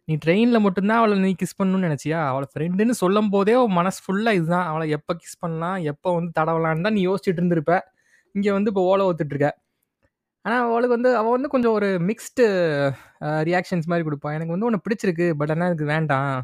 நீ 0.09 0.15
ட்ரெயினில் 0.25 0.65
மட்டும்தான் 0.65 1.01
அவளை 1.03 1.15
நீ 1.27 1.31
கிஸ் 1.43 1.57
பண்ணணும்னு 1.61 1.87
நினச்சியா? 1.89 2.19
அவளை 2.33 2.47
ஃப்ரெண்டுன்னு 2.53 2.95
சொல்லும் 3.03 3.31
போதே 3.35 3.55
உன் 3.63 3.77
மனசு 3.81 4.01
ஃபுல்லாக 4.05 4.39
இதுதான். 4.39 4.67
அவளை 4.71 4.87
எப்போ 4.97 5.13
கிஸ் 5.23 5.41
பண்ணலாம் 5.45 5.79
எப்போ 5.93 6.09
வந்து 6.19 6.33
தடவலான்னு 6.39 6.85
தான் 6.87 6.97
நீ 6.99 7.03
யோசிச்சுட்டு 7.09 7.41
இருந்திருப்ப. 7.43 7.77
இங்கே 8.35 8.51
வந்து 8.57 8.71
இப்போ 8.73 8.85
ஓலை 8.91 9.07
ஒத்துட்ருக்க 9.11 9.51
ஆனால் 10.45 10.65
அவளுக்கு 10.67 10.95
வந்து 10.97 11.11
அவள் 11.21 11.35
வந்து 11.37 11.49
கொஞ்சம் 11.55 11.75
ஒரு 11.79 11.89
மிக்ஸ்டு 12.09 12.45
ரியாக்ஷன்ஸ் 13.49 13.89
மாதிரி 13.93 14.05
கொடுப்பா. 14.09 14.31
எனக்கு 14.37 14.55
வந்து 14.55 14.69
உன்னை 14.69 14.81
பிடிச்சிருக்கு 14.85 15.27
பட் 15.41 15.53
ஆனால் 15.55 15.69
எனக்கு 15.71 15.87
வேண்டாம். 15.95 16.35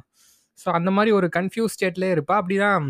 ஸோ 0.62 0.68
அந்த 0.78 0.90
மாதிரி 0.96 1.10
ஒரு 1.18 1.26
கன்ஃபியூஸ் 1.36 1.74
ஸ்டேட்லேயே 1.76 2.14
இருப்பா. 2.16 2.36
அப்படி 2.40 2.56
தான் 2.66 2.86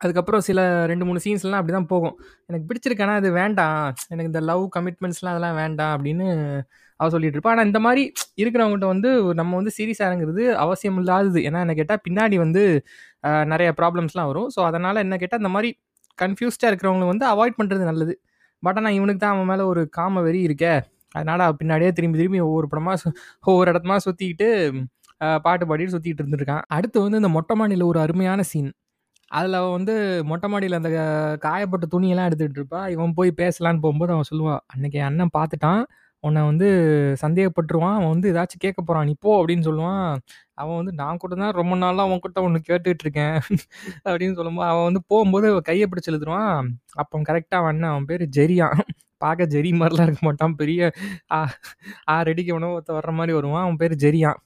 அதுக்கப்புறம் 0.00 0.42
சில 0.48 0.60
ரெண்டு 0.90 1.04
மூணு 1.08 1.20
சீன்ஸ்லாம் 1.24 1.60
அப்படி 1.60 1.74
தான் 1.78 1.88
போகும். 1.92 2.14
எனக்கு 2.50 2.66
பிடிச்சிருக்கு. 2.68 3.04
ஆனால் 3.06 3.18
அது 3.22 3.30
வேண்டாம். 3.40 3.80
எனக்கு 4.12 4.30
இந்த 4.32 4.42
லவ் 4.50 4.64
கமிட்மெண்ட்ஸ்லாம் 4.76 5.34
அதெல்லாம் 5.34 5.58
வேண்டாம் 5.62 5.92
அப்படின்னு 5.96 6.26
அவள் 7.00 7.12
சொல்லிட்டு 7.14 7.36
இருப்பா. 7.38 7.52
ஆனால் 7.54 7.68
இந்த 7.70 7.80
மாதிரி 7.86 8.02
இருக்கிறவங்ககிட்ட 8.40 8.88
வந்து 8.94 9.10
நம்ம 9.40 9.52
வந்து 9.60 9.72
சீரியஸாக 9.78 10.08
இறங்குறது 10.10 10.44
அவசியம் 10.64 10.98
இல்லாதது. 11.02 11.40
ஏன்னா 11.48 11.60
என்ன 11.66 11.74
கேட்டால் 11.80 12.02
பின்னாடி 12.06 12.38
வந்து 12.44 12.62
நிறைய 13.52 13.70
ப்ராப்ளம்ஸ்லாம் 13.80 14.30
வரும். 14.32 14.48
ஸோ 14.56 14.62
அதனால் 14.70 15.02
என்ன 15.06 15.18
கேட்டால் 15.22 15.42
இந்த 15.42 15.52
மாதிரி 15.56 15.70
கன்ஃபியூஸ்டாக 16.18 16.70
இருக்கிறவங்களை 16.72 17.08
வந்து 17.12 17.26
அவாய்ட் 17.32 17.58
பண்ணுறது 17.60 17.84
நல்லது. 17.90 18.14
பட் 18.62 18.78
ஆனால் 18.80 18.96
இவனுக்கு 18.98 19.22
தான் 19.22 19.34
அவன் 19.36 19.48
மேலே 19.52 19.64
ஒரு 19.72 19.82
காம 19.98 20.22
வெறி 20.26 20.40
இருக்கே. 20.48 20.74
அதனால் 21.18 21.44
பின்னாடியே 21.60 21.90
திரும்பி 21.98 22.18
திரும்பி 22.20 22.40
ஒவ்வொரு 22.48 22.66
படமாக 22.72 22.96
சு 23.02 23.08
ஒவ்வொரு 23.50 23.68
இடத்துமா 23.72 23.96
சுற்றிக்கிட்டு 24.06 24.48
பாட்டு 25.46 25.64
பாடிட்டு 25.70 25.94
சுற்றிட்டு 25.94 26.22
இருந்திருக்கான். 26.22 26.62
அடுத்து 26.76 26.98
வந்து 27.06 27.20
இந்த 27.22 27.30
மொட்டை 27.36 27.54
மாடியில் 27.60 27.88
ஒரு 27.92 27.98
அருமையான 28.04 28.42
சீன் 28.50 28.70
அதில் 29.30 29.52
அவன் 29.52 29.70
வந்து 29.72 29.94
மொட்டை 30.24 30.48
மாடியில் 30.50 30.76
அந்த 30.76 30.90
க- 30.90 31.48
காயப்பட்ட 31.48 31.86
துணியெல்லாம் 31.90 32.28
எடுத்துகிட்டு 32.30 32.58
இருப்பா. 32.58 32.80
இவன் 32.88 33.14
போய் 33.14 33.30
பேசலான்னு 33.36 33.82
போகும்போது 33.84 34.12
அவன் 34.12 34.28
சொல்லுவான் 34.32 34.60
அன்னைக்கு 34.66 34.98
என் 34.98 35.04
அண்ணன் 35.04 35.34
பார்த்துட்டான் 35.38 35.82
உன்னை 36.24 36.42
வந்து 36.42 36.68
சந்தேகப்பட்டுருவான். 37.22 37.94
அவன் 37.94 38.08
வந்து 38.08 38.32
ஏதாச்சும் 38.32 38.62
கேட்க 38.64 38.82
போகிறான் 38.82 39.06
நீ 39.06 39.14
போ 39.20 39.30
அப்படின்னு 39.42 39.66
சொல்லுவான். 39.68 40.10
அவன் 40.54 40.76
வந்து 40.76 40.92
நான் 40.92 41.16
கூட 41.16 41.34
தான் 41.34 41.52
ரொம்ப 41.52 41.76
நாளாக 41.76 42.08
அவன் 42.08 42.18
கிட்ட 42.18 42.42
ஒன்று 42.42 42.60
கேட்டுட்டு 42.68 43.04
இருக்கேன். 43.06 43.36
அப்படின்னு 44.08 44.34
சொல்லும்போது 44.34 44.68
அவன் 44.70 44.86
வந்து 44.88 45.02
போகும்போது 45.06 45.62
கையை 45.62 45.86
பிடிச்சி 45.88 46.10
எழுதுருவான் 46.12 46.68
அப்போ 46.94 47.18
கரெக்டாக 47.20 47.58
அவன் 47.60 47.72
அண்ணன் 47.72 47.90
அவன் 47.90 48.04
பேர் 48.04 48.24
ஜெரியான் 48.36 48.80
பார்க்க 49.22 49.46
ஜெரி 49.46 49.70
மாதிரிலாம் 49.80 50.08
இருக்க 50.08 50.22
மாட்டான். 50.28 50.54
பெரிய 50.54 50.82
ஆ 51.32 51.38
ஆறு 52.06 52.30
அடிக்கு 52.32 52.54
உணவு 52.54 52.82
வர்ற 52.92 53.12
மாதிரி 53.12 53.34
வருவான். 53.38 53.62
அவன் 53.62 53.76
பேர் 53.76 53.94
ஜெரியான் 53.96 54.38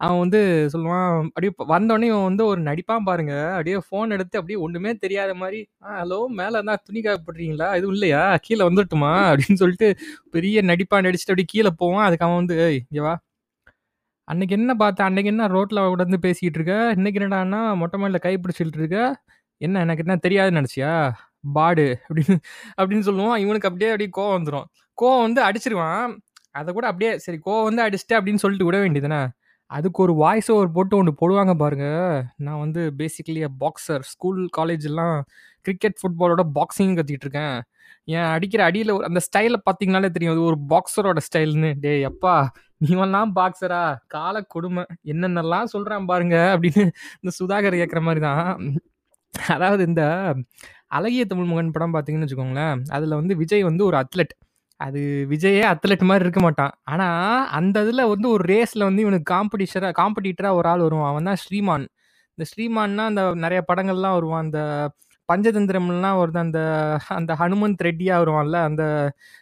அவன் 0.00 0.20
வந்து 0.20 0.40
சொல்லுவான் 0.72 1.06
அப்படியே 1.26 1.52
வந்தோடனே 1.72 2.08
இவன் 2.10 2.28
வந்து 2.28 2.44
ஒரு 2.50 2.60
நடிப்பான் 2.66 3.06
பாருங்க 3.08 3.34
அப்படியே 3.54 3.78
ஃபோன் 3.86 4.14
எடுத்து 4.16 4.38
அப்படியே 4.40 4.58
ஒண்ணுமே 4.66 4.92
தெரியாத 5.04 5.32
மாதிரி 5.40 5.60
ஆ 5.86 5.96
ஹலோ 6.00 6.20
மேலே 6.38 6.60
தான் 6.68 6.82
துணி 6.86 7.00
காயப்படுறீங்களா 7.02 7.68
எதுவும் 7.78 7.96
இல்லையா 7.98 8.22
கீழே 8.46 8.62
வந்துட்டுமா 8.68 9.12
அப்படின்னு 9.30 9.62
சொல்லிட்டு 9.62 9.88
பெரிய 10.36 10.62
நடிப்பான் 10.70 11.06
நடிச்சுட்டு 11.08 11.34
அப்படியே 11.34 11.52
கீழே 11.54 11.72
போவான் 11.82 12.06
அதுக்கு 12.08 12.26
அவன் 12.28 12.40
வந்து 12.42 12.58
இங்கேவா 12.80 13.08
வா 13.08 13.14
அன்னைக்கு 14.28 14.54
என்ன 14.58 14.72
பார்த்த? 14.82 15.06
அன்னைக்கு 15.08 15.30
என்ன 15.32 15.44
ரோட்ல 15.54 15.80
உடந்து 15.94 16.18
பேசிக்கிட்டு 16.24 16.58
இருக்க? 16.60 16.74
இன்னைக்கு 16.96 17.18
என்னடான்னா 17.20 17.60
மொட்டை 17.82 17.98
மாடியில் 18.00 18.24
கை 18.26 18.32
பிடிச்சுக்கிட்டு 18.38 18.80
இருக்க? 18.82 18.98
என்ன 19.60 19.80
எனக்கு 19.86 20.04
என்ன 20.06 20.16
தெரியாதுன்னு 20.26 20.60
நினச்சியா 20.60 20.92
பாடு 21.56 21.86
அப்படின்னு 22.06 22.36
அப்படின்னு 22.78 23.06
சொல்லுவான். 23.08 23.38
இவனுக்கு 23.44 23.68
அப்படியே 23.70 23.90
அப்படியே 23.92 24.10
கோவம் 24.18 24.36
வந்துடும் 24.38 24.66
கோவம் 24.98 25.24
வந்து 25.26 25.40
அடிச்சிருவான். 25.48 26.12
அதை 26.54 26.70
கூட 26.76 26.86
அப்படியே 26.92 27.12
சரி 27.26 27.38
கோவம் 27.46 27.66
வந்து 27.68 27.84
அடிச்சிட்டு 27.86 28.16
அப்படின்னு 28.18 28.42
சொல்லிட்டு 28.44 28.68
விட 28.68 28.78
வேண்டியது 28.84 29.08
தானே. 29.08 29.20
அதுக்கு 29.70 30.00
ஒரு 30.04 30.12
வாய்ஸ் 30.14 30.48
ஓவர் 30.52 30.74
போட்டு 30.76 30.94
ஒன்று 30.98 31.12
போடுவாங்க 31.20 31.52
பாருங்க. 31.62 31.86
நான் 32.46 32.60
வந்து 32.64 32.82
பேசிக்கலி 33.00 33.40
பாக்ஸர். 33.62 34.04
ஸ்கூல், 34.12 34.40
காலேஜ்லாம் 34.58 35.16
கிரிக்கெட், 35.66 35.98
ஃபுட்பாலோட 36.00 36.42
பாக்ஸிங் 36.56 36.94
கற்றுக்கிட்டுருக்கேன் 36.98 37.56
என் 38.08 38.28
அடிக்கிற 38.34 38.62
அடியில் 38.68 38.92
அந்த 39.08 39.20
ஸ்டைலை 39.26 39.58
பார்த்தீங்கனாலே 39.66 40.10
தெரியும். 40.14 40.34
அது 40.36 40.42
ஒரு 40.50 40.58
பாக்ஸரோட 40.72 41.20
ஸ்டைல்னு 41.28 41.70
டேய் 41.84 42.08
அப்பா! 42.10 42.34
நீவெல்லாம் 42.80 43.30
பாக்ஸரா? 43.38 43.82
கால 44.08 44.36
கொடுமை. 44.54 44.82
என்னென்னலாம் 45.12 45.72
சொல்கிறான் 45.74 46.08
பாருங்க 46.12 46.36
அப்படின்னு 46.54 46.84
இந்த 47.20 47.32
சுதாகர் 47.40 47.80
கேட்குற 47.80 48.02
மாதிரி 48.08 48.22
தான். 48.28 48.50
அதாவது 49.56 49.82
இந்த 49.90 50.02
அழகிய 50.96 51.24
தமிழ்மகன் 51.30 51.74
படம் 51.76 51.94
பார்த்தீங்கன்னு 51.94 52.26
வச்சுக்கோங்களேன், 52.26 52.78
அதில் 52.96 53.18
வந்து 53.20 53.34
விஜய் 53.36 53.68
வந்து 53.70 53.82
ஒரு 53.84 53.96
அத்லெட். 54.02 54.34
அது 54.80 55.26
விஜயே 55.30 55.60
அத்லெட் 55.60 56.02
மாதிரி 56.02 56.18
இருக்க 56.18 56.40
மாட்டான். 56.40 56.70
ஆனா, 56.84 57.06
அந்த 57.48 57.82
இதுல 57.82 58.08
வந்து 58.08 58.28
ஒரு 58.28 58.44
ரேஸ்ல 58.54 58.78
வந்து 58.78 59.02
இவனுக்கு 59.02 59.34
காம்படிஷரா 59.34 59.90
காம்படிட்டரா 59.98 60.52
ஒரு 60.52 60.68
ஆள் 60.68 60.78
வருவான். 60.78 61.10
அவன் 61.10 61.24
தான் 61.24 61.36
ஸ்ரீமான். 61.36 61.86
இந்த 62.34 62.46
ஸ்ரீமான்னா 62.50 62.96
அந்த 62.96 63.32
நிறைய 63.34 63.64
படங்கள்லாம் 63.74 64.12
வருவான். 64.12 64.42
அந்த 64.42 64.60
பஞ்சதந்திரம்லாம் 65.28 66.20
வருது. 66.20 66.38
அந்த 66.38 66.60
அந்த 67.08 67.34
ஹனுமந்த் 67.34 67.84
ரெட்டியா 67.84 68.14
வருவான்ல. 68.22 68.52
அந்த 68.62 68.84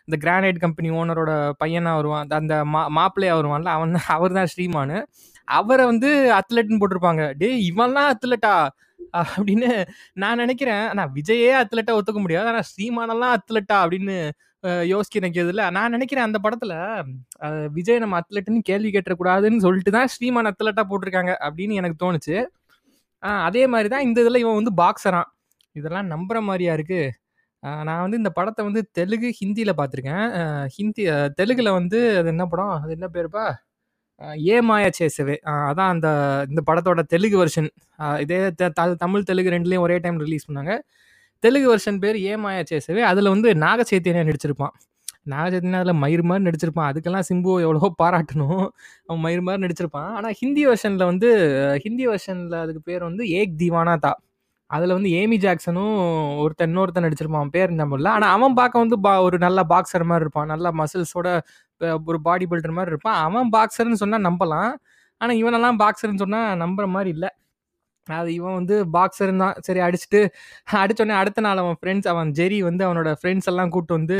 இந்த 0.05 0.31
கிரானைட் 0.31 0.59
கம்பெனி 0.59 0.90
ஓனரோட 0.90 1.53
பையனா 1.64 1.94
வருவான். 1.94 2.22
அந்த 2.22 2.37
அந்த 2.37 2.64
மா 2.64 2.88
மாப்பிள்ளையா 2.90 3.37
வருவான்ல. 3.38 3.64
அவன் 3.64 3.92
தான் 3.92 4.03
அவர் 4.07 4.33
தான் 4.33 4.46
ஸ்ரீமானு. 4.57 5.03
அவரை 5.44 5.85
வந்து 5.85 6.11
அத்லெட்னு 6.33 6.81
போட்டிருப்பாங்க. 6.81 7.33
டேய் 7.38 7.72
இவன்லாம் 7.77 8.12
அத்லெட்டா? 8.12 8.68
அப்படின்னு 9.37 9.87
நான் 10.12 10.37
நினைக்கிறேன் 10.37 10.88
ஆனால் 10.88 11.11
விஜயே 11.12 11.64
அத்லெட்டா 11.64 11.99
ஒத்துக்க 11.99 12.20
முடியாது. 12.20 12.46
ஆனால் 12.46 12.66
ஸ்ரீமானெல்லாம் 12.72 13.37
அத்லெட்டா? 13.37 13.77
அப்படின்னு 13.77 14.31
யோசிக்க 14.90 15.22
நினைக்கிறதுல 15.22 15.64
நான் 15.76 15.94
நினைக்கிறேன் 15.96 16.26
அந்த 16.29 16.38
படத்துல 16.44 16.74
விஜய் 17.76 18.02
நம்ம 18.05 18.18
அத்லெட்ன்னு 18.20 18.62
கேள்வி 18.70 18.90
கேட்டக்கூடாதுன்னு 18.92 19.64
சொல்லிட்டு 19.66 19.92
தான் 19.96 20.11
ஸ்ரீமான் 20.14 20.50
அத்லெட்டா 20.52 20.85
போட்டிருக்காங்க 20.90 21.35
அப்படின்னு 21.46 21.79
எனக்கு 21.81 21.98
தோணுச்சு. 22.05 22.37
அதே 23.46 23.64
மாதிரி 23.72 23.88
தான் 23.94 24.07
இந்த 24.09 24.18
இதில் 24.24 24.42
இவன் 24.44 24.59
வந்து 24.61 24.72
பாக்ஸரான் 24.83 25.29
இதெல்லாம் 25.76 26.11
நம்புற 26.14 26.38
மாதிரியா 26.48 26.72
இருக்கு? 26.79 27.00
நான் 27.87 28.02
வந்து 28.05 28.18
இந்த 28.22 28.31
படத்தை 28.38 28.62
வந்து 28.68 28.83
தெலுங்கு, 28.98 29.31
ஹிந்தியில் 29.40 29.79
பார்த்துருக்கேன். 29.81 30.24
ஹிந்தி 30.76 31.05
அ 31.14 31.18
தெலுங்குல 31.40 31.70
வந்து 31.79 31.98
அது 32.20 32.29
என்ன 32.35 32.44
படம்? 32.46 32.74
அது 32.79 32.92
என்ன 32.98 33.09
பேருப்பா? 33.16 33.44
ஏமாயா 34.20 34.50
ஏ 34.50 34.66
மாயா 34.68 34.90
சேசவே. 34.98 35.37
அதான் 35.70 35.92
அந்த 35.94 36.09
இந்த 36.50 36.61
படத்தோட 36.68 37.00
தெலுங்கு 37.12 37.38
வெர்ஷன். 37.42 37.68
இதே 38.24 38.38
த 38.61 38.87
தமிழ், 39.05 39.26
தெலுங்கு 39.31 39.55
ரெண்டுலேயும் 39.57 39.87
ஒரே 39.87 39.96
டைம் 40.05 40.18
ரிலீஸ் 40.24 40.48
பண்ணாங்க. 40.48 40.74
தெலுங்கு 41.42 41.68
வெர்ஷன் 41.72 42.01
பேர் 42.05 42.18
ஏமாயா 42.33 42.62
சேசவே. 42.72 43.03
அதில் 43.12 43.33
வந்து 43.35 43.49
நாக 43.64 43.85
நடிச்சிருப்பான். 44.31 44.75
நாக 45.33 45.44
அதில் 45.81 46.01
மயிர் 46.03 46.22
மாதிரி 46.29 46.44
நடிச்சிருப்பான். 46.49 46.88
அதுக்கெல்லாம் 46.90 47.27
சிம்பு 47.31 47.53
எவ்வளவோ 47.66 47.88
பாராட்டணும். 48.03 48.62
அவன் 49.09 49.22
மயிர் 49.27 49.42
மாதிரி 49.49 49.62
நடிச்சிருப்பான். 49.66 50.11
ஆனால் 50.18 50.37
ஹிந்தி 50.40 50.62
வெர்ஷனில் 50.68 51.09
வந்து 51.11 51.29
ஹிந்தி 51.85 52.05
வெர்ஷனில் 52.11 52.57
அதுக்கு 52.64 52.83
பேர் 52.90 53.03
வந்து 53.11 53.25
ஏக் 53.40 53.55
தீவானா 53.62 53.94
தா. 54.07 54.12
அதில் 54.70 54.94
வந்து 54.96 55.11
ஏமி 55.20 55.37
ஜாக்சனும் 55.44 55.96
ஒருத்தன் 56.42 56.70
இன்னொருத்தன் 56.70 57.07
நடிச்சிருப்பான். 57.07 57.42
அவன் 57.42 57.55
பேர் 57.57 57.72
நம்ம 57.81 57.96
இல்லை 57.99 58.11
ஆனால் 58.16 58.33
அவன் 58.37 58.57
பார்க்க 58.61 58.85
வந்து 58.85 58.96
பா 59.07 59.12
ஒரு 59.27 59.37
நல்ல 59.46 59.61
பாக்ஸர் 59.72 60.05
மாதிரி 60.11 60.25
இருப்பான். 60.27 60.51
நல்லா 60.53 60.70
மசில்ஸோட 60.81 61.29
ஒரு 62.11 62.18
பாடி 62.29 62.44
பில்டர் 62.53 62.77
மாதிரி 62.79 62.92
இருப்பான். 62.94 63.18
அவன் 63.27 63.51
பாக்ஸர்னு 63.57 64.01
சொன்னால் 64.03 64.25
நம்பலாம். 64.29 64.72
ஆனால் 65.20 65.38
இவனெல்லாம் 65.42 65.79
பாக்ஸர்னு 65.83 66.22
சொன்னால் 66.25 66.49
நம்புற 66.64 66.87
மாதிரி 66.96 67.11
இல்லை 67.16 67.31
அது 68.08 68.34
இவன் 68.34 68.54
வந்து 68.54 68.76
பாக்ஸர் 68.92 69.32
தான். 69.36 69.56
சரி 69.60 69.80
அடிச்சுட்டு 69.80 70.20
அடித்தோடனே 70.82 71.16
அடுத்த 71.22 71.40
நாள் 71.40 71.58
அவன் 71.58 71.78
ஃப்ரெண்ட்ஸ் 71.82 72.08
அவன் 72.08 72.30
ஜெரி 72.32 72.58
வந்து 72.62 72.84
அவனோட 72.88 73.10
ஃப்ரெண்ட்ஸ் 73.22 73.50
எல்லாம் 73.52 73.68
கூட்டு 73.68 73.94
வந்து 73.94 74.18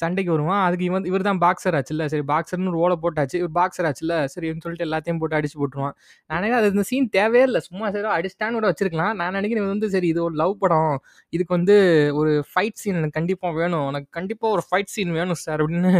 சண்டைக்கு 0.00 0.30
வருவான். 0.34 0.62
அதுக்கு 0.66 0.84
இவன் 0.88 1.06
இவர் 1.10 1.24
தான் 1.28 1.40
பாக்ஸர் 1.44 1.76
ஆச்சுல்ல. 1.78 2.04
சரி 2.12 2.24
பாக்ஸர்னு 2.30 2.70
ஒரு 2.72 2.80
ஓலை 2.84 2.96
போட்டாச்சு. 3.04 3.36
இவர் 3.42 3.52
பாக்ஸர் 3.58 3.86
ஆச்சுல்ல. 3.88 4.14
சரின்னு 4.34 4.62
சொல்லிட்டு 4.64 4.86
எல்லாத்தையும் 4.86 5.20
போட்டு 5.22 5.36
அடிச்சு 5.38 5.58
போட்டுருவான். 5.60 5.94
நான் 6.30 6.38
நினைக்கிறேன் 6.38 6.60
அது 6.62 6.70
இந்த 6.74 6.84
சீன் 6.90 7.08
தேவையே 7.16 7.44
இல்லை 7.48 7.60
சும்மா 7.68 7.86
சரி 7.94 8.08
அடிச்சுட்டான்னு 8.16 8.58
கூட 8.58 8.68
வச்சிருக்கலாம். 8.72 9.14
நான் 9.20 9.36
நினைக்கிறேன் 9.38 9.62
இவன் 9.64 9.74
வந்து 9.76 9.90
சரி 9.94 10.08
இது 10.14 10.20
ஒரு 10.28 10.36
லவ் 10.42 10.54
படம். 10.64 10.94
இதுக்கு 11.32 11.52
வந்து 11.58 11.76
ஒரு 12.20 12.32
ஃபைட் 12.50 12.80
சீன் 12.82 12.98
எனக்கு 13.00 13.18
கண்டிப்பாக 13.20 13.54
வேணும். 13.60 13.86
எனக்கு 13.92 14.10
கண்டிப்பாக 14.18 14.52
ஒரு 14.56 14.64
ஃபைட் 14.68 14.92
சீன் 14.94 15.12
வேணும் 15.18 15.40
சார் 15.44 15.60
அப்படின்னு 15.64 15.92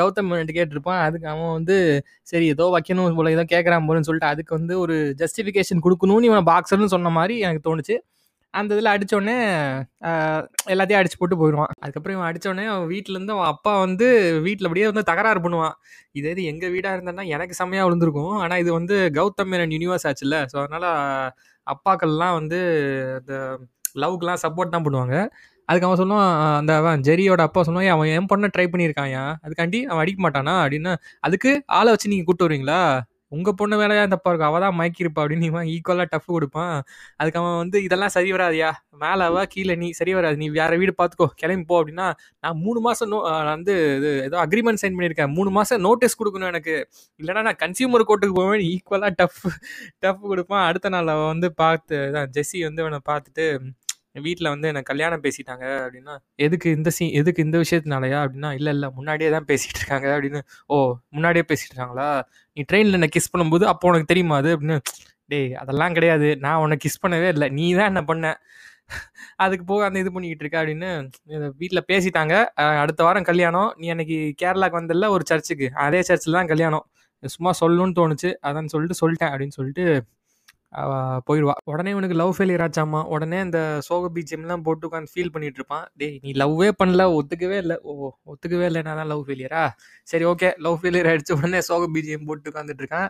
கௌதம் 0.00 0.28
மேனன்ட்ட 0.32 0.56
கேட்டிருப்பான். 0.58 1.00
அதுக்கு 1.08 1.28
அவன் 1.34 1.54
வந்து 1.58 1.76
சரி 2.32 2.46
ஏதோ 2.56 2.66
வைக்கணும் 2.76 3.18
போல 3.20 3.32
ஏதோ 3.36 3.46
கேட்கறான் 3.54 3.88
போலன்னு 3.90 4.08
சொல்லிட்டு 4.10 4.32
அதுக்கு 4.34 4.52
வந்து 4.58 4.74
ஒரு 4.84 4.96
ஜஸ்டிஃபிகேஷன் 5.22 5.84
கொடுக்கணும்னு 5.86 6.30
இவன் 6.32 6.48
பாக்ஸர்னு 6.52 6.92
சொன்ன 6.96 7.12
மாதிரி 7.18 7.36
எனக்கு 7.46 7.64
தோணுச்சு. 7.68 7.96
அந்த 8.54 8.70
இதில் 8.76 8.90
அடித்தோடனே 8.92 9.34
எல்லாத்தையும் 10.72 11.00
அடிச்சு 11.00 11.18
போட்டு 11.20 11.36
போயிடுவான் 11.40 11.72
அதுக்கப்புறம் 11.82 12.16
இவன் 12.16 12.28
அடித்தோடனே 12.28 12.64
அவன் 12.72 12.88
வீட்டிலேருந்து 12.92 13.34
அவன் 13.36 13.50
அப்பா 13.54 13.72
வந்து 13.84 14.06
வீட்டில் 14.46 14.68
அப்படியே 14.68 14.86
வந்து 14.90 15.04
தகராறு 15.10 15.40
பண்ணுவான். 15.46 15.74
இதே 16.18 16.32
இது 16.34 16.44
எங்கள் 16.52 16.72
வீடாக 16.74 16.96
இருந்தேன்னா 16.96 17.24
எனக்கு 17.34 17.58
செம்மையாக 17.60 17.86
விழுந்திருக்கும். 17.88 18.34
ஆனால் 18.44 18.62
இது 18.64 18.70
வந்து 18.78 18.96
கௌதம் 19.18 19.50
மேனன் 19.52 19.74
யூனிவர்ஸ் 19.76 20.06
ஆச்சுல்ல. 20.10 20.38
ஸோ 20.52 20.56
அதனால் 20.64 20.88
அப்பாக்கள்லாம் 21.66 22.36
வந்து 22.40 22.58
இந்த 23.20 23.34
லவ்க்குலாம் 24.02 24.42
சப்போர்ட் 24.44 24.74
தான் 24.74 24.86
பண்ணுவாங்க. 24.86 25.14
அதுக்கு 25.68 25.86
அவன் 25.88 26.00
சொல்லுவான் 26.00 26.30
அந்த 26.58 26.72
அவன் 26.80 27.00
ஜெரியோட 27.08 27.42
அப்பா 27.48 27.60
சொல்லுவான், 27.68 27.92
அவன் 27.94 28.10
என் 28.16 28.28
பொண்ணை 28.32 28.48
ட்ரை 28.54 28.66
பண்ணியிருக்கான்யா. 28.72 29.22
அதுக்காண்டி 29.46 29.78
அவன் 29.90 30.02
அடிக்க 30.02 30.20
மாட்டானா?" 30.26 30.54
அப்படின்னா, 30.64 30.92
"அதுக்கு 31.26 31.50
ஆளை 31.78 31.90
வச்சு 31.94 32.10
நீங்கள் 32.12 32.26
கூப்பிட்டு 32.28 32.46
வருவீங்களா? 32.46 32.80
உங்க 33.32 33.52
பொண்ணு 33.52 33.76
மேலே 33.76 34.06
தப்பா 34.06 34.30
இருக்கும்? 34.30 34.48
அவ 34.48 34.58
தான் 34.60 34.76
மயக்கிருப்பா 34.78 35.20
அப்படின்னு 35.20 35.42
இவன் 35.42 35.66
ஈக்குவலா 35.66 36.04
டஃப் 36.10 36.26
கொடுப்பான் 36.26 36.74
அதுக்கு 37.16 37.38
அவன் 37.38 37.56
வந்து, 37.56 37.82
"இதெல்லாம் 37.82 38.08
சரி 38.08 38.32
வராதியா 38.32 38.68
மேலே 38.98 39.22
அவ, 39.22 39.44
கீழே 39.48 39.74
நீ. 39.74 39.90
சரி 39.92 40.14
வராது. 40.14 40.36
நீ 40.36 40.48
வேற 40.50 40.76
வீடு 40.76 40.94
பார்த்துக்கோ. 40.98 41.26
கிளம்பி 41.34 41.64
போ" 41.64 41.82
அப்படின்னா, 41.82 42.06
"நான் 42.40 42.58
மூணு 42.58 42.80
மாசம் 42.80 43.08
நோ 43.08 43.18
நான் 43.38 43.54
வந்து 43.54 43.74
இது 43.96 44.22
ஏதோ 44.22 44.38
அக்ரிமெண்ட் 44.46 44.82
சைன் 44.82 44.96
பண்ணியிருக்கேன். 44.96 45.32
மூணு 45.32 45.50
மாசம் 45.50 45.80
நோட்டீஸ் 45.80 46.18
கொடுக்கணும் 46.20 46.46
எனக்கு. 46.46 46.76
இல்லைன்னா 47.20 47.42
நான் 47.42 47.60
கன்சியூமர் 47.64 48.08
கோர்ட்டுக்கு 48.08 48.34
போவேன் 48.34 48.64
ஈக்குவலா 48.70 49.10
டஃப் 49.16 49.40
டஃப் 49.98 50.22
கொடுப்பான் 50.24 50.66
அடுத்த 50.66 50.88
நாள் 50.88 51.08
அவன் 51.08 51.26
வந்து 51.26 51.54
பார்த்து 51.54 51.98
தான் 52.12 52.30
ஜெஸ்ஸி 52.32 52.62
வந்து 52.62 52.82
அவனை 52.82 53.00
பார்த்துட்டு, 53.08 53.46
வீட்டில் 54.22 54.48
வந்து 54.48 54.68
என்னை 54.68 54.82
கல்யாணம் 54.82 55.22
பேசிட்டாங்க" 55.22 55.64
அப்படின்னா, 55.82 56.14
"எதுக்கு 56.38 56.68
இந்த 56.70 56.90
சீ 56.90 57.06
எதுக்கு 57.14 57.42
இந்த 57.42 57.58
விஷயத்தினாலயா?" 57.58 58.20
அப்படின்னா, 58.24 58.50
இல்லை 58.52 58.72
இல்லை 58.72 58.88
முன்னாடியே 58.94 59.30
தான் 59.30 59.48
பேசிகிட்டு 59.48 59.80
இருக்காங்க" 59.82 60.08
அப்படின்னு. 60.16 60.40
"ஓ! 60.70 60.78
முன்னாடியே 61.10 61.44
பேசிகிட்டு 61.48 61.74
இருக்காங்களா? 61.74 62.08
நீ 62.56 62.62
ட்ரெயினில் 62.70 62.98
என்னை 63.00 63.10
கிஸ் 63.16 63.32
பண்ணும்போது 63.34 63.66
அப்போ 63.66 63.88
உனக்கு 63.88 64.10
தெரியுமா 64.12 64.36
அது?" 64.36 64.52
அப்படின்னு. 64.56 64.78
"டேய் 65.30 65.50
அதெல்லாம் 65.62 65.94
கிடையாது. 65.94 66.28
நான் 66.42 66.60
உன்ன 66.64 66.78
கிஸ் 66.84 67.02
பண்ணவே 67.04 67.28
இல்லை 67.34 67.48
நீ 67.54 67.66
தான் 67.74 67.88
என்ன 67.88 68.02
பண்ண. 68.06 68.26
அதுக்கு 69.44 69.64
போக 69.66 69.82
அந்த 69.86 69.98
இது 69.98 70.12
பண்ணிக்கிட்டு 70.12 70.44
இருக்க" 70.44 70.58
அப்படின்னு. 70.62 70.90
வீட்டில் 71.60 71.86
பேசிட்டாங்க. 71.90 72.34
அடுத்த 72.82 73.00
வாரம் 73.04 73.28
கல்யாணம். 73.30 73.70
நீ 73.78 73.88
அன்னைக்கு 73.88 74.18
கேரளாக்கு 74.42 74.80
வந்ததில்ல 74.80 75.08
ஒரு 75.16 75.24
சர்ச்சுக்கு. 75.28 75.68
அதே 75.86 76.02
சர்ச்சில் 76.10 76.38
தான் 76.40 76.52
கல்யாணம். 76.52 76.86
சும்மா 77.22 77.52
சொல்லணும்னு 77.60 77.96
தோணுச்சு. 77.98 78.30
அதான் 78.48 78.72
சொல்லிட்டு 78.74 78.98
சொல்லிட்டேன் 79.02 79.32
அப்படின்னு 79.32 79.58
சொல்லிட்டு 79.58 79.84
போயிடுவா 81.26 81.54
உடனே 81.64 81.90
இவனுக்கு 81.90 82.16
லவ் 82.16 82.32
ஃபெயிலியர் 82.36 82.62
ஆச்சாமா. 82.64 83.00
உடனே 83.14 83.38
அந்த 83.38 83.58
சோக 83.86 84.08
பீஜியம்லாம் 84.14 84.64
போட்டு 84.64 84.86
உட்காந்து 84.88 85.10
ஃபீல் 85.12 85.32
பண்ணிட்டு 85.34 85.58
இருப்பான். 85.60 85.84
"டேய் 85.96 86.16
நீ 86.24 86.30
லவ்வே 86.36 86.68
பண்ணல. 86.80 87.04
ஒத்துக்கவே 87.16 87.58
இல்லை 87.62 87.76
ஓ! 87.84 87.92
ஒத்துக்கவே 88.26 88.66
இல்லைனா 88.70 88.94
தான் 88.94 89.10
லவ் 89.12 89.22
ஃபெயிலியரா? 89.26 89.62
சரி 90.08 90.24
ஓகே. 90.26 90.50
லவ் 90.58 90.78
ஃபெயிலியர் 90.80 91.08
ஆயிடுச்சு." 91.10 91.36
உடனே 91.40 91.60
சோக 91.68 91.88
பீஜியம் 91.94 92.26
போட்டு 92.28 92.50
உட்காந்துட்டு 92.52 92.84
இருக்கான். 92.84 93.08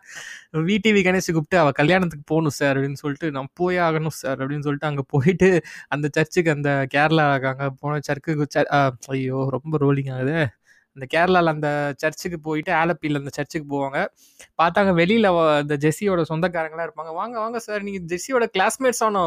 விடிவி 0.67 1.03
கணேஷ் 1.07 1.31
கூப்பிட்டு, 1.31 1.61
அவள் 1.63 1.79
கல்யாணத்துக்கு 1.81 2.27
போகணும் 2.33 2.57
சார்" 2.59 2.75
அப்படின்னு 2.77 3.03
சொல்லிட்டு, 3.03 3.31
"நான் 3.37 3.51
போயே 3.55 3.81
ஆகணும் 3.89 4.17
சார்" 4.21 4.39
அப்படின்னு 4.41 4.67
சொல்லிட்டு 4.69 4.91
அங்கே 4.91 5.07
போயிட்டு 5.15 5.51
அந்த 5.91 6.07
சர்ச்சுக்கு 6.17 6.53
அந்த 6.57 6.73
கேரளா 6.95 7.27
அங்கே 7.53 7.69
போன 7.83 8.01
சர்க்கு 8.09 8.33
ஐயோ! 9.15 9.41
ரொம்ப 9.57 9.75
ரோலிங் 9.81 10.13
ஆகுது 10.17 10.39
அந்த 10.97 11.07
கேரளாவில் 11.15 11.55
அந்த 11.55 11.71
சர்ச்சுக்கு 11.97 12.41
போயிட்டு 12.41 12.73
ஆலப்பியில் 12.73 13.17
அந்த 13.17 13.31
சர்ச்சுக்கு 13.33 13.69
போவாங்க. 13.73 14.01
பார்த்தாங்க 14.63 14.93
வெளியில் 14.95 15.25
அந்த 15.25 15.61
இந்த 15.61 15.77
ஜெஸ்ஸியோட 15.77 16.23
சொந்தக்காரங்களாம் 16.29 16.87
இருப்பாங்க. 16.89 17.13
"வாங்க 17.13 17.39
வாங்க 17.39 17.59
சார். 17.59 17.83
நீங்கள் 17.83 18.07
ஜெஸ்ஸியோட 18.13 18.47
கிளாஸ்மேட்ஸ் 18.59 19.05
ஆனோ?" 19.05 19.25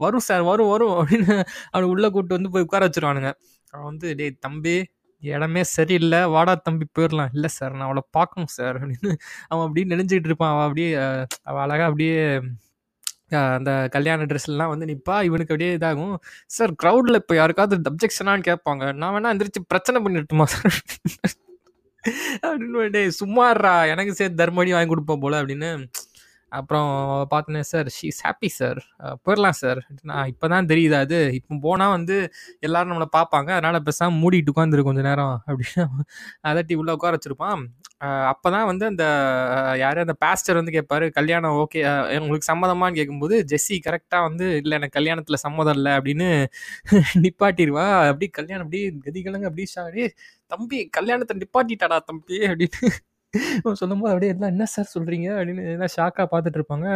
"வரும் 0.00 0.20
சார். 0.20 0.42
வரும் 0.42 0.68
வரும்" 0.68 0.96
அப்படின்னு 0.98 1.36
அவனை 1.70 1.90
உள்ளே 1.90 2.08
கூப்பிட்டு 2.10 2.34
வந்து 2.34 2.50
போய் 2.50 2.62
உட்கார 2.62 2.86
வச்சுருவானுங்க. 2.86 3.32
அவன் 3.74 3.86
வந்து, 3.86 4.14
"டேய் 4.14 4.38
தம்பி 4.40 4.76
இடமே 5.22 5.62
சரியில்லை 5.64 6.26
வாடா 6.26 6.54
தம்பி 6.54 6.86
போயிடலாம் 6.98 7.32
இல்லை 7.32 7.48
சார். 7.48 7.72
நான் 7.72 7.80
அவளை 7.80 8.02
பார்க்கணும் 8.10 8.52
சார்" 8.58 8.76
அப்படின்னு 8.82 9.12
அவன் 9.48 9.66
அப்படியே 9.66 9.96
நினைஞ்சிக்கிட்டு 9.96 10.30
இருப்பான். 10.30 10.52
அவள் 10.52 10.62
அப்படியே 10.62 10.90
அவள் 11.42 11.62
அழகாக 11.62 11.84
அப்படியே 11.84 12.18
அந்த 13.28 13.88
கல்யாண 13.90 14.24
ட்ரெஸ்லாம் 14.24 14.68
வந்து 14.68 14.86
நிப்பா. 14.86 15.22
இவனுக்கு 15.22 15.54
அப்படியே 15.54 15.76
இதாகும். 15.76 16.16
"சார் 16.46 16.72
க்ரௌடில் 16.82 17.14
இப்ப 17.14 17.34
யாருக்காவது 17.34 17.90
அப்ஜெக்ஷனான்னு 17.90 18.44
கேட்பாங்க. 18.48 18.94
நான் 18.94 19.14
வேணா 19.14 19.26
எந்திரிச்சு 19.26 19.64
பிரச்சனை 19.68 20.02
பண்ணிட்டுமா 20.02 20.44
சார்?" 20.44 20.80
அப்படின்னு 22.42 22.88
"டேய் 22.90 23.10
சும்மா 23.10 23.50
எனக்கு 23.84 24.14
சேர்த்து 24.14 24.44
தர்மடி 24.44 24.70
வாங்கி 24.70 24.88
கொடுப்போம் 24.88 25.20
போல" 25.20 25.42
அப்படின்னு. 25.42 25.86
அப்புறம் 26.52 26.88
பார்த்தோன்னே 27.32 27.62
சார் 27.70 27.88
ஷீ 27.96 28.08
ஹாப்பி 28.20 28.48
சார் 28.58 28.78
போயிடலாம் 29.24 29.56
சார் 29.60 29.80
நான் 30.10 30.28
இப்போ 30.32 30.46
தான் 30.52 30.68
தெரியுது 30.70 30.96
அது. 31.02 31.18
இப்போ 31.38 31.58
போனால் 31.66 31.94
வந்து 31.96 32.16
எல்லாரும் 32.66 32.92
நம்மளை 32.92 33.08
பார்ப்பாங்க 33.16 33.50
அதனால் 33.58 33.86
பேசாமல் 33.88 34.20
மூடிட்டு 34.22 34.52
உட்காந்துரு 34.54 34.86
கொஞ்சம் 34.88 35.08
நேரம் 35.10 35.34
அப்படின்னு 35.48 35.84
அதட்டி 36.50 36.74
உள்ளே 36.80 36.94
உட்கார 36.98 37.12
வச்சிருப்பான். 37.16 37.62
அப்போ 38.32 38.48
தான் 38.54 38.66
வந்து 38.70 38.84
அந்த 38.90 39.04
யார் 39.82 40.02
அந்த 40.04 40.14
பாஸ்டர் 40.24 40.58
வந்து 40.60 40.74
கேட்பாரு 40.76 41.06
கல்யாணம் 41.18 41.56
ஓகே 41.62 41.80
உங்களுக்கு 42.20 42.50
சம்மதமான்னு 42.50 42.98
கேட்கும்போது 43.00 43.36
ஜெஸ்ஸி 43.52 43.76
கரெக்டாக 43.86 44.26
வந்து 44.28 44.46
இல்லை 44.62 44.74
எனக்கு 44.80 44.96
கல்யாணத்தில் 44.98 45.42
சம்மதம் 45.46 45.76
இல்லை 45.80 45.92
அப்படின்னு 45.98 46.28
நிப்பாட்டிடுவா 47.24 47.86
அப்படி 48.10 48.28
கல்யாணம் 48.38 48.66
அப்படி 48.66 48.80
கதிகலங்க 49.06 49.48
அப்படி 49.50 49.66
ஷாடி 49.74 50.04
தம்பி 50.50 50.80
கல்யாணத்தை 50.98 51.36
நிப்பாட்டிட்டாடா 51.42 51.98
தம்பி 52.10 52.38
அப்படின்னு 52.50 52.90
சொல்லும்போது 53.80 54.10
அப்படியே 54.12 54.32
எல்லாம் 54.34 54.52
என்ன 54.54 54.66
சார் 54.74 54.92
சொல்கிறீங்க 54.94 55.28
அப்படின்னு 55.38 55.64
எல்லாம் 55.74 55.92
ஷாக்காக 55.96 56.26
பார்த்துட்டு 56.32 56.58
இருப்பாங்க 56.60 56.86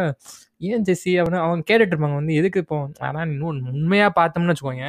ஏன் 0.69 0.85
ஜெஸ்ஸி? 0.87 1.11
அவனு 1.23 1.37
அவங்க 1.45 1.65
கேட்டுட்டு 1.69 1.93
இருப்பாங்க 1.95 2.17
வந்து 2.21 2.37
எதுக்கு 2.41 2.61
இப்போ? 2.65 2.77
ஆனால் 3.07 3.27
இன்னும் 3.33 3.59
உண்மையாக 3.73 4.13
பார்த்தோம்னு 4.19 4.53
வச்சுக்கோங்க 4.53 4.87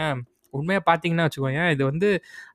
உண்மையாக 0.54 0.82
பார்த்தீங்கன்னா 0.88 1.24
வச்சுக்கோங்க 1.26 1.62
இது 1.74 1.82
வந்து 1.88 2.08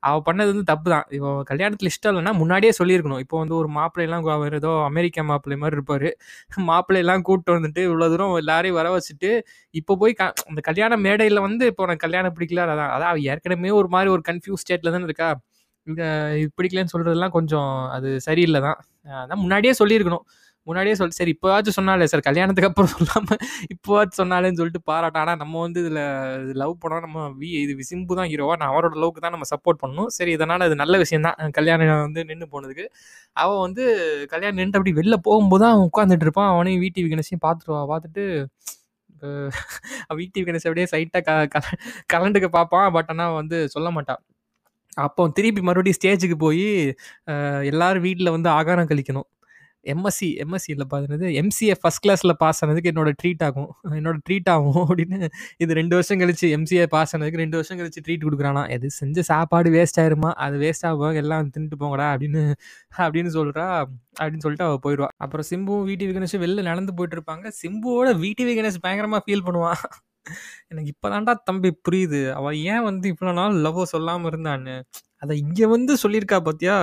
அவள் 0.08 0.24
பண்ணது 0.28 0.50
வந்து 0.52 0.66
தப்பு 0.70 0.88
தான். 0.92 1.06
இப்போ 1.16 1.30
கல்யாணத்தில் 1.50 1.90
இஷ்டம் 1.92 2.12
இல்லைன்னா 2.12 2.32
முன்னாடியே 2.40 2.72
சொல்லியிருக்கணும். 2.78 3.22
இப்போ 3.24 3.36
வந்து 3.42 3.54
ஒரு 3.60 3.68
மாப்பிள்ளையெல்லாம் 3.76 4.24
அவர் 4.36 4.56
ஏதோ 4.60 4.70
அமெரிக்கா 4.90 5.22
மாப்பிள்ளை 5.30 5.58
மாதிரி 5.62 5.76
இருப்பார். 5.78 6.08
மாப்பிள்ளையெல்லாம் 6.70 7.24
கூப்பிட்டு 7.28 7.56
வந்துட்டு 7.58 7.82
இவ்வளோ 7.88 8.08
தூரம் 8.14 8.34
எல்லாரையும் 8.42 8.78
வர 8.80 8.88
வச்சுட்டு 8.96 9.30
இப்போ 9.74 9.94
போய் 10.02 10.18
க 10.20 10.32
அந்த 10.50 10.62
கல்யாண 10.70 10.98
மேடையில் 11.06 11.44
வந்து 11.48 11.66
இப்போ 11.72 11.84
உனக்கு 11.88 12.04
கல்யாணம் 12.06 12.36
பிடிக்கல. 12.38 12.64
அதான் 12.68 12.92
அதான் 12.96 13.10
அவள் 13.12 13.26
ஏற்கனவே 13.34 13.72
ஒரு 13.80 13.90
மாதிரி 13.96 14.10
ஒரு 14.16 14.24
கன்ஃபியூஸ் 14.30 14.64
ஸ்டேட்டில் 14.64 14.94
தானே 14.96 15.08
இருக்கா? 15.10 15.30
இந்த 15.86 16.02
இது 16.40 16.50
பிடிக்கலன்னு 16.58 16.92
சொல்கிறதுலாம் 16.94 17.34
கொஞ்சம் 17.38 17.72
அது 17.96 18.08
சரியில்லை 18.28 18.60
தான் 18.68 18.78
அதான் 19.22 19.42
முன்னாடியே 19.44 19.74
சொல்லியிருக்கணும். 19.80 20.24
முன்னாடியே 20.66 20.94
சொல்லி 20.98 21.14
சரி 21.18 21.32
இப்போவாச்சும் 21.34 21.76
சொன்னாலே 21.76 22.06
சார் 22.12 22.22
கல்யாணத்துக்கு 22.26 22.68
அப்புறம் 22.70 22.90
சொல்லாமல் 22.94 23.38
இப்போவாச்சும் 23.74 24.20
சொன்னாலேன்னு 24.20 24.58
சொல்லிட்டு 24.60 24.82
பாராட்டம் 24.90 25.22
ஆனால் 25.22 25.38
நம்ம 25.42 25.60
வந்து 25.64 25.78
இதில் 25.84 26.00
லவ் 26.62 26.74
பண்ணோம் 26.82 27.04
நம்ம 27.06 27.22
வி 27.40 27.48
இது 27.62 27.74
விசிம்பு 27.80 28.18
தான் 28.18 28.30
ஹீரோவா 28.32 28.54
நான் 28.60 28.72
அவரோட 28.72 28.94
லவ்க்கு 29.02 29.24
தான் 29.24 29.34
நம்ம 29.36 29.48
சப்போர்ட் 29.52 29.80
பண்ணணும். 29.82 30.10
சரி 30.18 30.32
இதனால் 30.38 30.66
அது 30.66 30.76
நல்ல 30.82 30.98
விஷயம் 31.04 31.26
தான். 31.28 31.38
கல்யாணம் 31.58 31.92
வந்து 32.06 32.22
நின்று 32.30 32.48
போனதுக்கு. 32.54 32.86
அவன் 33.44 33.62
வந்து 33.66 33.84
கல்யாணம் 34.34 34.60
நின்று 34.62 34.78
அப்படி 34.80 34.94
வெளில 35.00 35.18
போகும்போது 35.28 35.66
அவன் 35.70 35.88
உட்காந்துட்டு 35.90 36.26
இருப்பான். 36.28 36.50
அவனையும் 36.54 36.84
வீட்டு 36.84 37.08
கணேசையும் 37.14 37.44
பார்த்துருவா 37.46 37.82
பார்த்துட்டு 37.92 38.24
வீட்டு 40.18 40.44
கணேஷ் 40.48 40.68
அப்படியே 40.68 40.88
சைட்டாக 40.94 41.32
க 41.54 41.58
கலண்டுக்க 42.14 42.48
பார்ப்பான். 42.58 42.88
பட் 42.96 43.10
ஆனால் 43.14 43.36
வந்து 43.40 43.56
சொல்ல 43.76 43.88
மாட்டான். 43.96 44.20
அப்போ 44.96 45.22
திருப்பி 45.36 45.62
மறுபடியும் 45.68 45.98
ஸ்டேஜுக்கு 45.98 46.38
போய் 46.46 46.64
எல்லாரும் 47.72 48.06
வீட்டில் 48.08 48.34
வந்து 48.36 48.50
ஆகாரம் 48.60 48.90
கழிக்கணும். 48.92 49.28
எம்எஸ்சி 49.92 50.26
எம்எஸ்சியில் 50.42 50.82
பார்த்துனது 50.90 51.26
எம்சிஏ 51.40 51.74
ஃபஸ்ட் 51.82 52.02
கிளாஸில் 52.04 52.34
பாஸ் 52.42 52.58
ஆனதுக்கு 52.64 52.90
என்னோட 52.92 53.10
ட்ரீட் 53.20 53.44
ஆகும். 53.46 53.70
என்னோட 53.98 54.18
ட்ரீட் 54.26 54.50
ஆகும் 54.54 54.80
அப்படின்னு 54.86 55.18
இது 55.62 55.78
ரெண்டு 55.78 55.94
வருஷம் 55.98 56.20
கழிச்சு 56.22 56.46
எம்சிஏ 56.56 56.84
பாஸ் 56.94 57.14
ஆனதுக்கு 57.16 57.40
ரெண்டு 57.42 57.56
வருஷம் 57.58 57.78
கழிச்சு 57.80 58.02
ட்ரீட் 58.06 58.26
கொடுக்குறானா. 58.26 58.62
எது 58.76 58.90
செஞ்ச 58.98 59.24
சாப்பாடு 59.30 59.70
வேஸ்ட் 59.76 60.00
ஆயிருமா? 60.02 60.32
அது 60.46 60.58
வேஸ்ட் 60.64 60.86
ஆகும் 60.90 61.16
எல்லாம் 61.22 61.48
தின்ட்டு 61.54 61.80
போங்கடா 61.82 62.08
அப்படின்னு 62.12 62.42
அப்படின்னு 63.04 63.32
சொல்கிறா 63.38 63.66
அப்படின்னு 64.20 64.44
சொல்லிட்டு 64.46 64.68
அவள் 64.68 64.84
போயிடுவா 64.86 65.10
அப்புறம் 65.26 65.48
சிம்புவும் 65.52 65.88
வீட்டு 65.90 66.10
விகணேஷும் 66.10 66.44
வெளில 66.44 66.66
நடந்து 66.70 66.94
போயிட்டு 66.98 67.18
இருப்பாங்க. 67.18 67.46
சிம்புவோட 67.62 68.10
வீட்டு 68.24 68.58
கணேஷ் 68.60 68.84
பயங்கரமாக 68.86 69.24
ஃபீல் 69.26 69.46
பண்ணுவான். 69.48 69.82
எனக்கு 70.70 70.92
இப்போதான்டா 70.94 71.34
தம்பி 71.48 71.70
புரியுது. 71.88 72.22
அவள் 72.38 72.58
ஏன் 72.72 72.82
வந்து 72.82 73.06
இவ்வளோ 73.14 73.34
நாள் 73.40 73.60
லவ் 73.66 73.82
சொல்லாமல் 73.94 74.30
இருந்தான்னு? 74.32 74.76
அதை 75.22 75.34
இங்கே 75.44 75.66
வந்து 75.66 75.94
சொல்லியிருக்கா 76.04 76.38
பார்த்தியா 76.48 76.76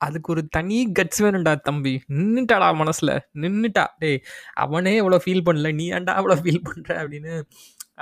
அதுக்கு 0.00 0.28
ஒரு 0.34 0.42
தனி 0.48 0.76
கட்ஸ் 0.98 1.22
வேணும்டா 1.24 1.52
தம்பி. 1.68 1.92
நின்றுட்டாடா 2.18 2.68
மனசில். 2.82 3.14
நின்றுட்டா 3.42 3.84
டேய் 4.02 4.16
அவனே 4.64 4.94
இவ்வளோ 5.02 5.18
ஃபீல் 5.24 5.46
பண்ணல. 5.48 5.70
நீ 5.80 5.86
ஏன்டா 5.96 6.12
அவ்வளோ 6.20 6.36
ஃபீல் 6.42 6.64
பண்ணுற 6.68 6.90
அப்படின்னு 7.02 7.34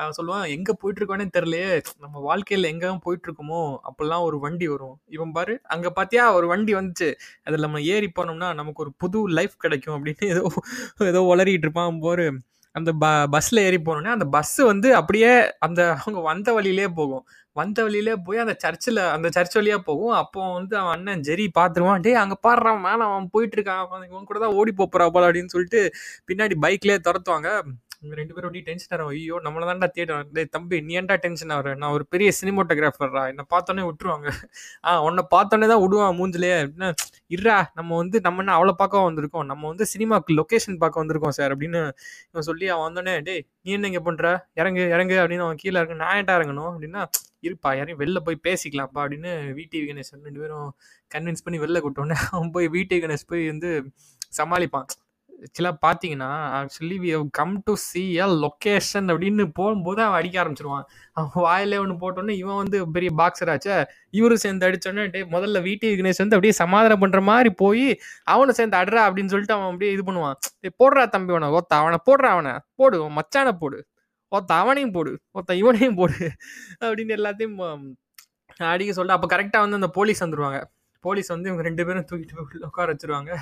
அவன் 0.00 0.16
சொல்லுவான் 0.18 0.44
எங்கே 0.54 0.72
போயிட்டுருக்கோனே 0.81 1.24
தெரிலையே 1.37 1.70
நம்ம 2.02 2.20
வாழ்க்கையில் 2.26 2.68
எங்கே 2.72 2.90
போயிட்டுருக்கோமோ 3.07 3.61
அப்போல்லாம் 3.88 4.24
ஒரு 4.26 4.37
வண்டி 4.44 4.66
வரும். 4.68 4.96
இவன் 5.16 5.33
பாரு 5.37 5.54
அங்கே 5.74 5.90
பார்த்தியா 5.96 6.24
ஒரு 6.38 6.46
வண்டி 6.46 6.74
வந்துச்சு. 6.74 7.09
அதில் 7.46 7.64
நம்ம 7.66 7.81
ஏறி 7.94 8.11
போனோம்னா 8.18 8.50
நமக்கு 8.54 8.83
ஒரு 8.85 8.92
புது 8.96 9.20
லைஃப் 9.38 9.57
கிடைக்கும். 9.59 9.96
அப்படின்னு 9.96 10.28
ஏதோ 10.35 10.44
ஏதோ 11.12 11.22
உளறிட்டு 11.33 11.66
இருப்பான். 11.68 11.98
போரு 12.07 12.26
அந்த 12.74 12.90
ப 12.92 13.04
பஸ்ஸில் 13.26 13.64
ஏறி 13.66 13.78
போனோடனே 13.78 14.11
அந்த 14.16 14.26
பஸ்ஸு 14.37 14.62
வந்து 14.62 14.88
அப்படியே 14.94 15.31
அந்த 15.59 15.81
அவங்க 15.94 16.20
வந்த 16.20 16.48
வழியிலே 16.52 16.88
போகும். 17.00 17.24
வந்த 17.52 17.78
வழியிலே 17.83 18.14
போய் 18.26 18.38
அந்த 18.38 18.54
சர்ச்சில் 18.64 19.00
அந்த 19.14 19.28
சர்ச் 19.37 19.57
வழியாக 19.57 19.83
போகும். 19.83 20.14
அப்போ 20.22 20.40
வந்து 20.52 20.74
அவன் 20.76 20.94
அண்ணன் 20.96 21.24
ஜெரி 21.28 21.46
பார்த்துருவான் 21.59 22.04
டே 22.07 22.12
அங்கே 22.22 22.37
பாடுறான் 22.46 22.81
மேலே 22.88 23.02
அவன் 23.11 23.28
போயிட்டு 23.33 23.57
இருக்கான். 23.59 23.83
அவன் 23.87 24.04
இவன் 24.11 24.28
கூட 24.31 24.38
தான் 24.44 24.57
ஓடி 24.61 24.74
போகிறா 24.81 25.07
போல 25.16 25.28
அப்படின்னு 25.31 25.54
சொல்லிட்டு 25.57 25.81
பின்னாடி 26.31 26.57
பைக்லேயே 26.66 26.98
துரத்துவாங்க. 27.09 27.50
ரெண்டு 28.02 28.32
பேரும் 28.34 28.48
அப்படியே 28.48 28.64
டென்ஷன் 28.68 28.92
ஆகும் 28.94 29.12
ஐயோ 29.12 29.37
நம்மள 29.44 29.64
தான்டா 29.68 29.87
தேடுவாங்க 29.96 30.34
டே 30.37 30.42
தம்பி 30.54 30.76
நீ 30.87 30.92
ஏன்டா 31.00 31.14
டென்ஷன் 31.24 31.52
ஆகிற? 31.54 31.70
நான் 31.80 31.94
ஒரு 31.96 32.04
பெரிய 32.12 32.28
சினிமோட்டோகிராஃபர்ரா 32.40 33.22
என்னை 33.30 33.44
பார்த்தோன்னே 33.54 33.84
விட்டுருவாங்க. 33.88 34.28
ஆ 34.87 34.90
உன்னை 35.06 35.22
பார்த்தோன்னே 35.34 35.68
தான் 35.72 35.82
விடுவான் 35.84 36.16
மூஞ்சிலே. 36.18 36.50
அப்படின்னா 36.62 36.90
இருறா 37.37 37.56
நம்ம 37.78 37.90
வந்து 38.02 38.16
நம்ம 38.26 38.42
என்ன 38.44 38.54
அவ்வளோ 38.58 38.74
பார்க்க 38.82 39.04
வந்திருக்கோம்? 39.08 39.46
நம்ம 39.52 39.62
வந்து 39.72 39.87
சினிமாக்கு 39.92 40.37
லொக்கேஷன் 40.40 40.78
பார்க்க 40.84 41.02
வந்திருக்கோம் 41.02 41.37
சார் 41.38 41.54
அப்படின்னு 41.54 41.80
இவன் 42.30 42.46
சொல்லி 42.50 42.68
அவன் 42.74 42.87
வந்தோடனே 42.88 43.14
டேய் 43.28 43.42
நீ 43.64 43.72
என்ன 43.78 43.90
இங்கே 43.92 44.02
பண்ணுற 44.08 44.28
இறங்கு 44.61 44.84
இறங்கு 44.94 45.18
அப்படின்னு 45.22 45.46
அவன் 45.48 45.61
கீழே 45.62 45.76
இறங்கு 45.80 46.00
நான் 46.04 46.14
ஏன்டா 46.20 46.37
இறங்கணும்? 46.40 46.70
அப்படின்னா 46.74 47.02
இருப்பா 47.48 47.70
யாரையும் 47.78 48.00
வெளில 48.02 48.18
போய் 48.26 48.38
பேசிக்கலாம்ப்பா 48.46 49.00
அப்படின்னு 49.04 49.32
விடி 49.58 49.80
கணேஷ் 49.88 50.14
ரெண்டு 50.14 50.40
பேரும் 50.44 50.70
கன்வின்ஸ் 51.11 51.44
பண்ணி 51.46 51.61
வெளில 51.64 51.80
கூட்டோன்னே 51.84 52.16
அவன் 52.34 52.54
போய் 52.56 52.72
வீட்டி 52.76 52.96
கணேஷ் 53.04 53.28
போய் 53.32 53.44
வந்து 53.52 53.70
சமாளிப்பான். 54.38 54.88
ஆக்சுவலாக 55.38 55.77
பார்த்தீங்கன்னா 55.85 56.29
actually 56.59 56.96
we 57.03 57.11
have 57.14 57.27
come 57.38 57.53
to 57.66 57.72
see 57.85 58.03
a 58.24 58.27
location 58.44 59.09
அப்படின்னு 59.12 59.44
போகும்போது 59.59 60.01
அவன் 60.07 60.18
அடிக்க 60.20 60.37
ஆரம்பிச்சிருவான். 60.42 60.87
அவன் 61.16 61.44
வாயிலே 61.46 61.79
ஒன்று 61.83 61.96
போட்டோன்னே 62.03 62.35
இவன் 62.42 62.59
வந்து 62.62 62.79
பெரிய 62.96 63.11
பாக்ஸர் 63.20 63.53
ஆச்சா. 63.55 63.77
இவரும் 64.18 64.42
சேர்ந்து 64.44 64.66
அடிச்சோன்னே 64.68 65.05
டே 65.14 65.20
முதல்ல 65.37 65.62
வீட்டு 65.68 65.92
கணேஷ் 66.01 66.22
வந்து 66.24 66.37
அப்படியே 66.38 66.55
சமாதானம் 66.62 67.03
பண்ணுற 67.05 67.22
மாதிரி 67.31 67.53
போய் 67.62 67.87
அவனை 68.35 68.55
சேர்ந்து 68.61 68.79
அடுறா 68.81 69.03
அப்படின்னு 69.09 69.33
சொல்லிட்டு 69.35 69.57
அவன் 69.59 69.70
அப்படியே 69.70 69.92
இது 69.96 70.05
பண்ணுவான். 70.09 70.37
டே 70.62 70.70
போடுறா 70.83 71.05
தம்பி 71.14 71.35
அவனை 71.37 71.51
ஒத்த 71.61 71.81
அவனை 71.83 72.01
போடுறா 72.11 72.31
அவனை 72.37 72.55
போடு 72.81 72.98
மச்சானை 73.20 73.55
போடு 73.62 73.81
ஒத்த 74.33 74.51
அவனையும் 74.62 74.94
போடு 74.96 75.12
ஒத்த 75.38 75.51
இவனையும் 75.62 75.98
போடு 76.01 76.16
அப்படின்னு 76.87 77.14
எல்லாத்தையும் 77.18 77.57
அடிக்க 78.72 78.90
சொல்லிட்டு 78.92 79.16
அப்போ 79.16 79.29
கரெக்டாக 79.35 79.64
வந்து 79.64 79.79
அந்த 79.81 79.90
போலீஸ் 79.98 80.22
வந்துடுவாங்க 80.24 80.59
போலீஸ் 81.06 81.32
வந்து 81.32 81.48
இவங்க 81.50 81.64
ரெண்டு 81.68 81.82
பேரும் 81.87 82.06
தூக்கிட்டு 82.11 82.37
போய் 82.37 82.46
உள்ள 82.48 82.64
உட்கார 82.70 82.87
வச்சிருவாங்க. 82.92 83.32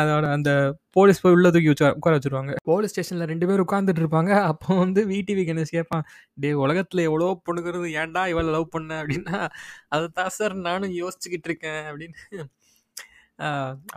அதோட 0.00 0.24
அந்த 0.36 0.50
போலீஸ் 0.96 1.22
போய் 1.24 1.36
உள்ள 1.36 1.50
தூக்கி 1.54 1.70
வச்சு 1.72 1.86
உட்கார 1.98 2.14
வச்சிருவாங்க. 2.18 2.54
போலீஸ் 2.70 2.92
ஸ்டேஷனில் 2.94 3.30
ரெண்டு 3.32 3.48
பேரும் 3.48 3.66
உட்காந்துட்டு 3.66 4.02
இருப்பாங்க. 4.04 4.32
அப்போ 4.52 4.78
வந்து 4.84 5.02
விடிவி 5.12 5.44
கணேஷ் 5.50 5.74
கேட்பான் 5.76 6.06
டே 6.44 6.50
உலகத்தில் 6.64 7.06
எவ்வளோ 7.08 7.28
பொண்ணுங்கிறது 7.48 7.90
ஏன்டா 8.02 8.24
இவ்வளோ 8.32 8.54
லவ் 8.56 8.72
பண்ண? 8.76 8.90
அப்படின்னா 9.02 9.38
அதை 9.96 10.08
தான் 10.20 10.34
சார் 10.38 10.56
நானும் 10.68 10.96
யோசிச்சுக்கிட்டு 11.02 11.50
இருக்கேன். 11.52 11.82
அப்படின்னு 11.90 12.48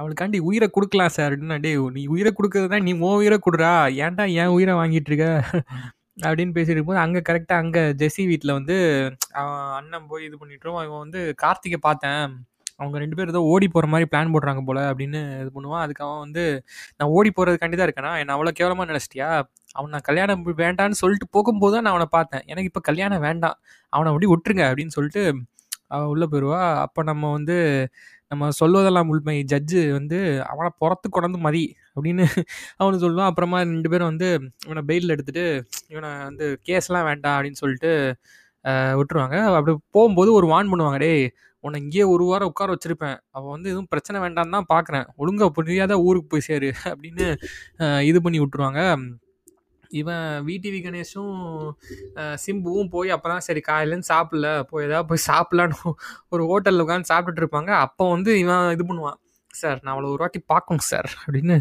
அவளுக்காண்டி 0.02 0.40
உயிரை 0.50 0.68
கொடுக்கலாம் 0.76 1.16
சார் 1.16 1.32
அப்படின்னா 1.34 1.58
டே 1.64 1.72
நீ 1.98 2.04
உயிரை 2.14 2.32
கொடுக்கறதுனா 2.38 2.78
நீ 2.86 2.92
உன் 3.06 3.18
உயிரை 3.22 3.38
கொடுறா. 3.48 3.74
ஏன்டா 4.06 4.26
ஏன் 4.42 4.54
உயிரை 4.58 4.74
வாங்கிட்டு 4.82 5.12
இருக்க? 5.12 5.28
அப்படின்னு 6.28 6.54
பேசிட்டு 6.56 6.74
இருக்கும்போது 6.74 7.04
அங்கே 7.04 7.22
கரெக்டாக 7.28 7.64
அங்கே 7.64 7.82
ஜெஸ்ஸி 8.02 8.24
வீட்டில் 8.32 8.56
வந்து 8.58 8.76
அவன் 9.42 9.62
அண்ணன் 9.78 10.08
போய் 10.10 10.26
இது 10.28 10.36
பண்ணிட்டுரும் 10.42 10.80
அவன் 10.82 11.04
வந்து 11.06 11.22
கார்த்திகை 11.44 11.80
பார்த்தேன். 11.88 12.26
அவங்க 12.84 12.98
ரெண்டு 13.04 13.18
பேரும் 13.18 13.34
ஏதோ 13.36 13.44
ஓடி 13.54 13.68
போகிற 13.76 13.88
மாதிரி 13.94 14.08
பிளான் 14.14 14.34
போடுறாங்க 14.36 14.64
போல் 14.70 14.82
அப்படின்னு 14.92 15.22
இது 15.42 15.50
பண்ணுவான். 15.58 15.84
அதுக்கு 15.86 16.04
அவன் 16.08 16.24
வந்து 16.26 16.46
நான் 16.98 17.12
ஓடி 17.18 17.32
போகிறதுக்காண்டி 17.38 17.78
தான் 17.80 17.90
இருக்கேனா? 17.90 18.14
என்னை 18.22 18.36
அவ்வளோ 18.38 18.54
கேவலமாக 18.60 18.90
நினச்சிட்டியா? 18.92 19.30
அவன் 19.78 19.94
நான் 19.96 20.08
கல்யாணம் 20.10 20.44
வேண்டான்னு 20.64 21.02
சொல்லிட்டு 21.04 21.28
போகும்போது 21.38 21.74
தான் 21.76 21.86
நான் 21.88 21.96
அவனை 21.96 22.10
பார்த்தேன். 22.18 22.46
எனக்கு 22.52 22.72
இப்போ 22.72 22.84
கல்யாணம் 22.90 23.24
வேண்டாம். 23.28 23.58
அவனை 23.96 24.10
அப்படி 24.14 24.28
விட்டுருங்க 24.34 24.66
அப்படின்னு 24.72 24.96
சொல்லிட்டு 24.98 25.24
அவள் 25.96 26.12
உள்ளே 26.14 26.26
போயிடுவா 26.32 26.60
அப்போ 26.84 27.02
நம்ம 27.10 27.32
வந்து 27.38 27.56
நம்ம 28.32 28.48
சொல்வதெல்லாம் 28.60 29.10
உண்மை 29.14 29.36
ஜட்ஜு 29.52 29.82
வந்து 29.98 30.20
அவனை 30.52 30.70
புறத்து 30.82 31.08
கொண்டு 31.16 31.40
மதி 31.48 31.64
அப்படின்னு 31.96 32.24
அவனு 32.82 33.02
சொல்லுவான். 33.04 33.30
அப்புறமா 33.32 33.58
ரெண்டு 33.74 33.92
பேரும் 33.94 34.10
வந்து 34.12 34.30
இவனை 34.68 34.82
பெயிலில் 34.90 35.14
எடுத்துகிட்டு 35.16 35.46
இவனை 35.94 36.10
வந்து 36.30 36.46
கேஸ்லாம் 36.68 37.08
வேண்டாம் 37.10 37.36
அப்படின்னு 37.38 37.62
சொல்லிட்டு 37.64 37.92
விட்டுருவாங்க. 39.00 39.38
அப்படி 39.58 39.74
போகும்போது 39.98 40.30
ஒரு 40.40 40.48
வான் 40.54 40.72
பண்ணுவாங்க. 40.72 41.00
டே 41.06 41.14
உன்னை 41.64 41.78
இங்கேயே 41.84 42.06
ஒரு 42.14 42.24
வாரம் 42.30 42.50
உட்கார 42.52 42.70
வச்சிருப்பேன். 42.76 43.18
அவள் 43.36 43.54
வந்து 43.56 43.70
எதுவும் 43.74 43.90
பிரச்சனை 43.94 44.18
வேண்டாம் 44.26 44.56
தான் 44.58 44.70
பார்க்குறேன் 44.74 45.06
ஒழுங்காக 45.22 45.52
புரியாத 45.58 45.98
ஊருக்கு 46.08 46.32
போய் 46.34 46.48
சேரு 46.50 46.70
அப்படின்னு 46.94 47.28
இது 48.10 48.20
பண்ணி 48.26 48.40
விட்டுருவாங்க. 48.44 48.82
இவன் 50.02 50.28
விடிவி 50.48 50.80
கணேஷும் 50.86 51.34
சிம்புவும் 52.44 52.92
போய் 52.96 53.10
அப்போ 53.16 53.28
தான் 53.34 53.46
சரி 53.48 53.62
காலையிலேருந்து 53.70 54.12
சாப்பிடல. 54.14 54.48
போய் 54.72 54.86
ஏதாவது 54.88 55.10
போய் 55.12 55.28
சாப்பிட்லான்னு 55.30 55.78
ஒரு 56.36 56.44
ஹோட்டலில் 56.52 56.84
உட்காந்து 56.86 57.12
சாப்பிட்டுட்டு 57.12 57.44
இருப்பாங்க. 57.44 57.72
அப்போ 57.86 58.06
வந்து 58.16 58.32
இவன் 58.44 58.72
இது 58.76 58.86
பண்ணுவான். 58.90 59.20
சார் 59.54 59.80
நான் 59.84 59.94
அவ்வளோ 59.94 60.12
ஒரு 60.14 60.22
வாட்டி 60.24 60.40
பார்க்கணும் 60.54 60.86
சார். 60.92 61.10
அப்படின்னு 61.24 61.56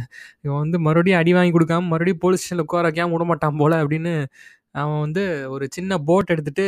இவன் 0.45 0.61
வந்து 0.65 0.79
மறுபடியும் 0.87 1.21
அடி 1.21 1.33
வாங்கி 1.37 1.53
கொடுக்காம 1.57 1.89
மறுபடியும் 1.93 2.23
போலீஸ் 2.25 2.43
ஸ்டேஷனில் 2.43 2.65
உட்கார 2.67 2.85
வைக்காம 2.89 3.13
விட 3.17 3.25
மாட்டான் 3.31 3.59
போல் 3.61 3.77
அப்படின்னு 3.83 4.13
அவன் 4.75 5.01
வந்து 5.05 5.23
ஒரு 5.55 5.65
சின்ன 5.77 5.99
போட் 6.09 6.33
எடுத்துகிட்டு 6.35 6.67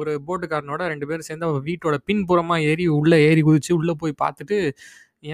ஒரு 0.00 0.12
போட்டுக்காரனோட 0.28 0.82
ரெண்டு 0.92 1.08
பேரும் 1.08 1.28
சேர்ந்து 1.28 1.48
அவன் 1.48 1.64
வீட்டோட 1.68 1.96
பின்புறமாக 2.08 2.66
ஏறி 2.70 2.86
உள்ளே 2.98 3.18
ஏறி 3.28 3.42
குதிச்சு 3.48 3.72
உள்ளே 3.80 3.94
போய் 4.02 4.20
பார்த்துட்டு 4.24 4.58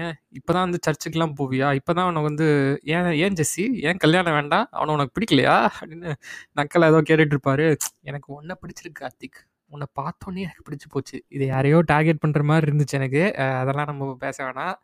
ஏன் 0.01 0.13
இப்போ 0.37 0.51
தான் 0.55 0.65
வந்து 0.67 0.79
சர்ச்சுக்குலாம் 0.85 1.33
போவியா? 1.39 1.69
இப்போ 1.79 1.91
தான் 1.97 2.07
உனக்கு 2.09 2.29
வந்து 2.29 2.47
ஏன் 2.95 3.09
ஏன் 3.23 3.35
ஜெஸ்ஸி? 3.39 3.65
ஏன் 3.87 3.99
கல்யாணம் 4.03 4.35
வேண்டாம்? 4.39 4.67
அவனை 4.77 4.91
உனக்கு 4.97 5.15
பிடிக்கலையா? 5.17 5.55
அப்படின்னு 5.79 6.11
நக்கலை 6.59 6.87
ஏதோ 6.91 6.99
கேட்டுட்ருப்பாரு 7.09 7.65
எனக்கு 8.09 8.27
ஒன்றை 8.37 8.55
பிடிச்சிருக்கு 8.61 9.01
கார்த்திக். 9.01 9.39
உன்னை 9.71 9.87
பார்த்தோன்னே 9.99 10.45
எனக்கு 10.47 10.65
பிடிச்சி 10.67 10.87
போச்சு. 10.95 11.17
இது 11.35 11.45
யாரையோ 11.53 11.77
டார்கெட் 11.91 12.23
பண்ணுற 12.23 12.43
மாதிரி 12.51 12.67
இருந்துச்சு 12.69 12.97
எனக்கு. 13.01 13.23
அதெல்லாம் 13.61 13.89
நம்ம 13.91 14.15
பேச 14.25 14.37
வேணாம். 14.47 14.75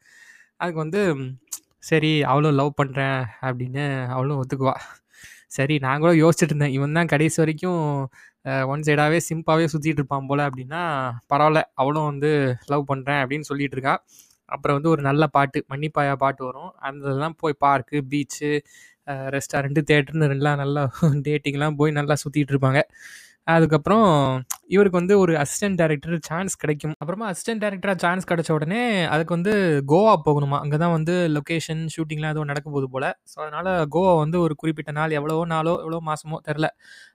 அதுக்கு 0.62 0.80
வந்து 0.86 1.02
சரி 1.89 2.12
அவ்வளோ 2.32 2.52
லவ் 2.62 2.78
பண்ணுறேன் 2.82 3.19
அப்படின்னு 3.47 3.86
அவளும் 4.15 4.39
ஒத்துக்குவா. 4.43 4.76
சரி 5.58 5.76
நான் 5.86 6.02
கூட 6.04 6.12
யோசிச்சுட்டு 6.24 6.54
இருந்தேன். 6.54 6.74
இவன் 6.78 6.98
தான் 6.98 7.12
கடைசி 7.13 7.38
வரைக்கும் 7.43 7.82
ஒன் 8.74 8.84
சைடாகவே 8.88 9.20
சிம்பாகவே 9.30 9.65
சுற்றிட்டு 9.74 10.02
இருப்பான் 10.02 10.28
போல் 10.30 10.43
அப்படின்னா 10.48 10.82
பரவாயில்ல 11.32 11.62
அவளும் 11.82 12.10
வந்து 12.12 12.30
லவ் 12.74 12.89
பண்ணுறேன் 12.91 13.22
அப்படின்னு 13.24 13.50
சொல்லிட்டு 13.52 13.78
இருக்கா. 13.78 13.96
அப்புறம் 14.50 14.78
வந்து 14.78 14.91
ஒரு 14.96 15.02
நல்ல 15.10 15.24
பாட்டு 15.38 15.60
மன்னிப்பாயா 15.72 16.13
பாட்டு 16.24 16.41
வரும். 16.50 16.72
அதெல்லாம் 16.88 17.36
போய் 17.41 17.62
பார்க்கு 17.65 17.98
பீச்சு 18.12 18.52
ரெஸ்டாரண்ட்டு 19.36 19.82
தேட்டர்னு 19.89 20.28
எல்லாம் 20.38 20.60
நல்லா 20.63 20.82
டேட்டிங்லாம் 21.28 21.78
போய் 21.82 21.98
நல்லா 22.00 22.15
சுற்றிட்டு 22.24 22.54
இருப்பாங்க. 22.56 22.80
அதுக்கப்புறம் 23.55 24.07
இவருக்கு 24.75 24.97
வந்து 24.99 25.15
ஒரு 25.23 25.33
அசிஸ்டன்ட் 25.41 25.77
டைரக்டர் 25.81 26.15
சான்ஸ் 26.27 26.53
கிடைக்கும். 26.62 26.93
அப்புறமா 27.01 27.25
அசிஸ்டன்ட் 27.31 27.62
டேரக்டராக 27.63 27.97
சான்ஸ் 28.03 28.27
கிடைச்ச 28.31 28.49
உடனே 28.57 28.81
அதுக்கு 29.13 29.33
வந்து 29.36 29.53
கோவா 29.91 30.13
போகணுமா? 30.27 30.57
அங்கே 30.63 30.77
தான் 30.83 30.93
வந்து 30.95 31.13
லொக்கேஷன் 31.36 31.83
ஷூட்டிங்லாம் 31.95 32.33
எதுவும் 32.33 32.49
நடக்க 32.51 32.67
போகுது 32.73 32.88
போல். 32.95 33.07
ஸோ 33.31 33.38
அதனால் 33.45 33.69
கோவா 33.95 34.12
வந்து 34.23 34.38
ஒரு 34.45 34.55
குறிப்பிட்ட 34.63 34.93
நாள் 34.99 35.15
எவ்வளவோ 35.19 35.43
நாளோ 35.53 35.73
எவ்வளோ 35.83 35.99
மாதமோ 36.10 36.39
தெரில 36.49 36.69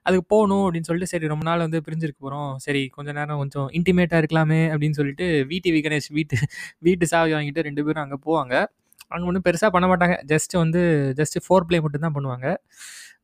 அதுக்கு 0.09 0.27
போகணும் 0.35 0.65
அப்படின்னு 0.67 0.89
சொல்லிட்டு 0.91 1.13
சரி 1.15 1.33
ரொம்ப 1.35 1.47
நாள் 1.51 1.65
வந்து 1.67 1.81
பிரிஞ்சிருக்க 1.89 2.21
போகிறோம் 2.27 2.53
சரி 2.67 2.83
கொஞ்ச 2.97 3.11
நேரம் 3.21 3.41
கொஞ்சம் 3.43 3.69
இன்டிமேட்டாக 3.81 4.23
இருக்கலாமே 4.25 4.63
அப்படின்னு 4.75 4.99
சொல்லிட்டு 5.01 5.29
வீட்டு 5.53 5.83
கணேஷ் 5.89 6.11
வீட்டு 6.19 6.39
வீட்டு 6.89 7.11
சாவி 7.15 7.33
வாங்கிட்டு 7.39 7.67
ரெண்டு 7.69 7.85
பேரும் 7.89 8.05
அங்கே 8.07 8.21
போவாங்க. 8.29 8.55
அங்கே 9.15 9.27
ஒன்றும் 9.31 9.47
பெருசாக 9.47 9.71
பண்ண 9.75 9.87
மாட்டாங்க. 9.93 10.15
ஜஸ்ட் 10.33 10.55
வந்து 10.65 10.81
ஜஸ்ட் 11.21 11.39
ஃபோர் 11.47 11.67
பிளே 11.69 11.79
மட்டும் 11.85 12.05
தான் 12.07 12.17
பண்ணுவாங்க. 12.17 12.47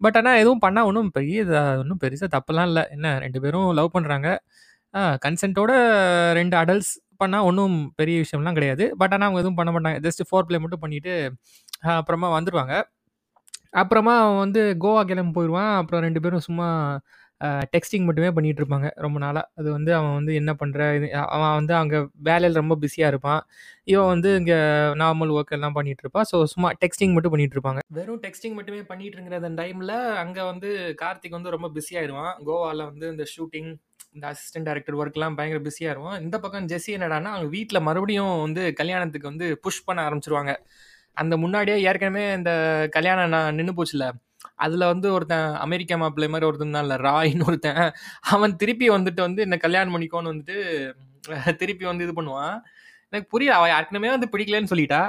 பட் 0.00 0.16
ஆனால் 0.20 0.38
எதுவும் 0.42 0.62
பண்ணால் 0.64 0.88
ஒன்றும் 0.90 1.10
பெரிய 1.18 1.38
ஒன்றும் 1.82 2.00
பெருசாக 2.04 2.30
தப்பெல்லாம் 2.36 2.68
இல்லை. 2.70 2.84
என்ன 2.96 3.12
ரெண்டு 3.24 3.38
பேரும் 3.44 3.68
லவ் 3.78 3.94
பண்ணுறாங்க 3.96 4.28
கன்சென்ட்டோட 5.24 5.72
ரெண்டு 6.40 6.54
அடல்ட்ஸ் 6.62 6.92
பண்ணால் 7.22 7.46
ஒன்றும் 7.48 7.76
பெரிய 8.00 8.16
விஷயம்லாம் 8.24 8.58
கிடையாது. 8.58 8.84
பட் 9.00 9.14
ஆனால் 9.14 9.26
அவங்க 9.28 9.40
எதுவும் 9.42 9.58
பண்ண 9.60 9.70
மாட்டாங்க. 9.76 9.98
ஜஸ்ட் 10.06 10.22
ஃபோர் 10.28 10.46
ப்ளே 10.48 10.60
மட்டும் 10.64 10.82
பண்ணிவிட்டு 10.84 11.14
அப்புறமா 12.00 12.28
வந்துடுவாங்க 12.38 12.74
அப்புறமா 13.80 14.12
அவன் 14.24 14.40
வந்து 14.44 14.60
கோவா 14.82 15.00
கிளம்பி 15.10 15.32
போயிடுவான் 15.38 15.72
அப்புறம் 15.80 16.02
ரெண்டு 16.06 16.20
பேரும் 16.24 16.44
சும்மா 16.48 16.68
டெக்ஸ்டிங் 17.74 18.06
மட்டுமே 18.08 18.30
பண்ணிகிட்டு 18.36 18.60
இருப்பாங்க. 18.62 18.88
ரொம்ப 19.04 19.18
நாளாக 19.24 19.44
அது 19.60 19.68
வந்து 19.76 19.90
அவன் 19.98 20.14
வந்து 20.18 20.32
என்ன 20.40 20.52
பண்ணுற 20.60 20.80
அவன் 21.36 21.56
வந்து 21.58 21.74
அங்கே 21.80 21.98
வேலையில் 22.28 22.60
ரொம்ப 22.62 22.76
பிஸியாக 22.84 23.12
இருப்பான். 23.12 23.40
இவன் 23.92 24.10
வந்து 24.14 24.30
இங்கே 24.40 24.58
நார்மல் 25.02 25.34
ஒர்க் 25.36 25.54
எல்லாம் 25.58 25.76
பண்ணிட்டு 25.78 26.04
இருப்பா. 26.04 26.22
ஸோ 26.30 26.38
சும்மா 26.54 26.70
டெக்ஸ்டிங் 26.84 27.14
மட்டும் 27.16 27.34
பண்ணிட்டு 27.34 27.56
இருப்பாங்க. 27.58 27.82
வெறும் 27.98 28.22
டெக்ஸ்டிங் 28.26 28.56
மட்டுமே 28.60 28.80
இருக்கிற 28.80 29.36
அந்த 29.42 29.52
டைமில் 29.62 29.96
அங்கே 30.24 30.42
வந்து 30.52 30.70
கார்த்திக் 31.02 31.38
வந்து 31.38 31.54
ரொம்ப 31.56 31.70
பிஸியாயிருவான் 31.76 32.34
கோவாவில் 32.48 32.88
வந்து 32.90 33.06
இந்த 33.14 33.26
ஷூட்டிங் 33.34 33.70
இந்த 34.14 34.24
அசிஸ்டன்ட் 34.32 34.68
டைரக்டர் 34.68 34.98
ஒர்க்லாம் 35.00 35.34
பயங்கர 35.38 35.60
பிஸியாயிருவான் 35.66 36.20
இந்த 36.24 36.36
பக்கம் 36.44 36.68
ஜெஸ்ஸி 36.70 36.92
என்னடான்னா 36.98 37.32
அவங்க 37.34 37.48
வீட்டில் 37.56 37.86
மறுபடியும் 37.88 38.34
வந்து 38.46 38.62
கல்யாணத்துக்கு 38.80 39.30
வந்து 39.32 39.48
புஷ் 39.64 39.84
பண்ண 39.88 40.00
ஆரம்பிச்சிருவாங்க. 40.08 40.52
அந்த 41.16 41.34
முன்னாடியே 41.42 41.76
ஏற்கனவே 41.90 42.24
இந்த 42.38 42.50
கல்யாணம் 42.96 43.32
நான் 43.34 43.56
நின்று 43.58 43.74
போச்சுல 43.78 44.06
அதில் 44.64 44.90
வந்து 44.92 45.08
ஒருத்தன் 45.16 45.48
அமெரிக்கா 45.66 45.96
மாப்பிள்ளை 46.02 46.28
மாதிரி 46.32 46.48
ஒருத்தன் 46.48 46.76
தான் 46.76 46.86
இல்லை 46.86 46.98
ராயின்னு 47.08 47.46
ஒருத்தன். 47.50 47.84
அவன் 48.34 48.58
திருப்பி 48.62 48.88
வந்துட்டு 48.96 49.20
வந்து 49.26 49.40
என்ன 49.46 49.58
கல்யாணம் 49.64 49.94
பண்ணிக்கோன்னு 49.94 50.32
வந்துட்டு 50.32 50.56
திருப்பி 51.62 51.84
வந்து 51.90 52.04
இது 52.06 52.14
பண்ணுவான். 52.18 52.56
எனக்கு 53.12 53.32
புரியல 53.34 53.56
அவன் 53.58 53.72
யாருக்குமே 53.74 54.10
வந்து 54.16 54.32
பிடிக்கலன்னு 54.34 54.72
சொல்லிட்டா. 54.72 55.02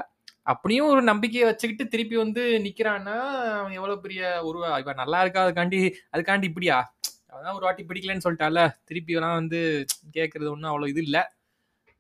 அப்படியும் 0.52 0.92
ஒரு 0.92 1.02
நம்பிக்கையை 1.10 1.46
வச்சுக்கிட்டு 1.48 1.86
திருப்பி 1.94 2.16
வந்து 2.24 2.44
நிக்கிறான்னா 2.66 3.18
அவன் 3.58 3.76
எவ்வளவு 3.80 4.04
பெரிய 4.06 4.22
ஒரு 4.50 4.60
இவன் 4.84 5.02
நல்லா 5.02 5.20
இருக்கா 5.24 5.44
அதுக்காண்டி 5.46 5.80
அதுக்காண்டி 6.14 6.48
இப்படியா? 6.52 6.78
அவன் 7.34 7.56
ஒரு 7.58 7.66
வாட்டி 7.66 7.84
பிடிக்கலன்னு 7.90 8.26
சொல்லிட்டால 8.26 8.60
திருப்பி 8.90 9.18
எல்லாம் 9.18 9.38
வந்து 9.40 9.60
கேட்கறது 10.18 10.50
ஒன்றும் 10.54 10.72
அவ்வளோ 10.72 10.90
இது 10.94 11.02
இல்லை. 11.08 11.22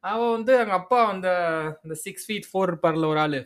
அவன் 0.04 0.34
வந்து 0.36 0.52
அவங்க 0.58 0.76
அப்பா 0.82 1.00
அந்த 1.14 1.30
இந்த 1.84 1.96
சிக்ஸ் 2.04 2.26
ஃபீட் 2.28 2.50
ஃபோர் 2.50 2.70
இருப்பார்ல 2.72 3.08
ஒரு 3.14 3.20
ஆள். 3.20 3.40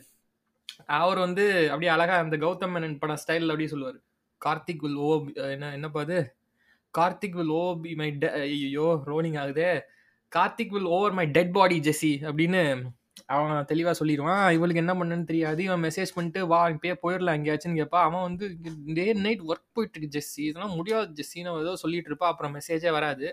அவர் 1.00 1.20
வந்து 1.26 1.46
அப்படியே 1.70 1.92
அழகா 1.96 2.16
அந்த 2.24 2.38
கௌதம் 2.38 2.74
மேனன் 2.76 3.00
படம் 3.02 3.22
ஸ்டைலில் 3.24 3.54
அப்படியே 3.54 3.72
சொல்லுவார். 3.74 4.00
கார்த்திக் 4.42 4.84
வில் 4.86 5.00
ஓ 5.08 5.12
oh, 5.12 5.52
என்ன 5.56 5.72
என்னப்பா 5.78 6.02
அது 6.06 6.18
Karthik 6.94 7.38
will 7.40 7.54
oh 7.62 7.64
be 7.84 7.92
my 8.02 8.10
ஐயோ 8.42 8.88
ரோலிங் 9.12 9.38
ஆகுதே. 9.44 9.72
Karthik 10.32 10.74
will 10.76 10.92
over 10.98 11.16
my 11.20 11.26
dead 11.38 11.54
body 11.58 11.78
Jessie 11.88 12.14
அப்படின்னு 12.30 12.62
அவன் 13.36 13.68
தெளிவாக 13.72 13.96
சொல்லிடுவான். 14.00 14.46
இவளுக்கு 14.58 14.82
என்ன 14.84 14.94
பண்ணுன்னு 15.00 15.30
தெரியாது. 15.32 15.60
இவன் 15.64 15.84
மெசேஜ் 15.84 16.16
பண்ணிட்டு 16.16 16.42
வா 16.48 16.60
இப்பயே 16.76 16.96
போயிடலாம் 17.04 17.38
எங்கேயாச்சுன்னு 17.40 17.80
கேட்பா. 17.82 18.00
அவன் 18.08 18.26
வந்து 18.28 18.46
டே 18.98 19.06
நைட் 19.26 19.44
ஒர்க் 19.52 19.68
போயிட்டு 19.78 19.98
இருக்கு 19.98 20.16
ஜெஸ்ஸி 20.18 20.44
இதெல்லாம் 20.50 20.76
முடியாது 20.80 21.14
ஜெஸ்ஸின்னு 21.20 21.54
ஏதோ 21.66 21.74
சொல்லிட்டு 21.84 22.12
இருப்பா. 22.12 22.30
அப்புறம் 22.34 22.56
மெசேஜே 22.56 22.92
வராது. 22.92 23.28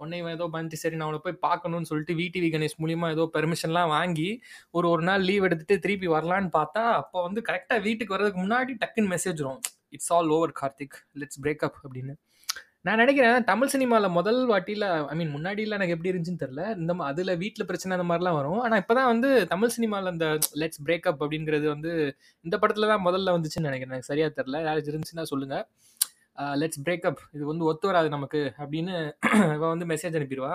உடனே 0.00 0.16
இவன் 0.22 0.34
ஏதோ 0.36 0.46
பண்ணிட்டு 0.54 0.80
சரி 0.82 0.96
நான் 0.98 1.08
அவனை 1.08 1.20
போய் 1.26 1.42
பார்க்கணும்னு 1.46 1.88
சொல்லிட்டு 1.90 2.14
விடிவி 2.20 2.48
கணேஷ் 2.54 2.76
மூலியமாக 2.82 3.14
ஏதோ 3.16 3.24
பெர்மிஷன்லாம் 3.36 3.90
வாங்கி 3.96 4.28
ஒரு 4.76 4.86
ஒரு 4.92 5.02
நாள் 5.08 5.24
லீவ் 5.28 5.46
எடுத்துட்டு 5.48 5.76
திருப்பி 5.84 6.08
வரலான்னு 6.16 6.50
பார்த்தா 6.58 6.82
அப்போ 7.00 7.18
வந்து 7.26 7.42
கரெக்டாக 7.48 7.80
வீட்டுக்கு 7.88 8.14
வர்றதுக்கு 8.14 8.42
முன்னாடி 8.44 8.74
டக்குன்னு 8.82 9.12
மெசேஜ் 9.14 9.40
வரும். 9.44 9.60
It's 9.96 10.12
all 10.16 10.32
over 10.36 10.54
Karthik. 10.60 10.96
Let's 11.20 11.40
breakup 11.44 11.78
அப்படின்னு. 11.84 12.14
நான் 12.86 13.00
நினைக்கிறேன் 13.02 13.46
தமிழ் 13.50 13.70
சினிமாவில் 13.72 14.14
முதல் 14.16 14.40
வாட்டியில் 14.50 14.84
ஐ 15.12 15.14
மீன் 15.20 15.32
முன்னாடியில் 15.36 15.76
எனக்கு 15.76 15.94
எப்படி 15.94 16.10
இருந்துச்சுன்னு 16.10 16.42
தெரில 16.44 16.62
இந்த 16.80 16.92
அதில் 17.10 17.32
வீட்டில் 17.42 17.68
பிரச்சனை 17.70 17.94
அந்த 17.96 18.06
மாதிரிலாம் 18.10 18.38
வரும். 18.40 18.60
ஆனால் 18.64 18.80
இப்போ 18.82 18.94
தான் 18.98 19.08
வந்து 19.12 19.28
தமிழ் 19.52 19.72
சினிமாவில் 19.76 20.12
அந்த 20.12 20.26
லெட்ஸ் 20.62 20.82
பிரேக்அப் 20.86 21.22
அப்படிங்கிறது 21.24 21.66
வந்து 21.74 21.92
இந்த 22.44 22.56
படத்தில் 22.62 22.90
தான் 22.92 23.04
முதல்ல 23.08 23.34
வந்துச்சுன்னு 23.36 23.68
நினைக்கிறேன். 23.70 23.94
எனக்கு 23.94 24.10
சரியாக 24.12 24.32
தெரில 24.38 24.60
யாராச்சும் 24.68 24.92
இருந்துச்சுன்னா 24.94 25.26
சொல்லுங்கள் 25.32 25.64
லெட்ஸ் 26.38 26.82
பிரேக்கப் 26.84 27.20
இது 27.32 27.46
வந்து 27.46 27.64
ஒத்து 27.64 27.86
வராது 27.86 28.08
நமக்கு. 28.08 28.40
அப்படின்னு 28.58 28.94
இவன் 29.54 29.72
வந்து 29.74 29.86
மெசேஜ் 29.86 30.16
அனுப்பிடுவா. 30.18 30.52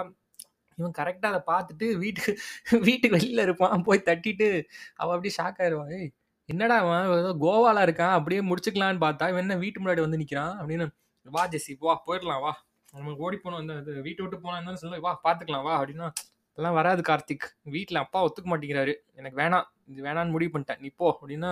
இவன் 0.78 0.94
கரெக்டாக 0.98 1.30
அதை 1.32 1.42
பார்த்துட்டு 1.48 1.98
வீட்டுக்கு 1.98 2.34
வீட்டுக்கு 2.80 3.18
வெளியில் 3.18 3.40
இருப்பான். 3.40 3.84
போய் 3.84 4.02
தட்டிட்டு 4.06 4.48
அவள் 4.96 5.16
அப்படியே 5.16 5.34
ஷாக் 5.42 5.62
ஆயிடுவா 5.64 5.86
ஏய் 6.00 6.10
என்னடா 6.50 6.78
அவன் 6.78 7.18
ஏதோ 7.20 7.32
கோவால 7.46 7.84
இருக்கான். 7.88 8.16
அப்படியே 8.18 8.42
முடிச்சுக்கலான்னு 8.42 9.04
பார்த்தா 9.06 9.30
இவன் 9.32 9.44
என்ன 9.46 9.56
வீட்டு 9.56 9.82
முன்னாடி 9.82 10.00
வந்து 10.00 10.18
நிற்கிறான் 10.18 10.56
அப்படின்னு 10.60 10.88
வா 11.26 11.48
ஜெஸ்ஸி. 11.48 11.74
வா 11.80 12.04
போயிடலாம். 12.08 12.42
வா. 12.46 12.54
நமக்கு 12.94 13.24
ஓடி 13.24 13.38
போனோம் 13.44 13.62
இந்த 13.62 13.74
இது 13.82 14.02
வீட்டை 14.02 14.26
விட்டு 14.26 14.40
போனா 14.44 14.56
இருந்தாலும் 14.56 14.82
சொல்ல. 14.84 15.00
வா 15.00 15.12
பார்த்துக்கலாம். 15.24 15.64
வா. 15.64 15.74
அப்படின்னா 15.82 16.08
அதெல்லாம் 16.54 16.78
வராது 16.80 17.02
கார்த்திக். 17.10 17.46
வீட்டில் 17.76 18.02
அப்பா 18.04 18.20
ஒத்துக்க 18.28 18.50
மாட்டேங்கிறாரு. 18.54 18.94
எனக்கு 19.20 19.38
வேணாம் 19.42 19.68
இது 19.92 20.02
வேணான்னு 20.08 20.34
முடிவு 20.36 20.52
பண்ணிட்டேன். 20.54 20.82
நீ 20.84 20.90
போ 21.02 21.08
அப்படின்னா 21.22 21.52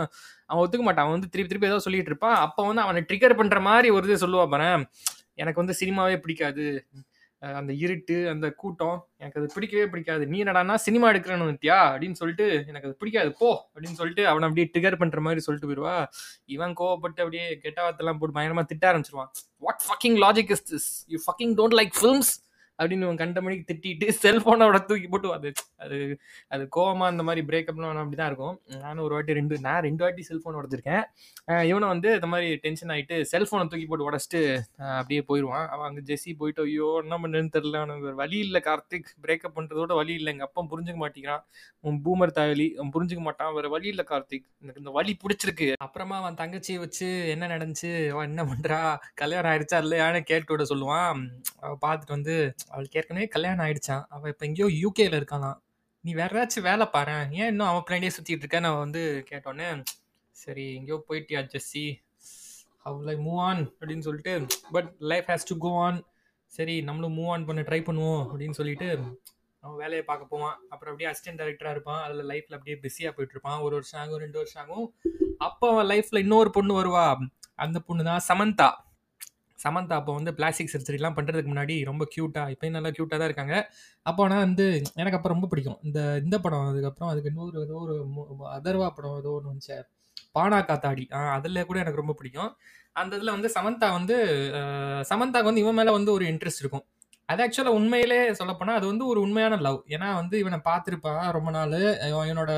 அவன் 0.50 0.64
ஒத்துக்க 0.64 0.86
மாட்டான். 0.88 1.06
அவன் 1.06 1.18
வந்து 1.18 1.32
திருப்பி 1.34 1.52
திருப்பி 1.52 1.72
ஏதோ 1.72 1.84
சொல்லிட்டு 1.86 2.12
இருப்பான் 2.14 2.38
அப்போ 2.46 2.64
வந்து 2.70 2.86
அவனை 2.86 3.02
ட்ரிகர் 3.10 3.40
பண்ணுற 3.42 3.62
மாதிரி 3.70 3.90
ஒரு 3.98 4.08
இது 4.10 4.24
சொல்லுவா 4.26 4.48
பாரு. 4.56 4.72
எனக்கு 5.44 5.62
வந்து 5.64 5.76
சினிமாவே 5.82 6.18
பிடிக்காது. 6.26 6.66
அந்த 7.60 7.72
இருட்டு 7.84 8.16
அந்த 8.32 8.48
கூட்டம் 8.62 8.98
எனக்கு 9.22 9.40
அது 9.40 9.48
பிடிக்கவே 9.54 9.86
பிடிக்காது. 9.92 10.24
நீ 10.32 10.38
என்னடானா 10.44 10.76
சினிமா 10.86 11.06
எடுக்கிறேன்னு 11.12 11.46
வந்துட்டியா? 11.46 11.78
அப்படின்னு 11.92 12.20
சொல்லிட்டு 12.22 12.46
எனக்கு 12.70 12.88
அது 12.90 12.98
பிடிக்காது. 13.02 13.30
போ 13.42 13.50
அப்படின்னு 13.74 14.00
சொல்லிட்டு 14.00 14.24
அவனை 14.32 14.48
அப்படியே 14.48 14.68
ட்ரிகர் 14.74 15.00
பண்ணுற 15.02 15.22
மாதிரி 15.28 15.44
சொல்லிட்டு 15.46 15.70
போயிடுவா. 15.70 15.96
இவன் 16.56 16.74
கோவப்பட்டு 16.82 17.24
அப்படியே 17.26 17.46
கெட்டவாத்தெல்லாம் 17.64 18.20
போட்டு 18.20 18.38
பயங்கரமாக 18.38 18.70
திட்ட 18.72 18.86
ஆரம்பிச்சிருவான். 18.92 19.32
What 19.68 19.82
fucking 19.88 20.20
logic 20.26 20.52
is 20.56 20.66
this 20.74 20.90
you 21.14 21.20
fucking 21.28 21.56
don't 21.60 21.78
like 21.82 21.94
films 22.00 22.34
அப்படின்னு 22.80 23.16
கண்ட 23.16 23.42
மணிக்கு 23.42 23.70
திட்டிட்டு 23.74 24.08
செல்போனோட 24.24 24.80
தூக்கி 24.86 25.08
போட்டு 25.08 25.34
அது 25.34 25.50
அது 25.84 25.98
அது 26.54 26.64
கோவமா 26.78 27.06
அந்த 27.14 27.24
மாதிரி 27.28 27.42
பிரேக்கப்லாம் 27.50 28.02
அப்படி 28.04 28.20
தான் 28.22 28.32
இருக்கும். 28.32 28.56
நானும் 28.86 29.04
ஒரு 29.08 29.14
வாட்டி 29.18 29.38
ரெண்டு 29.40 29.56
நான் 29.68 29.82
ரெண்டு 29.88 30.04
வாட்டி 30.06 30.24
செல்ஃபோன் 30.30 30.58
உடச்சிருக்கேன். 30.62 31.04
இவனை 31.72 31.88
வந்து 31.94 32.10
இந்த 32.18 32.30
மாதிரி 32.34 32.48
டென்ஷன் 32.66 32.92
ஆகிட்டு 32.96 33.18
செல்ஃபோனை 33.34 33.66
தூக்கி 33.72 33.88
போட்டு 33.92 34.08
உடச்சிட்டு 34.10 34.42
அப்படியே 35.00 35.22
போயிடுவான் 35.30 35.68
அவன் 35.74 35.88
அங்கே 35.90 36.04
ஜெஸ்ஸி 36.10 36.34
போயிட்டு 36.42 36.64
ஐயோ 36.68 36.90
என்ன 37.04 37.18
பண்ணுன்னு 37.24 37.54
தெரில 37.58 37.80
அவனுக்கு 37.84 38.14
வழி 38.24 38.40
இல்லை 38.48 38.62
கார்த்திக். 38.70 39.10
பிரேக்கப் 39.26 39.56
பண்ணுறதோட 39.58 39.92
வழி 40.02 40.14
இல்லை. 40.20 40.32
எங்கள் 40.36 40.48
அப்பா 40.50 40.64
புரிஞ்சுக்க 40.74 41.00
மாட்டேங்கிறான். 41.04 41.44
உன் 41.88 42.00
பூமர் 42.06 42.36
தாயலி 42.40 42.68
அவன் 42.78 42.94
புரிஞ்சுக்க 42.96 43.24
மாட்டான். 43.28 43.54
வேறு 43.58 43.74
வழி 43.76 43.88
இல்லை 43.94 44.06
கார்த்திக். 44.12 44.48
எனக்கு 44.64 44.84
இந்த 44.84 44.94
வழி 45.00 45.14
பிடிச்சிருக்கு. 45.24 45.70
அப்புறமா 45.88 46.18
அவன் 46.22 46.40
தங்கச்சியை 46.42 46.80
வச்சு 46.86 47.10
என்ன 47.36 47.50
நடந்துச்சு? 47.56 47.92
அவன் 48.14 48.30
என்ன 48.32 48.44
பண்ணுறா 48.52 48.80
கல்யாணம் 49.24 49.52
ஆயிடுச்சா 49.54 49.80
இல்லையான்னு 49.86 50.22
கேட்டு 50.32 50.54
விட 50.54 50.66
சொல்லுவான். 50.74 51.24
அவள் 51.64 51.82
பார்த்துட்டு 51.86 52.18
வந்து 52.18 52.36
அவளுக்கு 52.74 53.00
ஏற்கனவே 53.02 53.28
கல்யாணம் 53.36 53.66
ஆயிடுச்சான் 53.68 54.06
அவள் 54.16 54.32
இப்போ 54.34 54.46
எங்கேயோ 54.50 54.70
யூகேல 54.84 55.20
இருக்காளாம் 55.22 55.58
நீ 56.04 56.12
வேற 56.20 56.32
ஏதாச்சும் 56.36 56.68
வேலை 56.68 56.86
பாரு. 56.92 57.16
ஏன் 57.40 57.50
இன்னும் 57.52 57.70
அவன் 57.70 57.84
பின்னாடியே 57.88 58.12
சுற்றிட்டு 58.18 58.44
இருக்க? 58.44 58.60
நான் 58.66 58.84
வந்து 58.84 59.02
கேட்டோன்னே 59.30 59.68
சரி 60.42 60.66
எங்கேயோ 60.76 60.98
போயிட்டியா 61.10 61.40
Jessie? 61.54 61.86
How 62.86 63.00
lie 63.08 63.16
move 63.26 63.40
on 63.48 63.64
அப்படின்னு 63.80 64.06
சொல்லிட்டு 64.08 64.34
but 64.76 64.90
life 65.12 65.28
has 65.32 65.50
to 65.50 65.58
go 65.58 65.72
on 65.86 65.98
சரி 66.48 66.76
நம்மளும் 66.82 67.18
மூவ் 67.18 67.32
ஆன் 67.34 67.46
பண்ண 67.50 67.62
ட்ரை 67.62 67.82
பண்ணுவோம் 67.90 68.22
அப்படின்னு 68.30 68.58
சொல்லிட்டு 68.60 68.88
அவன் 69.64 69.80
வேலையை 69.84 70.04
பார்க்க 70.10 70.32
போவான். 70.34 70.58
அப்புறம் 70.70 70.92
அப்படியே 70.92 71.10
அசிஸ்டன்ட் 71.12 71.40
டைரக்டராக 71.42 71.76
இருப்பான். 71.76 72.02
அதில் 72.04 72.28
லைஃப்பில் 72.32 72.58
அப்படியே 72.58 72.78
பிஸியாக 72.84 73.12
போயிட்டு 73.16 73.36
இருப்பான். 73.36 73.60
ஒரு 73.66 73.74
வருஷம் 73.78 74.02
ஆகும் 74.02 74.22
ரெண்டு 74.26 74.38
வருஷம் 74.38 74.62
ஆகும். 74.64 74.86
அப்போ 75.38 75.66
அவன் 75.72 75.90
லைஃப்பில் 75.92 76.24
இன்னொரு 76.26 76.50
பொண்ணு 76.50 76.74
வருவா. 76.80 77.06
அந்த 77.66 77.80
பொண்ணு 77.88 78.04
தான் 78.04 78.26
சமந்தா. 78.28 78.70
சமந்தா 79.64 79.96
அப்போ 80.00 80.12
வந்து 80.18 80.32
பிளாஸ்டிக் 80.38 80.72
சர்ஜரிலாம் 80.74 81.16
பண்ணுறதுக்கு 81.18 81.52
முன்னாடி 81.54 81.76
ரொம்ப 81.90 82.04
க்யூட்டாக 82.14 82.54
இப்போயும் 82.54 82.76
நல்லா 82.78 82.92
க்யூட்டாக 82.98 83.18
தான் 83.22 83.30
இருக்காங்க. 83.32 83.56
அப்போ 84.10 84.24
ஆனால் 84.26 84.44
வந்து 84.46 84.66
எனக்கு 85.02 85.18
அப்போ 85.20 85.32
ரொம்ப 85.36 85.48
பிடிக்கும். 85.54 85.80
இந்த 85.88 86.00
இந்த 86.26 86.36
படம் 86.46 86.68
அதுக்கப்புறம் 86.72 87.12
அதுக்கு 87.14 87.32
இன்னொரு 87.34 87.64
ஏதோ 87.68 87.78
ஒரு 87.86 87.96
அதர்வா 88.58 88.90
படம் 88.98 89.18
ஏதோ 89.22 89.34
ஒன்று 89.38 89.52
வந்துச்சு. 89.54 89.78
பானா 90.38 90.60
காத்தாடி 90.70 91.04
அதில் 91.38 91.66
கூட 91.70 91.78
எனக்கு 91.84 92.02
ரொம்ப 92.04 92.16
பிடிக்கும். 92.20 92.52
அந்த 93.02 93.12
இதில் 93.18 93.36
வந்து 93.36 93.50
சமந்தா 93.58 93.88
வந்து 93.98 94.16
சமந்தாக்கு 95.12 95.50
வந்து 95.50 95.64
இவன் 95.66 95.78
மேலே 95.80 95.92
வந்து 95.98 96.12
ஒரு 96.18 96.26
இன்ட்ரெஸ்ட் 96.32 96.64
இருக்கும். 96.64 96.86
அது 97.32 97.42
ஆக்சுவலாக 97.46 97.78
உண்மையிலே 97.80 98.20
சொல்லப்போனால் 98.40 98.78
அது 98.80 98.88
வந்து 98.92 99.06
ஒரு 99.12 99.20
உண்மையான 99.26 99.58
லவ் 99.66 99.80
ஏன்னா 99.96 100.08
வந்து 100.22 100.36
இவனை 100.44 100.58
பார்த்துருப்பான் 100.70 101.26
ரொம்ப 101.38 101.50
நாள். 101.58 101.76
இவனோட 102.12 102.54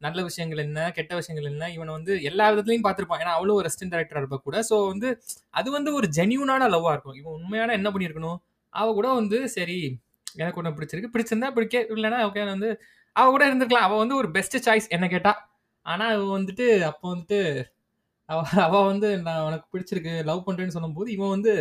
நல்ல 0.00 0.18
விஷயங்கள் 0.28 0.62
என்ன 0.66 0.80
கெட்ட 0.98 1.12
விஷயங்கள் 1.20 1.48
என்ன 1.52 1.64
இவனை 1.76 1.92
வந்து 1.98 2.12
எல்லா 2.28 2.44
விதத்துலையும் 2.52 2.84
பார்த்துருப்பான். 2.86 3.22
ஏன்னா 3.24 3.34
அவ்வளோ 3.38 3.56
ஒரு 3.58 3.66
ரெஸ்டன் 3.68 3.92
டேரக்டராக 3.94 4.22
இருப்ப 4.22 4.38
கூட. 4.46 4.56
ஸோ 4.70 4.76
வந்து 4.92 5.08
அது 5.60 5.68
வந்து 5.76 5.90
ஒரு 5.98 6.06
ஜென்யூனான 6.18 6.68
லவ்வாக 6.74 6.94
இருக்கும். 6.96 7.18
இவன் 7.20 7.36
உண்மையான 7.38 7.74
என்ன 7.80 7.88
பண்ணியிருக்கணும்? 7.94 8.38
அவள் 8.72 8.96
கூட 8.98 9.08
வந்து 9.20 9.38
சரி 9.56 9.78
எனக்கு 10.42 10.58
ஒன்று 10.60 10.76
பிடிச்சிருக்கு. 10.78 11.12
பிடிச்சிருந்தா 11.14 11.50
பிடிக்க. 11.58 11.78
இல்லைன்னா 11.96 12.20
ஓகே 12.28 12.44
வந்து 12.54 12.70
அவள் 13.16 13.34
கூட 13.36 13.44
இருந்திருக்கலாம். 13.50 13.86
அவள் 13.88 14.02
வந்து 14.04 14.16
ஒரு 14.20 14.28
பெஸ்ட் 14.36 14.58
சாய்ஸ் 14.66 14.88
என்ன 14.96 15.06
கேட்டா. 15.14 15.32
ஆனால் 15.86 16.12
அவள் 16.16 16.34
வந்துட்டு 16.38 16.66
அப்போ 16.90 17.06
வந்துட்டு 17.14 17.40
அவ 18.28 18.40
அவள் 18.66 18.88
வந்து 18.92 19.08
நான் 19.26 19.44
உனக்கு 19.48 19.66
பிடிச்சிருக்கு 19.74 20.12
லவ் 20.30 20.44
பண்ணுறேன்னு 20.46 20.76
சொல்லும்போது 20.76 21.08
இவன் 21.16 21.34
வந்து 21.36 21.52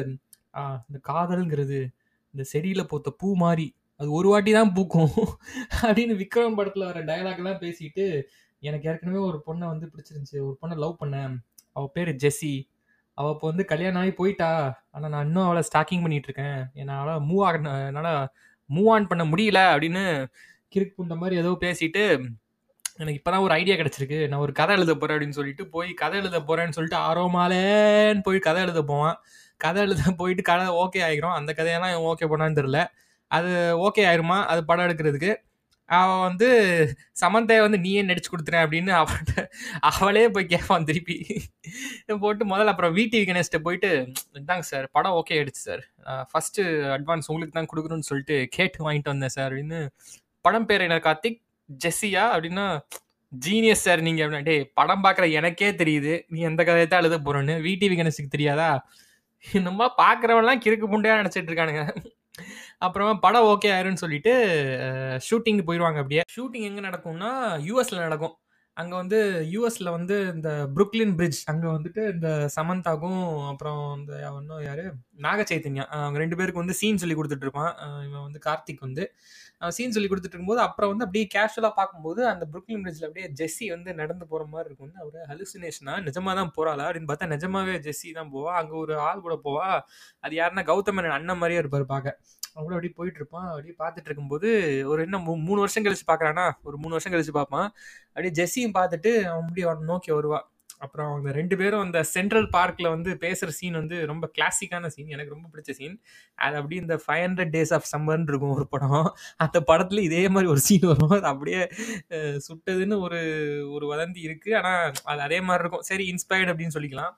இந்த 0.90 1.00
காதல்ங்கிறது 1.10 1.80
இந்த 2.34 2.44
செடியில் 2.52 2.90
போத்த 2.92 3.10
பூ 3.22 3.28
மாதிரி 3.44 3.66
அது 4.00 4.10
ஒரு 4.18 4.28
வாட்டி 4.32 4.52
தான் 4.58 4.74
பூக்கும். 4.76 5.14
அப்படின்னு 5.88 6.14
விக்ரம் 6.22 6.58
படத்தில் 6.60 6.90
வர 6.90 7.00
டயலாக்லாம் 7.10 7.62
பேசிட்டு 7.64 8.06
எனக்கு 8.64 8.88
ஏற்கனவே 8.90 9.20
ஒரு 9.30 9.38
பொண்ணை 9.48 9.66
வந்து 9.74 9.86
பிடிச்சிருந்துச்சு. 9.92 10.38
ஒரு 10.48 10.56
பொண்ணை 10.62 10.76
லவ் 10.84 11.00
பண்ணேன். 11.02 11.34
அவள் 11.76 11.94
பேர் 11.96 12.12
ஜெஸ்ஸி. 12.24 12.54
அவள் 13.18 13.34
இப்போ 13.36 13.48
வந்து 13.52 13.64
கல்யாணம் 13.72 14.02
ஆகி 14.02 14.12
போயிட்டா. 14.20 14.52
ஆனால் 14.96 15.12
நான் 15.14 15.26
இன்னும் 15.28 15.48
அவளை 15.48 15.62
ஸ்டாக்கிங் 15.70 16.04
பண்ணிட்டு 16.06 16.30
இருக்கேன் 16.30 16.60
என்னால் 16.82 17.12
மூவ் 17.30 17.44
ஆக 17.48 17.58
என்னால் 17.90 18.14
மூவ் 18.70 18.90
ஆன் 18.94 19.10
பண்ண 19.12 19.24
முடியல 19.32 19.60
அப்படின்னு 19.74 20.04
கிறுக்கு 20.76 20.94
புண்ட 20.98 21.16
மாதிரி 21.22 21.36
ஏதோ 21.44 21.52
பேசிட்டு 21.66 22.04
எனக்கு 23.02 23.20
இப்பதான் 23.20 23.46
ஒரு 23.46 23.54
ஐடியா 23.60 23.76
கிடச்சிருக்கு. 23.80 24.18
நான் 24.30 24.44
ஒரு 24.46 24.54
கதை 24.60 24.74
எழுத 24.78 24.94
போகிறேன் 24.94 25.16
அப்படின்னு 25.16 25.38
சொல்லிட்டு 25.40 25.64
போய் 25.76 25.90
கதை 26.02 26.18
எழுத 26.22 26.38
போகிறேன்னு 26.50 26.76
சொல்லிட்டு 26.78 27.00
ஆரோமாலேன்னு 27.10 28.24
போய் 28.28 28.40
கதை 28.48 28.62
எழுத 28.66 28.82
போவான். 28.92 29.18
கதை 29.62 29.80
எழுத 29.86 30.02
போயிட்டு 30.22 30.44
கதை 30.52 30.66
ஓகே 30.84 31.00
ஆகிரும் 31.10 31.36
அந்த 31.40 31.52
கதையெல்லாம் 31.60 32.08
ஓகே 32.12 32.28
பண்ணான்னு 32.32 32.60
தெரில 32.60 32.80
அது 33.38 33.52
ஓகே 33.88 34.04
ஆயிருமா? 34.10 34.38
அது 34.52 34.62
படம் 34.70 34.88
எடுக்கிறதுக்கு. 34.88 35.32
அவன் 35.90 36.24
வந்து 36.28 36.48
சமந்தையை 37.22 37.62
வந்து 37.66 37.78
நீயே 37.86 38.02
நடிச்சு 38.10 38.30
கொடுத்துறேன் 38.32 38.64
அப்படின்னு 38.66 38.92
அவன்கிட்ட 38.98 39.44
அவளே 39.90 40.24
போய் 40.36 40.50
கேட்பான் 40.52 40.88
திருப்பி. 40.90 41.16
போட்டு 42.24 42.44
முதல்ல 42.52 42.74
அப்புறம் 42.74 42.94
விடிவி 42.98 43.26
கணேஷ்ட 43.30 43.60
போயிட்டு 43.68 43.90
இதாங்க 44.42 44.66
சார் 44.72 44.86
படம் 44.98 45.16
ஓகே 45.20 45.36
ஆயிடுச்சு 45.38 45.64
சார் 45.70 45.82
ஃபர்ஸ்ட் 46.32 46.60
அட்வான்ஸ் 46.98 47.30
உங்களுக்கு 47.34 47.56
தான் 47.58 47.70
கொடுக்கணும்னு 47.72 48.10
சொல்லிட்டு 48.12 48.38
கேட்டு 48.58 48.86
வாங்கிட்டு 48.88 49.14
வந்தேன் 49.14 49.36
சார் 49.38 49.48
அப்படின்னு. 49.50 49.80
படம் 50.48 50.68
பேர் 50.70 50.86
என்ன? 50.88 51.00
கார்த்திக்? 51.08 51.40
ஜெஸ்ஸியா? 51.70 52.26
அப்படின்னா 52.36 52.68
ஜீனியஸ் 53.32 53.86
சார் 53.88 54.06
நீங்கள் 54.08 54.26
அப்படின்னா. 54.26 54.48
டேய் 54.50 54.64
படம் 54.80 55.04
பார்க்குற 55.06 55.26
எனக்கே 55.40 55.72
தெரியுது. 55.82 56.14
நீ 56.34 56.40
எந்த 56.52 56.62
கதையை 56.70 56.88
தான் 56.88 57.04
எழுத 57.04 57.18
போகிறோன்னு 57.26 57.56
விடிவி 57.68 57.98
கணேஷுக்கு 58.00 58.36
தெரியாதா? 58.36 58.70
இந்த 59.60 59.70
மாதிரி 59.80 59.98
பார்க்குறவன்லாம் 60.04 60.64
கிறுக்கு 60.66 60.88
புண்டையாக 60.94 61.22
நினச்சிட்டு 61.22 61.52
இருக்கானுங்க. 61.52 61.84
அப்புறமா 62.86 63.14
படம் 63.26 63.48
ஓகே 63.54 63.72
ஆயிரும்னு 63.76 64.04
சொல்லிட்டு 64.04 64.34
ஷூட்டிங் 65.30 65.62
போயிடுவாங்க 65.70 66.00
அப்படியே. 66.04 66.24
ஷூட்டிங் 66.36 66.68
எங்கே 66.70 66.84
நடக்கும்னா 66.90 67.32
யூஎஸில் 67.70 68.06
நடக்கும். 68.08 68.36
அங்கே 68.78 68.96
வந்து 69.02 69.18
யூஎஸில் 69.54 69.90
வந்து 69.96 70.16
இந்த 70.34 70.50
புருக்லின் 70.76 71.16
பிரிட்ஜ் 71.18 71.40
அங்கே 71.52 71.68
வந்துட்டு 71.68 72.02
இந்த 72.14 72.30
சமந்தாகும் 72.56 73.24
அப்புறம் 73.52 73.82
இந்த 74.00 74.14
இன்னும் 74.40 74.64
யார்? 74.68 74.84
நாக 75.26 75.46
சைத்தன்யா 75.50 75.86
அவங்க 75.98 76.20
ரெண்டு 76.24 76.38
பேருக்கு 76.40 76.64
வந்து 76.64 76.78
சீன் 76.82 77.02
சொல்லி 77.04 77.18
கொடுத்துட்ருப்பான் 77.18 77.72
இவன் 78.08 78.26
வந்து 78.28 78.40
கார்த்திக் 78.48 78.86
வந்து. 78.88 79.06
சீன் 79.68 79.92
சொல்லி 79.92 80.08
கொடுத்துட்டு 80.08 80.18
இருக்கும்போது 80.18 80.62
அப்புறம் 80.62 80.98
வந்து 80.98 81.06
அப்படியே 81.06 81.28
கேஷுவலாக 81.36 81.72
பார்க்கும்போது 81.76 82.28
அந்த 82.28 82.48
புருக்லின் 82.54 82.82
பிரிட்ஜில் 82.82 83.08
அப்படியே 83.08 83.34
ஜெஸ்ஸி 83.40 83.70
வந்து 83.70 83.94
நடந்து 83.94 84.28
போகிற 84.28 84.50
மாதிரி 84.50 84.76
இருக்கும். 84.76 84.92
வந்து 84.94 85.24
அவரு 85.24 85.26
ஹலுசினேஷனா 85.28 86.08
நிஜமா 86.08 86.34
தான் 86.34 86.52
போறாளா? 86.58 86.82
அப்படின்னு 86.82 87.08
பார்த்தா 87.08 87.34
நிஜமாவே 87.34 87.80
ஜெஸ்ஸி 87.80 88.14
தான் 88.14 88.32
போவா. 88.34 88.46
அங்கே 88.46 88.72
ஒரு 88.72 89.00
ஆள் 89.00 89.20
கூட 89.20 89.40
போவா. 89.44 89.80
அது 90.20 90.36
யாருன்னா 90.36 90.64
கௌதம் 90.64 91.10
அண்ணன் 91.10 91.36
மாதிரியே 91.36 91.60
இருப்பார் 91.60 91.86
பார்க்க. 91.86 92.20
அவன் 92.54 92.64
கூட 92.64 92.76
அப்படியே 92.76 92.94
போயிட்டு 92.96 93.20
இருப்பான். 93.20 93.48
அப்படியே 93.48 93.74
பார்த்துட்டு 93.80 94.06
இருக்கும்போது 94.06 94.84
ஒரு 94.88 95.02
என்ன 95.02 95.18
மூ- 95.18 95.44
மூணு 95.44 95.60
வருஷம் 95.60 95.84
கழிச்சு 95.84 96.10
பார்க்கறானா? 96.12 96.52
ஒரு 96.64 96.78
மூணு 96.78 96.90
வருஷம் 96.90 97.14
கழிச்சு 97.14 97.32
பார்ப்பான். 97.32 97.72
அப்படியே 98.08 98.44
ஜெஸ்ஸியும் 98.44 98.78
பார்த்துட்டு 98.78 99.24
அவன் 99.24 99.48
அப்படியே 99.48 99.74
நோக்கி 99.80 100.12
வருவா. 100.12 100.40
அப்புறம் 100.84 101.08
அவங்க 101.12 101.30
ரெண்டு 101.38 101.56
பேரும் 101.62 101.84
அந்த 101.86 102.00
சென்ட்ரல் 102.14 102.48
பார்க்கில் 102.56 102.90
வந்து 102.94 103.12
பேசுகிற 103.24 103.54
சீன் 103.58 103.78
வந்து 103.80 103.98
ரொம்ப 104.12 104.26
கிளாசிக்கான 104.38 104.92
சீன் 104.96 105.14
எனக்கு 105.16 105.34
ரொம்ப 105.36 105.48
பிடிச்ச 105.54 105.72
சீன் 105.80 105.96
அது 106.46 106.56
அப்படியே 106.60 106.82
இந்த 106.86 106.96
ஃபைவ் 107.06 107.24
ஹண்ட்ரட் 107.26 107.54
டேஸ் 107.56 107.74
ஆஃப் 107.78 107.90
சம்மர்னு 107.94 108.30
இருக்கும் 108.32 108.56
ஒரு 108.58 108.68
படம். 108.74 109.10
அந்த 109.46 109.60
படத்துல 109.72 110.04
இதே 110.10 110.24
மாதிரி 110.36 110.52
ஒரு 110.54 110.64
சீன் 110.68 110.88
வரும். 110.92 111.16
அது 111.18 111.30
அப்படியே 111.34 111.62
சுட்டதுன்னு 112.48 112.98
ஒரு 113.08 113.20
ஒரு 113.76 113.88
வதந்தி 113.94 114.22
இருக்குது 114.30 114.58
ஆனால் 114.62 114.94
அது 115.12 115.22
அதே 115.28 115.40
மாதிரி 115.50 115.64
இருக்கும். 115.66 115.86
சரி 115.92 116.06
இன்ஸ்பயர்ட் 116.14 116.52
அப்படின்னு 116.54 116.78
சொல்லிக்கலாம். 116.78 117.14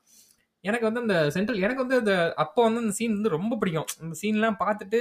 எனக்கு 0.63 0.85
வந்து 0.87 1.01
அந்த 1.03 1.15
சென்ட்ரல் 1.35 1.61
எனக்கு 1.65 1.83
வந்து 1.83 1.97
அந்த 2.01 2.13
அப்போ 2.43 2.59
வந்து 2.65 2.81
அந்த 2.83 2.93
சீன் 2.97 3.15
வந்து 3.17 3.31
ரொம்ப 3.35 3.53
பிடிக்கும். 3.61 3.87
அந்த 4.01 4.15
சீன்லாம் 4.21 4.57
பார்த்துட்டு 4.63 4.99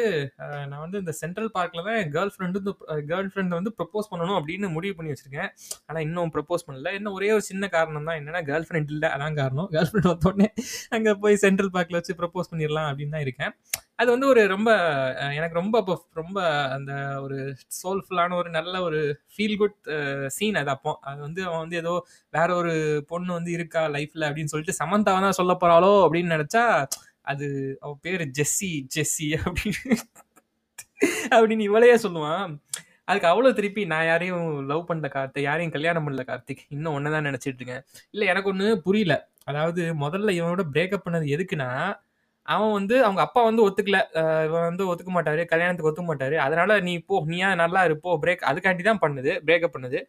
நான் 0.71 0.83
வந்து 0.85 1.01
இந்த 1.03 1.13
சென்ட்ரல் 1.21 1.51
பார்க்கில் 1.57 1.85
தான் 1.89 1.99
என் 2.03 2.13
கேர்ள் 2.15 2.33
ஃப்ரெண்டு 2.35 2.61
கேர்ள் 3.11 3.29
ஃப்ரெண்டை 3.33 3.57
வந்து 3.59 3.73
ப்ரப்போஸ் 3.79 4.11
பண்ணணும் 4.13 4.39
அப்படின்னு 4.39 4.71
முடிவு 4.77 4.95
பண்ணி 4.99 5.13
வச்சிருக்கேன். 5.15 5.51
ஆனால் 5.89 6.03
இன்னும் 6.07 6.33
ப்ரப்போஸ் 6.37 6.67
பண்ணல. 6.69 6.93
இன்னும் 6.99 7.17
ஒரே 7.19 7.31
ஒரு 7.37 7.45
சின்ன 7.51 7.69
காரணம் 7.77 8.09
தான் 8.11 8.19
என்னன்னா 8.21 8.43
கேர்ள் 8.51 8.67
ஃப்ரெண்ட் 8.69 8.93
இல்லை. 8.97 9.11
அதான் 9.17 9.39
காரணம். 9.43 9.69
கேர்ள் 9.75 9.91
ஃப்ரெண்ட் 9.91 10.11
வந்தோடனே 10.13 10.49
அங்கே 10.99 11.15
போய் 11.25 11.43
சென்ட்ரல் 11.45 11.73
பார்க்கில் 11.77 12.01
வச்சு 12.01 12.19
ப்ரப்போஸ் 12.23 12.51
பண்ணிடலாம் 12.53 12.89
அப்படின்னு 12.91 13.17
தான் 13.17 13.27
இருக்கேன். 13.27 13.55
அது 14.01 14.09
வந்து 14.11 14.27
ஒரு 14.27 14.43
ரொம்ப 14.47 14.71
எனக்கு 15.37 15.59
ரொம்ப 15.59 15.75
அப்போ 15.81 15.95
ரொம்ப 16.15 16.39
அந்த 16.77 16.93
ஒரு 17.25 17.39
சோல்ஃபுல்லான 17.79 18.37
ஒரு 18.41 18.51
நல்ல 18.51 18.75
ஒரு 18.83 19.01
ஃபீல் 19.33 19.57
குட் 19.57 19.79
சீன் 20.37 20.61
அது 20.63 20.71
அப்போ. 20.71 20.93
அது 21.03 21.19
வந்து 21.21 21.41
அவன் 21.49 21.63
வந்து 21.65 21.77
ஏதோ 21.77 21.95
வேற 22.35 22.49
ஒரு 22.61 22.75
பொண்ணு 23.09 23.31
வந்து 23.39 23.53
இருக்கா 23.59 23.83
லைஃப்ல 23.97 24.29
அப்படின்னு 24.29 24.53
சொல்லிட்டு 24.55 24.81
சமந்தாவை 24.83 25.21
தான் 25.27 25.39
சொல்ல 25.41 25.55
போறாளோ 25.63 25.93
அப்படின்னு 26.07 26.35
நினைச்சா 26.37 26.65
அது 27.33 27.47
அவ 27.81 27.93
பேரு 28.03 28.25
ஜெஸ்ஸி 28.39 28.73
ஜெஸ்ஸி 28.97 29.29
அப்படின்னு 29.45 29.97
அப்படின்னு 31.35 31.65
இவளையே 31.71 31.97
சொல்லுவான். 32.05 32.51
அதுக்கு 33.09 33.29
அவ்வளோ 33.31 33.51
திருப்பி 33.53 33.83
நான் 33.93 34.07
யாரையும் 34.07 34.43
லவ் 34.71 34.89
பண்ணல 34.89 35.09
கார்த்திக் 35.15 35.47
யாரையும் 35.49 35.73
கல்யாணம் 35.73 36.05
பண்ணல 36.07 36.23
கார்த்திக். 36.27 36.63
இன்னும் 36.69 36.95
ஒன்று 36.97 37.15
தான் 37.15 37.27
நினச்சிட்டு 37.29 37.61
இருக்கேன். 37.61 37.85
இல்லை 38.15 38.27
எனக்கு 38.33 38.51
ஒன்று 38.53 38.67
புரியல. 38.87 39.15
அதாவது 39.45 39.83
முதல்ல 40.05 40.35
இவனோட 40.39 40.63
பிரேக்கப் 40.75 41.05
பண்ணது 41.07 41.27
எதுக்குன்னா 41.35 41.71
அவன் 42.49 42.73
வந்து 42.79 42.95
அவங்க 43.07 43.21
அப்பா 43.27 43.41
வந்து 43.49 43.63
ஒத்துக்கல. 43.67 43.99
இவன் 44.49 44.67
வந்து 44.71 44.85
ஒத்துக்க 44.91 45.13
மாட்டாரு 45.17 45.43
கல்யாணத்துக்கு 45.53 45.91
ஒத்துக்க 45.91 46.11
மாட்டாரு. 46.13 46.37
அதனால 46.47 46.79
நீ 46.89 46.95
போ 47.09 47.17
நீயா 47.33 47.49
நல்லா 47.63 47.83
இருப்போ 47.89 48.13
பிரேக் 48.23 48.45
அதுக்காண்டி 48.51 48.85
தான் 48.89 49.03
பண்ணுது 49.05 49.33
பிரேக்கப் 49.49 49.75
பண்ணுது. 49.77 50.01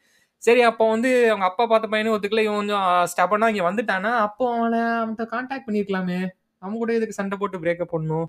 சரி 0.43 0.61
அப்போ 0.69 0.83
வந்து 0.93 1.09
அவங்க 1.31 1.45
அப்பா 1.49 1.63
பார்த்த 1.71 1.87
பையனும் 1.93 2.15
ஒத்துக்கல. 2.15 2.43
இவன் 2.47 2.59
கொஞ்சம் 2.61 2.85
ஸ்டபனா 3.13 3.49
இங்கே 3.53 3.65
வந்துட்டானா 3.69 4.11
அப்போ 4.27 4.45
அவனை 4.57 4.79
அவன்கிட்ட 4.99 5.25
கான்டாக்ட் 5.33 5.67
பண்ணியிருக்கலாமே 5.67 6.19
அவன் 6.61 6.79
கூட 6.83 6.91
இதுக்கு 6.99 7.19
சண்டை 7.19 7.35
போட்டு 7.41 7.61
பிரேக்கப் 7.63 7.93
பண்ணணும்? 7.95 8.27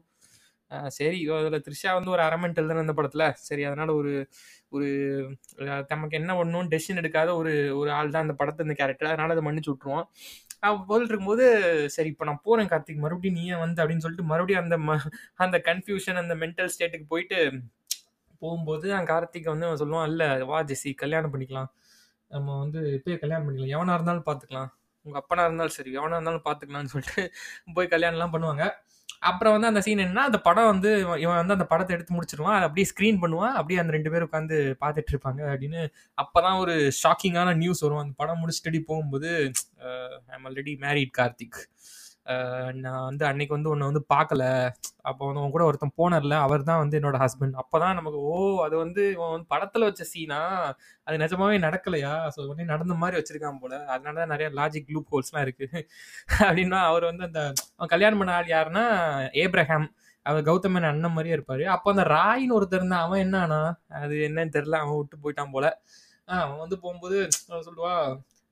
சரி 0.96 1.18
அதில் 1.38 1.62
த்ரிஷா 1.66 1.90
வந்து 1.96 2.12
ஒரு 2.14 2.22
அரமெண்டல் 2.26 2.68
தானே 2.70 2.82
அந்த 2.84 2.94
படத்தில். 2.98 3.26
சரி 3.48 3.62
அதனால 3.70 3.90
ஒரு 4.00 4.12
ஒரு 4.76 4.86
தமக்கு 5.90 6.18
என்ன 6.20 6.32
பண்ணணும் 6.38 6.68
டெசிஷன் 6.72 7.00
எடுக்காத 7.02 7.30
ஒரு 7.40 7.52
ஒரு 7.80 7.90
ஆள் 7.98 8.12
தான் 8.14 8.24
அந்த 8.26 8.34
படத்தை 8.40 8.64
இந்த 8.66 8.76
கேரக்டர் 8.80 9.10
அதனால 9.12 9.34
அதை 9.34 9.44
மன்னிச்சு 9.48 9.72
விட்ருவோம் 9.72 10.06
அவன் 10.62 10.84
போயிட்டு 10.88 11.12
இருக்கும்போது 11.12 11.44
சரி 11.94 12.10
இப்போ 12.12 12.24
நான் 12.28 12.42
போகிறேன் 12.46 12.70
கார்த்திக் 12.72 13.04
மறுபடியும் 13.04 13.38
நீ 13.38 13.44
ஏன் 13.54 13.62
வந்து 13.64 13.80
அப்படின்னு 13.82 14.04
சொல்லிட்டு 14.04 14.26
மறுபடியும் 14.32 14.62
அந்த 14.64 14.76
ம 14.88 14.96
அந்த 15.44 15.56
கன்ஃபியூஷன் 15.68 16.20
அந்த 16.22 16.34
மென்டல் 16.42 16.72
ஸ்டேட்டுக்கு 16.74 17.06
போயிட்டு 17.14 17.38
போகும்போது 18.42 18.86
நான் 18.94 19.10
கார்த்திக் 19.12 19.52
வந்து 19.52 19.66
அவன் 19.68 19.80
சொல்லுவான் 19.82 20.08
இல்லை 20.12 20.28
வா 20.50 20.58
ஜெசி 20.70 20.90
கல்யாணம் 21.02 21.32
பண்ணிக்கலாம். 21.34 21.68
நம்ம 22.30 22.56
வந்து 22.62 22.80
இப்போயே 22.98 23.16
கல்யாணம் 23.24 23.46
பண்ணிக்கலாம். 23.46 23.74
எவனாக 23.76 23.96
இருந்தாலும் 23.98 24.26
பார்த்துக்கலாம் 24.28 24.70
உங்கள் 25.06 25.20
அப்பனா 25.22 25.44
இருந்தாலும் 25.48 25.76
சரி 25.78 25.90
எவனாக 25.98 26.18
இருந்தாலும் 26.18 26.46
பார்த்துக்கலாம்னு 26.48 26.92
சொல்லிட்டு 26.94 27.22
போய் 27.76 27.92
கல்யாணம்லாம் 27.94 28.34
பண்ணுவாங்க. 28.34 28.64
அப்புறம் 29.30 29.52
வந்து 29.52 29.70
அந்த 29.70 29.80
சீன் 29.80 30.02
என்னன்னா 30.04 30.26
அந்த 30.28 30.38
படம் 30.46 30.70
வந்து 30.72 30.90
இவன் 31.00 31.40
வந்து 31.40 31.56
அந்த 31.56 31.66
படத்தை 31.72 31.96
எடுத்து 31.96 32.14
முடிச்சிருவான். 32.14 32.56
அதை 32.58 32.66
அப்படியே 32.68 32.86
ஸ்க்ரீன் 32.92 33.20
பண்ணுவான். 33.24 33.54
அப்படியே 33.60 33.80
அந்த 33.80 33.92
ரெண்டு 33.92 34.10
பேரும் 34.10 34.30
உட்காந்து 34.32 34.56
பார்த்துட்டு 34.84 35.12
இருப்பாங்க 35.12 35.42
அப்படின்னு. 35.52 35.82
அப்போதான் 36.22 36.58
ஒரு 36.58 36.74
ஷாக்கிங்கான 37.02 37.54
நியூஸ் 37.56 37.84
வரும். 37.86 38.02
அந்த 38.04 38.14
படம் 38.16 38.42
முடிச்சுட்டு 38.42 38.80
போகும்போது 38.90 39.30
ஐம் 40.34 40.46
ஆல்ரெடி 40.48 40.74
மேரிட் 40.84 41.14
கார்த்திக். 41.18 41.60
நான் 42.82 43.04
வந்து 43.06 43.24
அன்னைக்கு 43.26 43.54
வந்து 43.56 43.70
உன்னை 43.70 43.86
வந்து 43.88 44.02
பார்க்கல 44.12 44.42
அப்போ 45.02 45.22
வந்து 45.26 45.40
உன் 45.42 45.54
கூட 45.54 45.64
ஒருத்தன் 45.64 45.94
போனர்ல 45.96 46.34
அவர் 46.44 46.62
தான் 46.62 46.80
வந்து 46.82 46.98
என்னோட 47.00 47.16
ஹஸ்பண்ட் 47.22 47.56
அப்போதான் 47.62 47.96
நமக்கு 47.98 48.18
ஓ 48.28 48.34
அது 48.66 48.74
வந்து 48.76 49.02
வந்து 49.24 49.46
படத்துல 49.52 49.88
வச்ச 49.88 50.04
சீனா 50.12 50.40
அது 51.06 51.16
நிஜமாவே 51.22 51.56
நடக்கலையா? 51.64 52.12
ஸோ 52.34 52.40
உடனே 52.44 52.66
நடந்த 52.72 52.94
மாதிரி 53.00 53.18
வச்சிருக்கான் 53.18 53.60
போல. 53.62 53.74
அதனால 53.92 54.14
தான் 54.20 54.32
நிறைய 54.34 54.48
லாஜிக் 54.58 54.92
லூப் 54.94 55.10
ஹோல்ஸ்லாம் 55.14 55.44
இருக்கு. 55.46 55.66
அப்படின்னா 56.68 56.80
அவர் 56.90 57.08
வந்து 57.10 57.24
அந்த 57.28 57.40
அவன் 57.78 57.92
கல்யாணம் 57.94 58.20
பண்ண 58.20 58.34
ஆள் 58.34 58.52
யாருன்னா 58.54 58.84
ஏப்ரஹாம் 59.42 59.88
அவர் 60.26 60.46
கௌதமன் 60.48 60.88
அண்ணன் 60.90 61.14
மாதிரியே 61.14 61.36
இருப்பாரு. 61.36 61.64
அப்போ 61.74 61.88
அந்த 61.94 62.04
ராயின்னு 62.14 62.56
ஒருத்தர் 62.58 62.80
இருந்தான். 62.80 63.06
அவன் 63.06 63.22
என்னன்னா 63.24 63.60
அது 64.02 64.14
என்னன்னு 64.28 64.54
தெரியல. 64.58 64.78
அவன் 64.84 64.98
விட்டு 65.00 65.22
போயிட்டான் 65.24 65.54
போல. 65.54 65.66
அவன் 66.28 66.62
வந்து 66.64 66.76
போகும்போது 66.84 67.18
அவன் 67.50 67.66
சொல்லுவா 67.68 67.94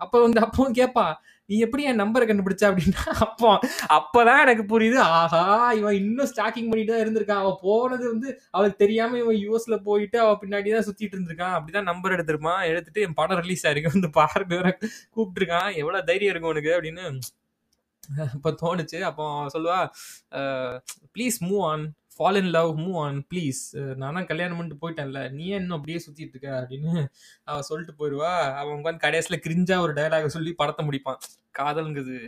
அப்போ 0.00 0.16
வந்து 0.26 0.40
அப்பவும் 0.46 0.78
கேட்பா 0.80 1.06
நீ 1.48 1.56
எப்படி 1.66 1.82
என் 1.90 2.00
நம்பரை 2.00 2.24
கண்டுபிடிச்ச? 2.26 2.64
அப்படின்னா 2.70 3.02
அப்போ 3.24 3.48
அப்பதான் 3.96 4.42
எனக்கு 4.44 4.64
புரியுது 4.72 4.98
ஆஹா 5.16 5.40
இவன் 5.78 5.96
இன்னும் 6.02 6.28
ஸ்டாக்கிங் 6.32 6.68
பண்ணிட்டு 6.70 6.92
தான் 6.92 7.02
இருந்திருக்கான் 7.04 7.42
அவ 7.44 7.50
போனது 7.64 8.04
வந்து 8.12 8.28
அவளுக்கு 8.54 8.82
தெரியாம 8.84 9.18
இவன் 9.22 9.38
யூஎஸ்ல 9.44 9.76
போயிட்டு 9.88 10.18
அவ 10.24 10.36
பின்னாடி 10.42 10.74
தான் 10.74 10.86
சுத்திட்டு 10.88 11.16
இருந்திருக்கான் 11.16 11.56
அப்படிதான் 11.56 11.90
நம்பர் 11.90 12.14
எடுத்திருப்பான். 12.16 12.62
எடுத்துட்டு 12.70 13.04
என் 13.06 13.18
படம் 13.20 13.42
ரிலீஸ் 13.44 13.66
ஆயிருக்கு. 13.66 13.94
வந்து 13.96 14.10
பாருங்க 14.20 14.54
வேற 14.56 14.70
கூப்பிட்டுருக்கான். 15.16 15.70
எவ்வளவு 15.82 16.08
தைரியம் 16.10 16.34
இருக்கும் 16.34 16.54
உனக்கு? 16.54 16.72
அப்படின்னு 16.78 17.06
இப்போ 18.36 18.50
தோணுச்சு. 18.62 19.00
அப்போ 19.10 19.24
சொல்லுவா 19.56 19.80
please 21.16 21.38
move 21.48 21.64
on 21.72 21.84
fall 22.20 22.38
in 22.40 22.50
love 22.56 22.70
move 22.80 22.96
on 23.02 23.18
please 23.30 23.60
நானும் 24.00 24.26
கல்யாணம் 24.30 24.58
பண்ணிட்டு 24.58 24.80
போயிட்டேன்ல. 24.82 25.20
நீ 25.36 25.44
இன்னும் 25.58 25.76
அப்படியே 25.76 25.98
சுத்திட்டு 26.04 26.34
இருக்க 26.34 26.48
அப்படின்னு 26.60 26.92
அவன் 27.48 27.66
சொல்லிட்டு 27.68 27.94
போயிடுவா 28.00 28.32
அவன் 28.60 28.76
உட்காந்து 28.78 29.04
கடைசியில் 29.04 29.42
கிரிஞ்சா 29.46 29.78
ஒரு 29.84 29.94
டயலாக 29.98 30.30
சொல்லி 30.36 30.52
படத்தை 30.60 30.84
முடிப்பான். 30.88 31.20
காதல்ங்கிறது 31.58 32.18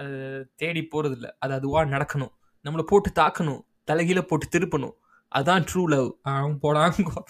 அது 0.00 0.12
தேடி 0.62 0.82
போறது 0.94 1.16
இல்லை 1.18 1.30
அது 1.44 1.54
அதுவா 1.58 1.82
நடக்கணும். 1.94 2.32
நம்மளை 2.64 2.84
போட்டு 2.92 3.10
தாக்கணும். 3.22 3.62
தலைகீழ 3.90 4.20
போட்டு 4.22 4.46
திருப்பணும். 4.54 4.94
அதான் 5.32 5.66
ட்ரூ 5.70 5.82
லவ் 5.94 6.08
அவன் 6.34 6.56
போடாங்க 6.64 7.24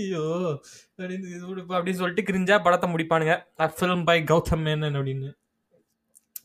ஐயோ 0.00 0.24
அப்படின்னு 0.98 1.28
அப்படின்னு 1.76 2.00
சொல்லிட்டு 2.00 2.26
கிரிஞ்சா 2.28 2.56
படத்தை 2.66 2.88
முடிப்பானுங்க. 2.92 3.34
ஃபிலிம் 3.78 4.04
பை 4.08 4.16
கௌதம் 4.30 4.62
மேனன் 4.66 4.98
அப்படின்னு. 4.98 5.30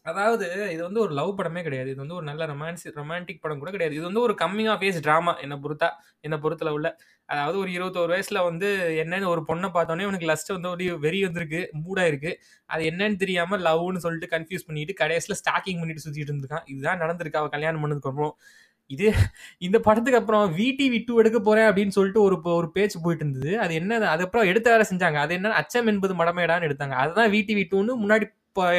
அதாவது 0.07 0.45
இது 0.73 0.81
வந்து 0.83 0.99
ஒரு 0.99 1.13
லவ் 1.13 1.31
படமே 1.39 1.61
கிடையாது. 1.63 1.89
இது 1.89 1.99
வந்து 1.99 2.15
ஒரு 2.15 2.25
நல்ல 2.25 2.43
ரொமான்ஸ் 2.45 2.85
ரொமான்டிக் 2.97 3.41
படம் 3.41 3.59
கூட 3.59 3.71
கிடையாது. 3.71 3.95
இது 3.95 4.05
வந்து 4.05 4.21
ஒரு 4.21 4.33
கம்மிங் 4.41 4.69
ஆஃப் 4.69 4.83
ஏஜ் 4.83 4.99
ட்ராமா 5.07 5.33
என்னை 5.43 5.57
பொறுத்தா 5.63 5.89
என்னை 6.23 6.37
பொறுத்தல 6.43 6.73
உள்ள 6.77 6.87
அதாவது 7.29 7.57
ஒரு 7.59 7.69
இருபத்தோரு 7.71 8.11
வயசுல 8.13 8.41
வந்து 8.43 8.67
என்னன்னு 9.03 9.27
ஒரு 9.27 9.41
பொண்ணை 9.49 9.69
பார்த்தோன்னே 9.73 10.05
உனக்கு 10.05 10.29
லஸ்ட் 10.29 10.53
வந்து 10.55 10.69
ஒரு 10.69 10.85
வெறி 10.99 11.19
வந்திருக்கு 11.23 11.61
மூடா 11.81 12.03
இருக்கு 12.11 12.31
அது 12.69 12.83
என்னன்னு 12.91 13.17
தெரியாம 13.23 13.57
லவ்னு 13.67 14.03
சொல்லிட்டு 14.05 14.29
கன்ஃபியூஸ் 14.35 14.67
பண்ணிட்டு 14.67 14.95
கடைசியில் 15.01 15.39
ஸ்டாக்கிங் 15.41 15.81
பண்ணிட்டு 15.81 16.05
சுத்திட்டு 16.05 16.31
இருந்திருக்கான். 16.31 16.65
இதுதான் 16.73 17.01
நடந்திருக்கு. 17.03 17.41
அவள் 17.41 17.53
கல்யாணம் 17.57 17.83
பண்ணதுக்கு 17.83 18.11
அப்புறம். 18.13 18.33
இது 18.89 19.07
இந்த 19.61 19.77
படத்துக்கு 19.85 20.19
அப்புறம் 20.19 20.45
விடிவி 20.57 20.99
டூ 21.05 21.13
எடுக்க 21.21 21.39
போறேன் 21.41 21.67
அப்படின்னு 21.69 21.95
சொல்லிட்டு 21.95 22.21
ஒரு 22.27 22.35
ஒரு 22.53 22.67
பேச்சு 22.71 22.97
போயிட்டு 23.05 23.23
இருந்தது. 23.25 23.51
அது 23.63 23.73
என்ன 23.75 23.99
அதுக்கப்புறம் 24.13 24.49
எடுத்த 24.51 24.67
வேற 24.75 24.83
செஞ்சாங்க. 24.91 25.19
அது 25.25 25.33
என்ன? 25.33 25.53
அச்சம் 25.61 25.89
என்பது 25.93 26.13
மடமேடான்னு 26.15 26.67
எடுத்தாங்க. 26.69 26.95
அதுதான் 27.03 27.31
விடிவி 27.35 27.65
டூன்னு 27.71 27.95
முன்னாடி 28.03 28.27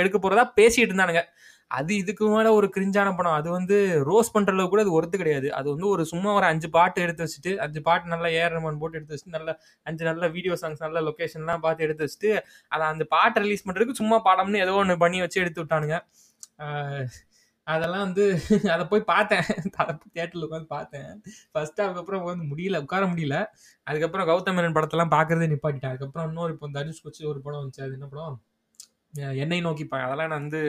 எடுக்க 0.00 0.18
போறதா 0.24 0.44
பேசிட்டு 0.60 0.90
இருந்தானுங்க. 0.92 1.22
அது 1.70 1.92
இதுக்கு 2.02 2.24
மேல 2.34 2.48
ஒரு 2.58 2.66
கிரிஞ்சான 2.74 3.08
படம். 3.16 3.36
அது 3.38 3.48
வந்து 3.56 3.76
ரோஸ் 4.08 4.32
பண்ற 4.34 4.52
அளவுக்கு 4.54 4.72
கூட 4.74 4.82
அது 4.84 4.94
ஒருத்து 4.98 5.16
கிடையாது. 5.22 5.48
அது 5.58 5.68
வந்து 5.74 5.86
ஒரு 5.94 6.02
சும்மா 6.12 6.30
ஒரு 6.38 6.46
அஞ்சு 6.52 6.68
பாட்டு 6.76 7.02
எடுத்து 7.06 7.24
வச்சுட்டு 7.26 7.52
அஞ்சு 7.64 7.80
பாட்டு 7.88 8.12
நல்லா 8.14 8.28
ஏஆர் 8.38 8.54
ரமன் 8.56 8.80
போட்டு 8.82 8.98
எடுத்து 8.98 9.14
வச்சுட்டு 9.14 9.36
நல்ல 9.38 9.52
அஞ்சு 9.86 10.04
நல்ல 10.10 10.28
வீடியோ 10.36 10.54
சாங்ஸ் 10.62 10.84
நல்ல 10.86 11.00
லொக்கேஷன்லாம் 11.08 11.64
பார்த்து 11.66 11.86
எடுத்து 11.88 12.06
வச்சுட்டு 12.06 12.32
அதை 12.72 12.84
அந்த 12.92 13.06
பாட்டை 13.16 13.42
ரிலீஸ் 13.46 13.66
பண்றதுக்கு 13.68 14.00
சும்மா 14.02 14.18
பாடம்னு 14.28 14.62
ஏதோ 14.66 14.74
ஒன்று 14.82 14.96
பண்ணி 15.04 15.20
வச்சு 15.24 15.42
எடுத்து 15.44 15.62
விட்டானுங்க. 15.64 15.98
அதெல்லாம் 17.66 18.04
வந்து 18.06 18.24
அதை 18.74 18.84
போய் 18.92 19.02
பார்த்தேன். 19.12 19.46
அதை 19.82 19.92
போய் 20.00 20.14
தேட்டரில் 20.16 20.46
உட்காந்து 20.46 20.68
பார்த்தேன். 20.76 21.10
ஃபர்ஸ்ட் 21.52 21.80
அதுக்கப்புறம் 21.86 22.24
வந்து 22.28 22.46
முடியல 22.52 22.80
உட்கார 22.84 23.04
முடியல. 23.12 23.36
அதுக்கப்புறம் 23.86 24.28
கௌதம் 24.30 24.56
மேனன் 24.58 24.76
படத்தெல்லாம் 24.78 25.14
பார்க்கறதே 25.16 25.48
நிப்பாட்டிட்டேன். 25.54 25.92
அதுக்கப்புறம் 25.94 26.28
இன்னொரு 26.30 26.54
இப்போ 26.56 26.68
தனுஷ் 26.78 27.04
குச்சி 27.06 27.22
ஒரு 27.32 27.40
படம் 27.46 27.60
வந்துச்சு. 27.62 27.84
அது 27.86 27.96
என்ன 27.98 28.08
படம்? 28.14 28.36
என்னை 29.42 29.60
நோக்கி 29.60 29.84
அதெல்லாம் 30.00 30.30
நான் 30.32 30.42
வந்து 30.42 30.60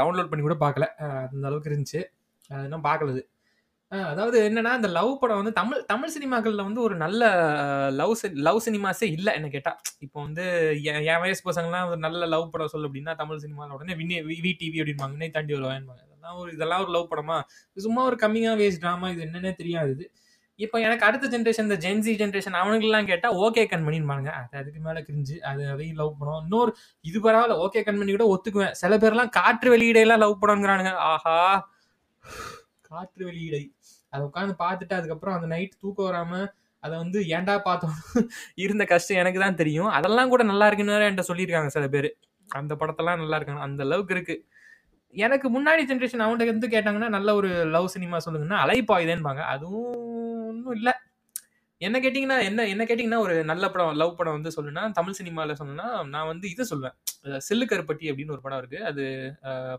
டவுன்லோட் 0.00 0.30
பண்ணி 0.30 0.44
கூட 0.48 0.56
பார்க்கல. 0.64 0.86
அந்த 1.26 1.44
அளவுக்கு 1.50 1.70
இருந்துச்சு. 1.72 2.02
அது 2.50 2.66
இன்னும் 2.68 2.88
பார்க்கலது 2.90 3.22
அதாவது 3.92 4.38
என்னன்னா 4.48 4.70
இந்த 4.78 4.88
லவ் 4.88 5.10
படம் 5.20 5.40
வந்து 5.40 5.52
தமிழ் 5.52 5.80
தமிழ் 5.90 6.12
சினிமாக்களில் 6.14 6.64
வந்து 6.68 6.80
ஒரு 6.80 6.94
நல்ல 6.96 7.22
லவ் 7.92 8.12
லவ் 8.46 8.60
சினிமாஸே 8.66 9.08
இல்லை 9.16 9.32
என்ன 9.34 9.48
கேட்டால் 9.48 9.78
இப்போ 10.00 10.18
வந்து 10.22 10.44
என் 11.08 11.22
வயசு 11.24 11.42
பசங்கள்லாம் 11.48 11.88
ஒரு 11.90 12.00
நல்ல 12.00 12.26
லவ் 12.26 12.46
படம் 12.50 12.72
சொல்லு 12.74 12.88
அப்படின்னா 12.88 13.14
தமிழ் 13.14 13.42
சினிமாவில் 13.44 13.76
உடனே 13.78 13.96
வினி 14.00 14.16
வி 14.44 14.52
டிவி 14.60 14.80
அப்படின்பாங்க 14.82 15.16
வினை 15.16 15.30
தாண்டி 15.30 15.54
வருவாங்க 15.58 15.98
இதெல்லாம் 16.06 16.38
ஒரு 16.40 16.50
இதெல்லாம் 16.52 16.82
ஒரு 16.84 16.92
லவ் 16.96 17.10
படமா? 17.12 17.38
சும்மா 17.76 18.02
ஒரு 18.04 18.18
கம்மிங்காக 18.22 18.56
வேஸ்ட் 18.62 18.82
ட்ராமா 18.84 19.08
இது 19.14 19.24
என்னன்னே 19.28 19.52
தெரியாது 19.54 20.04
இப்போ 20.58 20.80
எனக்கு 20.80 21.04
அடுத்த 21.04 21.26
ஜென்ரேஷன் 21.28 21.62
இந்த 21.62 21.76
ஜென்சி 21.76 22.12
ஜென்ரேஷன் 22.14 22.56
அவனுங்கெல்லாம் 22.60 23.06
கேட்டால் 23.06 23.36
ஓகே 23.36 23.62
கண்மணின்பாங்க 23.70 24.28
அது 24.30 24.58
அதுக்கு 24.58 24.80
மேலே 24.80 25.00
கிரிஞ்சு 25.00 25.36
அது 25.40 25.62
அதையும் 25.66 25.96
லவ் 25.96 26.18
பண்ணுவோம் 26.18 26.42
இன்னொரு 26.44 26.72
இது 27.04 27.18
பரவாயில்ல 27.20 27.56
ஓகே 27.64 27.82
கண்மணி 27.82 28.12
கூட 28.12 28.26
ஒத்துக்குவேன். 28.34 28.72
சில 28.72 28.96
பேர்லாம் 28.96 29.28
காற்று 29.28 29.70
வெளியீடையெல்லாம் 29.70 30.22
லவ் 30.24 30.40
பண்ணுங்கிறானுங்க. 30.42 30.92
ஆஹா. 31.10 31.36
காற்று 32.82 33.22
வெளியீடை. 33.24 33.62
அதை 34.12 34.22
உட்காந்து 34.28 34.54
பார்த்துட்டு 34.58 34.94
அதுக்கப்புறம் 34.94 35.34
அந்த 35.34 35.46
நைட் 35.46 35.80
தூக்கம் 35.80 36.08
வராமல் 36.10 36.46
அதை 36.82 36.94
வந்து 36.98 37.18
ஏன்டா 37.34 37.54
பார்த்தோம்? 37.58 37.96
இருந்த 38.54 38.84
கஷ்டம் 38.84 39.16
எனக்கு 39.16 39.40
தான் 39.40 39.54
தெரியும். 39.54 39.90
அதெல்லாம் 39.90 40.28
கூட 40.28 40.42
நல்லா 40.42 40.66
இருக்குன்னு 40.66 40.96
என்கிட்ட 40.98 41.26
சொல்லியிருக்காங்க 41.30 41.66
சில 41.66 41.86
பேர். 41.88 42.08
அந்த 42.48 42.72
படத்தெல்லாம் 42.74 43.20
நல்லா 43.22 43.36
இருக்காங்க. 43.36 43.62
அந்த 43.62 43.82
அளவுக்கு 43.82 44.14
இருக்கு. 44.14 44.36
எனக்கு 45.14 45.46
முன்னாடி 45.50 45.82
ஜென்ரேஷன் 45.88 46.24
அவன்கிட்ட 46.24 46.52
வந்து 46.52 46.68
கேட்டாங்கன்னா 46.68 47.08
நல்ல 47.08 47.34
ஒரு 47.34 47.48
லவ் 47.66 47.86
சினிமா 47.86 48.18
சொல்லுங்கன்னா 48.26 48.58
அலைப்பாயுதேன்பாங்க 48.64 49.42
அதுவும் 49.54 50.41
ஒன்றும் 50.52 50.76
இல்லை. 50.80 50.94
என்ன 51.86 51.96
கேட்டிங்கன்னா 52.02 52.36
என்ன 52.48 52.66
என்ன 52.72 52.82
கேட்டிங்கன்னா 52.88 53.22
ஒரு 53.26 53.34
நல்ல 53.50 53.64
படம் 53.74 53.96
லவ் 54.00 54.18
படம் 54.18 54.36
வந்து 54.38 54.50
சொல்லுன்னா 54.56 54.82
தமிழ் 54.98 55.16
சினிமாவில் 55.20 55.60
சொன்னா 55.62 55.86
நான் 56.12 56.28
வந்து 56.32 56.46
இதை 56.54 56.64
சொல்லுவேன் 56.72 57.40
சில்லு 57.46 57.66
கருப்பட்டி 57.72 58.06
அப்படின்னு 58.10 58.34
ஒரு 58.36 58.44
படம் 58.44 58.60
இருக்குது 58.62 58.86
அது 58.90 59.04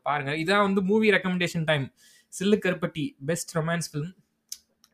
பாருங்கள் 0.07 0.39
இதான் 0.43 0.65
வந்து 0.67 0.81
மூவி 0.89 1.13
ரெக்கமெண்டேஷன் 1.15 1.65
டைம் 1.69 1.85
சில்லு 2.33 2.57
கருப்பட்டி 2.65 3.05
பெஸ்ட் 3.29 3.53
ரொமான்ஸ் 3.59 3.89
ஃபிலிம் 3.91 4.13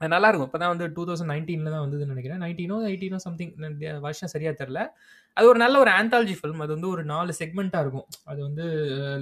அது 0.01 0.09
நல்லா 0.13 0.27
இருக்கும். 0.29 0.49
இப்போ 0.49 0.59
தான் 0.61 0.71
வந்து 0.73 0.85
டூ 0.97 1.03
தௌசண்ட் 1.07 1.31
நைன்டீனில் 1.33 1.73
தான் 1.73 1.83
வந்ததுன்னு 1.85 2.13
நினைக்கிறேன். 2.13 2.41
நைன்டீனோ 2.43 2.75
எயிட்டீனோ 2.89 3.17
சம்திங் 3.25 3.51
வருஷம் 4.05 4.31
சரியாக 4.33 4.53
தெரில 4.61 4.81
அது 5.37 5.47
ஒரு 5.51 5.59
நல்ல 5.63 5.75
ஒரு 5.83 5.91
ஆந்தாலஜி 5.97 6.35
ஃபிலிம் 6.37 6.61
அது 6.63 6.71
வந்து 6.75 6.89
ஒரு 6.93 7.03
நாலு 7.11 7.31
செக்மெண்ட்டாக 7.39 7.83
இருக்கும். 7.85 8.07
அது 8.31 8.39
வந்து 8.47 8.65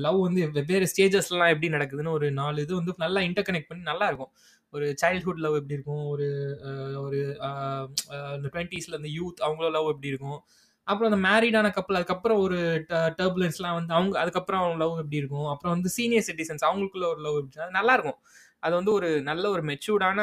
லவ் 0.06 0.20
வந்து 0.28 0.42
வெவ்வேறு 0.58 0.86
ஸ்டேஜஸ்லாம் 0.92 1.52
எப்படி 1.54 1.70
நடக்குதுன்னு 1.76 2.14
ஒரு 2.18 2.28
நாலு 2.42 2.66
இது 2.66 2.74
வந்து 2.80 2.94
நல்லா 3.06 3.22
இன்டர் 3.28 3.48
கனெக்ட் 3.50 3.70
பண்ணி 3.72 3.84
நல்லா 3.92 4.08
இருக்கும். 4.12 4.32
ஒரு 4.74 4.86
சைல்ட்ஹுட் 5.02 5.44
லவ் 5.46 5.58
எப்படி 5.60 5.78
இருக்கும்? 5.78 6.06
ஒரு 6.14 6.28
ஒரு 7.06 7.20
இந்த 8.38 8.48
டுவெண்ட்டீஸில் 8.54 8.98
அந்த 9.00 9.10
யூத் 9.18 9.44
அவங்களோட 9.46 9.72
லவ் 9.78 9.92
எப்படி 9.94 10.12
இருக்கும்? 10.14 10.40
அப்புறம் 10.88 11.10
அந்த 11.12 11.20
மேரிடான 11.28 11.68
கப்பல் 11.74 11.98
அதுக்கப்புறம் 12.00 12.40
ஒரு 12.40 12.58
டர்புலன்ஸ்லாம் 13.20 13.78
வந்து 13.78 13.94
அவங்க 13.94 14.16
அதுக்கப்புறம் 14.20 14.62
அவங்க 14.62 14.78
லவ் 14.84 15.00
எப்படி 15.04 15.22
இருக்கும்? 15.22 15.48
அப்புறம் 15.48 15.74
வந்து 15.76 15.90
சீனியர் 15.90 16.28
சிட்டிசன்ஸ் 16.30 16.68
அவங்களுக்குள்ள 16.70 17.08
ஒரு 17.14 17.22
லவ் 17.26 17.40
எப்படி 17.40 17.58
நல்லாயிருக்கும் 17.58 17.80
நல்லா 17.80 17.96
இருக்கும். 17.98 18.20
அது 18.64 18.74
வந்து 18.76 18.92
ஒரு 18.92 19.10
நல்ல 19.22 19.50
ஒரு 19.50 19.64
மெச்சூர்டான 19.64 20.20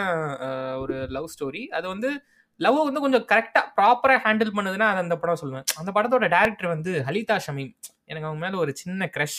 ஒரு 0.83 0.95
லவ் 1.17 1.29
ஸ்டோரி 1.35 1.63
அது 1.79 1.87
வந்து 1.89 2.11
லவ் 2.61 2.85
வந்து 2.85 3.01
கொஞ்சம் 3.01 3.27
கரெக்டாக 3.33 3.67
ப்ராப்பராக 3.77 4.19
ஹேண்டில் 4.25 4.55
பண்ணுதுன்னா 4.57 4.87
அது 4.91 5.03
அந்த 5.05 5.17
படம் 5.17 5.41
சொல்லுவேன். 5.41 5.67
அந்த 5.77 5.91
படத்தோட 5.95 6.27
டேரக்டர் 6.35 6.69
வந்து 6.69 6.93
ஹலிதா 7.09 7.37
ஷமீம். 7.47 7.73
எனக்கு 8.11 8.29
அவங்க 8.29 8.41
மேலே 8.45 8.57
ஒரு 8.57 8.73
சின்ன 8.77 9.07
க்ரஷ் 9.15 9.39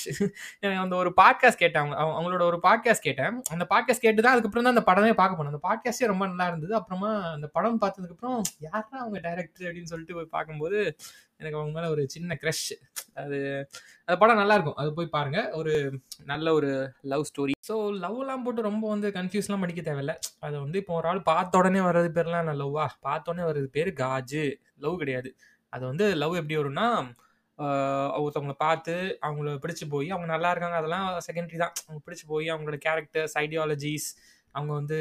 எனக்கு 0.61 0.81
அந்த 0.83 0.95
ஒரு 0.95 1.09
பாட்காஸ்ட் 1.21 1.61
கேட்டேன். 1.63 1.81
அவங்க 1.81 1.97
அவங்களோட 2.15 2.41
ஒரு 2.41 2.59
பாட்காஸ்ட் 2.63 3.05
கேட்டேன். 3.07 3.35
அந்த 3.51 3.65
பாட்காஸ்ட் 3.73 4.05
கேட்டு 4.05 4.21
தான் 4.21 4.33
அதுக்கப்புறம் 4.33 4.65
தான் 4.67 4.75
அந்த 4.75 4.85
படமே 4.91 5.11
பார்க்க 5.13 5.37
போனேன். 5.39 5.53
அந்த 5.53 5.63
பாட்காஸ்டே 5.67 6.09
ரொம்ப 6.13 6.25
நல்லா 6.27 6.47
இருந்தது. 6.47 6.73
அப்புறமா 6.75 7.11
அந்த 7.31 7.47
படம் 7.47 7.81
பார்த்ததுக்கப்புறம் 7.81 8.41
யாரா 8.59 8.95
அவங்க 9.03 9.19
டேரக்டர் 9.29 9.67
அப்படின்னு 9.67 9.91
சொல்லிட்டு 9.93 10.13
போய் 10.13 10.33
பார்க்கும்போது 10.37 10.79
எனக்கு 11.39 11.57
அவங்க 11.59 11.73
மேலே 11.77 11.87
ஒரு 11.93 12.03
சின்ன 12.13 12.37
க்ரஷ் 12.41 12.65
அது 13.21 13.37
அது 14.07 14.15
படம் 14.21 14.39
நல்லா 14.41 14.55
இருக்கும். 14.57 14.77
அது 14.81 14.89
போய் 14.97 15.15
பாருங்க. 15.15 15.39
ஒரு 15.59 15.73
நல்ல 16.31 16.47
ஒரு 16.57 16.69
லவ் 17.11 17.27
ஸ்டோரி 17.29 17.53
ஸோ 17.69 17.75
லவ்லாம் 18.03 18.43
போட்டு 18.45 18.67
ரொம்ப 18.69 18.85
வந்து 18.93 19.07
கன்ஃபியூஸ்லாம் 19.17 19.63
படிக்க 19.63 19.81
தேவையில்ல. 19.89 20.13
அதை 20.45 20.55
வந்து 20.65 20.77
இப்போ 20.81 20.93
ஒரு 20.99 21.07
ஆள் 21.11 21.21
பார்த்த 21.31 21.61
உடனே 21.61 21.81
வர்றது 21.87 22.09
பேர்லாம் 22.17 22.47
நான் 22.49 22.61
லவ்வா 22.63 22.85
பார்த்த 23.07 23.31
உடனே 23.31 23.45
வர்றது 23.49 23.69
பேர் 23.77 23.91
காஜு. 24.03 24.45
லவ் 24.85 25.01
கிடையாது. 25.03 25.31
அது 25.73 25.83
வந்து 25.91 26.07
லவ் 26.23 26.39
எப்படி 26.41 26.57
வரும்னா 26.61 26.87
ஒருத்தவங்களை 28.21 28.55
பார்த்து 28.65 28.93
அவங்கள 29.25 29.51
பிடிச்சி 29.63 29.85
போய் 29.93 30.07
அவங்க 30.13 30.27
நல்லா 30.33 30.49
இருக்காங்க. 30.53 30.77
அதெல்லாம் 30.81 31.07
செகண்டரி 31.27 31.57
தான். 31.63 31.75
அவங்க 31.85 31.99
பிடிச்சி 32.05 32.25
போய் 32.31 32.47
அவங்களோட 32.53 32.77
கேரக்டர்ஸ் 32.87 33.35
ஐடியாலஜிஸ் 33.43 34.07
அவங்க 34.55 34.71
வந்து 34.79 34.97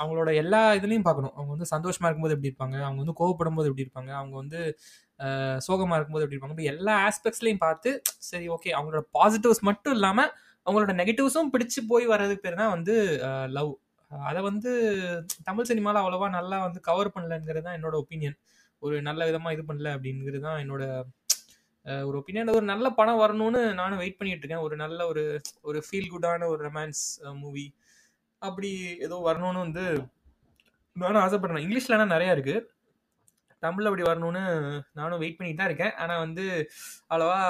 அவங்களோட 0.00 0.30
எல்லா 0.42 0.60
இதுலேயும் 0.78 1.06
பார்க்கணும். 1.06 1.34
அவங்க 1.36 1.50
வந்து 1.54 1.68
சந்தோஷமாக 1.72 2.08
இருக்கும்போது 2.08 2.34
எப்படி 2.36 2.50
இருப்பாங்க? 2.50 2.76
அவங்க 2.88 3.00
வந்து 3.02 3.16
கோவப்படும் 3.20 3.56
போது 3.58 3.68
எப்படி 3.70 3.84
இருப்பாங்க? 3.86 4.12
அவங்க 4.20 4.34
வந்து 4.42 4.60
சோகமாக 5.66 5.96
இருக்கும்போது 5.98 6.24
எப்படி 6.24 6.36
இருப்பாங்க 6.36 6.72
எல்லா 6.74 6.94
ஆஸ்பெக்ட்ஸ்லையும் 7.08 7.64
பார்த்து 7.66 7.90
சரி 8.30 8.46
ஓகே 8.48 8.72
அவங்களோட 8.78 9.02
பாசிட்டிவ்ஸ் 9.12 9.62
மட்டும் 9.62 9.94
இல்லாமல் 9.94 10.30
அவங்களோட 10.66 10.92
நெகட்டிவ்ஸும் 10.92 11.52
பிடிச்சு 11.54 11.80
போய் 11.88 12.06
வர்றதுக்கு 12.06 12.44
பேர் 12.46 12.60
தான் 12.62 12.74
வந்து 12.76 12.94
லவ் 13.48 13.72
அதை 14.10 14.40
வந்து 14.42 14.72
தமிழ் 15.44 15.68
சினிமாவில் 15.70 16.02
அவ்வளோவா 16.02 16.28
நல்லா 16.30 16.56
வந்து 16.64 16.80
கவர் 16.80 17.14
பண்ணலங்கிறது 17.14 17.66
தான் 17.66 17.76
என்னோட 17.78 17.96
ஒப்பீனியன் 18.02 18.36
ஒரு 18.82 18.96
நல்ல 19.02 19.26
விதமாக 19.26 19.54
இது 19.56 19.62
பண்ணல 19.70 19.94
அப்படிங்கிறது 19.96 20.40
தான் 20.46 20.58
என்னோட 20.64 20.84
ஒரு 22.06 22.16
ஒப்பீனியன் 22.20 22.54
ஒரு 22.56 22.66
நல்ல 22.72 22.86
படம் 22.90 23.20
வரணும்னு 23.22 23.60
நானும் 23.80 24.00
வெயிட் 24.02 24.18
பண்ணிட்டு 24.18 24.42
இருக்கேன். 24.42 24.64
ஒரு 24.66 24.76
நல்ல 24.76 25.00
ஒரு 25.06 25.22
ஒரு 25.62 25.78
ஃபீல் 25.86 26.12
குட்டான 26.12 26.48
ஒரு 26.52 26.60
ரொமான்ஸ் 26.68 27.02
மூவி 27.42 27.66
அப்படி 28.42 28.70
ஏதோ 29.06 29.16
வரணும்னு 29.28 29.64
வந்து 29.64 29.84
நானும் 30.96 31.22
ஆசைப்படுறேன். 31.24 31.64
இங்கிலீஷ்லனா 31.64 32.06
நிறையா 32.14 32.32
இருக்குது 32.36 32.64
தமிழில் 33.64 33.88
அப்படி 33.90 34.04
வரணும்னு 34.08 34.42
நானும் 34.98 35.20
வெயிட் 35.22 35.36
பண்ணிட்டு 35.38 35.60
தான் 35.60 35.70
இருக்கேன். 35.70 35.94
ஆனால் 36.02 36.22
வந்து 36.24 36.44
அவ்வளோவா 37.10 37.40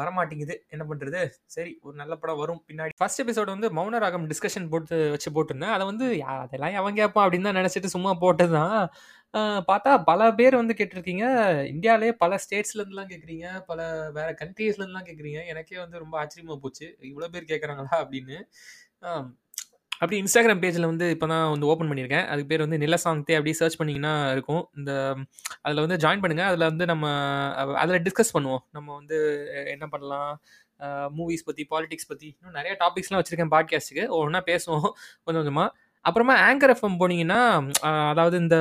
வரமாட்டேங்குது. 0.00 0.56
என்ன 0.74 0.84
பண்ணுறது 0.90 1.20
சரி 1.56 1.72
ஒரு 1.86 1.94
நல்ல 2.00 2.16
படம் 2.22 2.40
வரும் 2.42 2.62
பின்னாடி. 2.70 2.96
ஃபர்ஸ்ட் 3.02 3.22
எபிசோட் 3.24 3.54
வந்து 3.54 3.70
மௌன 3.78 4.00
ராகம் 4.04 4.28
டிஸ்கஷன் 4.32 4.70
போட்டு 4.74 4.98
வச்சு 5.14 5.30
போட்டிருந்தேன். 5.36 5.74
அதை 5.76 5.86
வந்து 5.92 6.08
அதெல்லாம் 6.34 6.76
எவன் 6.80 6.98
கேட்பான் 7.00 7.24
அப்படின்னு 7.26 7.48
தான் 7.50 7.60
நினச்சிட்டு 7.60 7.94
சும்மா 7.96 8.12
போட்டது 8.24 8.54
தான் 8.60 8.78
பார்த்தா 9.70 9.90
பல 10.10 10.28
பேர் 10.38 10.60
வந்து 10.60 10.76
கேட்டிருக்கீங்க. 10.76 11.24
இந்தியாவிலே 11.72 12.12
பல 12.22 12.38
ஸ்டேட்ஸ்லேருந்துலாம் 12.44 13.10
கேட்குறீங்க. 13.10 13.46
பல 13.70 13.80
வேற 14.18 14.28
கண்ட்ரீஸ்லேருந்துலாம் 14.42 15.08
கேட்குறீங்க. 15.08 15.40
எனக்கே 15.52 15.78
வந்து 15.84 16.02
ரொம்ப 16.04 16.14
ஆச்சரியமாக 16.22 16.58
போச்சு. 16.64 16.86
இவ்வளோ 17.10 17.28
பேர் 17.34 17.50
கேட்குறாங்களா 17.52 17.92
அப்படின்னு. 18.04 18.38
அப்படி 20.00 20.16
இன்ஸ்டாகிராம் 20.22 20.60
பேஜில் 20.62 20.88
வந்து 20.90 21.06
இப்போ 21.14 21.26
தான் 21.32 21.44
வந்து 21.52 21.68
ஓப்பன் 21.72 21.88
பண்ணியிருக்கேன். 21.90 22.26
அதுக்கு 22.32 22.50
பேர் 22.50 22.64
வந்து 22.64 22.78
நிலசாங்தே 22.84 23.36
அப்படியே 23.38 23.56
சர்ச் 23.60 23.78
பண்ணிங்கன்னா 23.80 24.12
இருக்கும். 24.34 24.62
இந்த 24.78 24.92
அதில் 25.64 25.82
வந்து 25.84 25.98
ஜாயின் 26.04 26.22
பண்ணுங்கள் 26.24 26.48
அதில் 26.50 26.68
வந்து 26.70 26.86
நம்ம 26.92 27.06
அதில் 27.82 28.04
டிஸ்கஸ் 28.06 28.34
பண்ணுவோம். 28.36 28.62
நம்ம 28.76 28.88
வந்து 29.00 29.18
என்ன 29.74 29.86
பண்ணலாம்? 29.94 30.32
மூவிஸ் 31.18 31.46
பற்றி 31.46 31.62
பாலிடிக்ஸ் 31.70 32.10
பற்றி 32.10 32.26
இன்னும் 32.32 32.56
நிறைய 32.58 32.72
டாபிக்ஸ்லாம் 32.82 33.20
வச்சுருக்கேன் 33.20 33.52
பாட்காஸ்ட்டுக்கு 33.54 34.04
ஒன்றா 34.18 34.42
பேசுவோம். 34.50 34.88
கொஞ்சம் 35.24 35.40
கொஞ்சமாக 35.42 35.86
அப்புறமா 36.04 36.34
ஆங்கர் 36.48 36.72
எஃப்எம் 36.74 36.98
போனீங்கன்னா 37.00 37.40
அதாவது 38.10 38.36
இந்த 38.42 38.56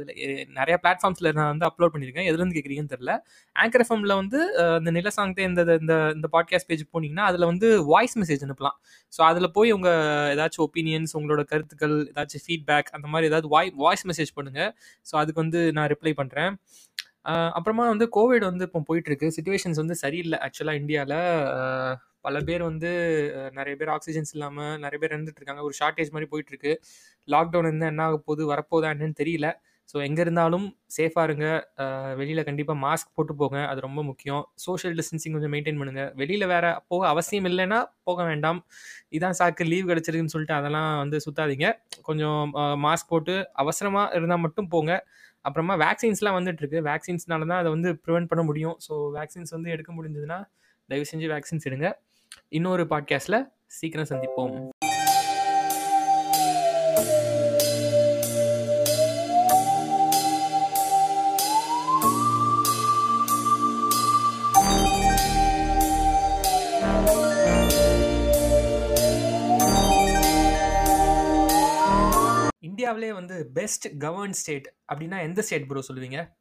அதில் 0.00 0.48
நிறைய 0.58 0.74
பிளாட்ஃபார்ம்ஸில் 0.82 1.30
நான் 1.38 1.50
வந்து 1.52 1.66
அப்லோட் 1.68 1.92
பண்ணியிருக்கேன். 1.94 2.28
எதுலேருந்து 2.30 2.56
கேட்குறீங்கன்னு 2.58 2.92
தெரில 2.94 3.12
ஆங்கர் 3.56 3.84
எஃப்எம்ல 3.84 4.14
வந்து 4.22 4.40
இந்த 4.80 4.90
நில 4.90 5.10
நிலசாங்கத்தே 5.10 5.44
இந்த 5.50 5.62
இந்த 5.82 5.94
இந்த 6.16 6.28
பாட்காஸ்ட் 6.34 6.68
பேஜ் 6.70 6.84
போனீங்கன்னா 6.94 7.26
அதில் 7.30 7.46
வந்து 7.50 7.68
வாய்ஸ் 7.92 8.16
மெசேஜ் 8.20 8.44
அனுப்பலாம். 8.46 8.76
ஸோ 9.12 9.20
அதில் 9.30 9.52
போய் 9.56 9.70
உங்கள் 9.76 10.28
ஏதாச்சும் 10.34 10.64
ஒப்பீனியன்ஸ் 10.68 11.14
உங்களோட 11.20 11.44
கருத்துக்கள் 11.52 11.96
ஏதாச்சும் 12.12 12.44
ஃபீட்பேக் 12.46 12.90
அந்த 12.98 13.06
மாதிரி 13.12 13.28
ஏதாவது 13.30 13.48
வாய் 13.54 13.72
வாய்ஸ் 13.84 14.06
மெசேஜ் 14.10 14.32
பண்ணுங்கள் 14.38 14.70
ஸோ 15.06 15.16
அதுக்கு 15.22 15.42
வந்து 15.44 15.62
நான் 15.78 15.90
ரிப்ளை 15.94 16.14
பண்ணுறேன் 16.20 16.52
அப்புறமா 17.58 17.84
வந்து 17.92 18.06
கோவிட் 18.16 18.44
வந்து 18.50 18.66
இப்போ 18.68 18.80
போயிட்டு 18.90 19.10
இருக்கு 19.10 19.28
சுச்சுவேஷன்ஸ் 19.36 19.80
வந்து 19.82 19.96
சரியில்லை 20.04 20.38
ஆக்சுவலாக 20.46 20.80
இந்தியாவில் 20.82 21.18
பல 22.26 22.38
பேர் 22.48 22.62
வந்து 22.68 22.90
நிறைய 23.58 23.74
பேர் 23.80 23.90
ஆக்சிஜன்ஸ் 23.94 24.32
இல்லாமல் 24.34 24.74
நிறைய 24.84 24.98
பேர் 25.02 25.14
இருந்துட்டு 25.14 25.40
இருக்காங்க. 25.40 25.62
ஒரு 25.68 25.74
ஷார்ட்டேஜ் 25.80 26.12
மாதிரி 26.14 26.28
போயிட்டு 26.32 26.52
இருக்கு 26.52 26.72
லாக்டவுன் 27.28 27.68
இருந்தால் 27.68 27.92
என்ன 27.92 28.04
ஆக 28.08 28.16
போகுது 28.26 28.42
வரப்போதா 28.52 28.88
என்னன்னு 28.94 29.16
தெரியல. 29.22 29.48
ஸோ 29.90 29.96
எங்கே 30.06 30.20
இருந்தாலும் 30.24 30.66
சேஃபாக 30.96 31.24
இருங்க. 31.28 31.46
வெளியில் 32.20 32.46
கண்டிப்பாக 32.48 32.78
மாஸ்க் 32.84 33.08
போட்டு 33.16 33.34
போங்க. 33.40 33.58
அது 33.70 33.80
ரொம்ப 33.86 34.00
முக்கியம். 34.10 34.42
சோஷியல் 34.64 34.94
டிஸ்டன்சிங் 34.98 35.34
கொஞ்சம் 35.36 35.52
மெயின்டைன் 35.54 35.80
பண்ணுங்கள் 35.80 36.10
வெளியில் 36.20 36.46
வேற 36.52 36.66
போக 36.92 37.02
அவசியம் 37.12 37.48
இல்லைன்னா 37.50 37.78
போக 38.08 38.24
வேண்டாம். 38.30 38.60
இதான் 39.18 39.36
சாக்கு 39.40 39.66
லீவ் 39.72 39.90
கிடச்சிருக்குன்னு 39.90 40.34
சொல்லிட்டு 40.34 40.56
அதெல்லாம் 40.58 40.90
வந்து 41.02 41.18
சுத்தாதீங்க. 41.26 41.68
கொஞ்சம் 42.08 42.52
மாஸ்க் 42.86 43.10
போட்டு 43.14 43.36
அவசரமாக 43.64 44.14
இருந்தால் 44.18 44.42
மட்டும் 44.46 44.70
போங்க. 44.74 44.92
அப்புறமா 45.48 45.74
வேக்சின்ஸ்லாம் 45.84 46.38
வந்துட்டுருக்கு. 46.38 46.80
வேக்சின்ஸ்னால 46.90 47.48
தான் 47.50 47.60
அதை 47.62 47.72
வந்து 47.76 47.90
ப்ரிவென்ட் 48.04 48.30
பண்ண 48.32 48.44
முடியும். 48.50 48.76
ஸோ 48.86 48.94
வேக்சின்ஸ் 49.18 49.54
வந்து 49.56 49.74
எடுக்க 49.76 49.92
முடிஞ்சதுன்னா 49.98 50.38
தயவு 50.88 51.08
செஞ்சு 51.12 51.28
வேக்சின்ஸ் 51.34 51.68
எடுங்க. 51.70 51.88
இன்னொரு 52.58 52.84
பாட்காஸ்ட்டில் 52.92 53.40
சீக்கிரம் 53.78 54.10
சந்திப்போம். 54.12 54.54
இந்தியாவிலே 72.80 73.12
வந்து 73.12 73.46
பெஸ்ட் 73.46 73.88
கவர்ன் 74.02 74.30
ஸ்டேட் 74.30 74.74
அப்படின்னா 74.92 75.20
எந்த 75.20 75.42
ஸ்டேட் 75.42 75.66
ப்ரோ 75.66 75.80
சொல்லுவீங்க? 75.88 76.32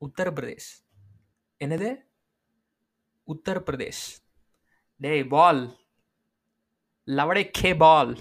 உத்தரப்பிரதேஷ். 0.00 0.70
என்னது? 1.64 1.96
உத்தரப்பிரதேஷ். 3.26 4.04
டேய் 4.96 5.26
பால். 5.26 5.76
லவடை 7.06 7.48
கே 7.52 7.76
பால். 7.76 8.16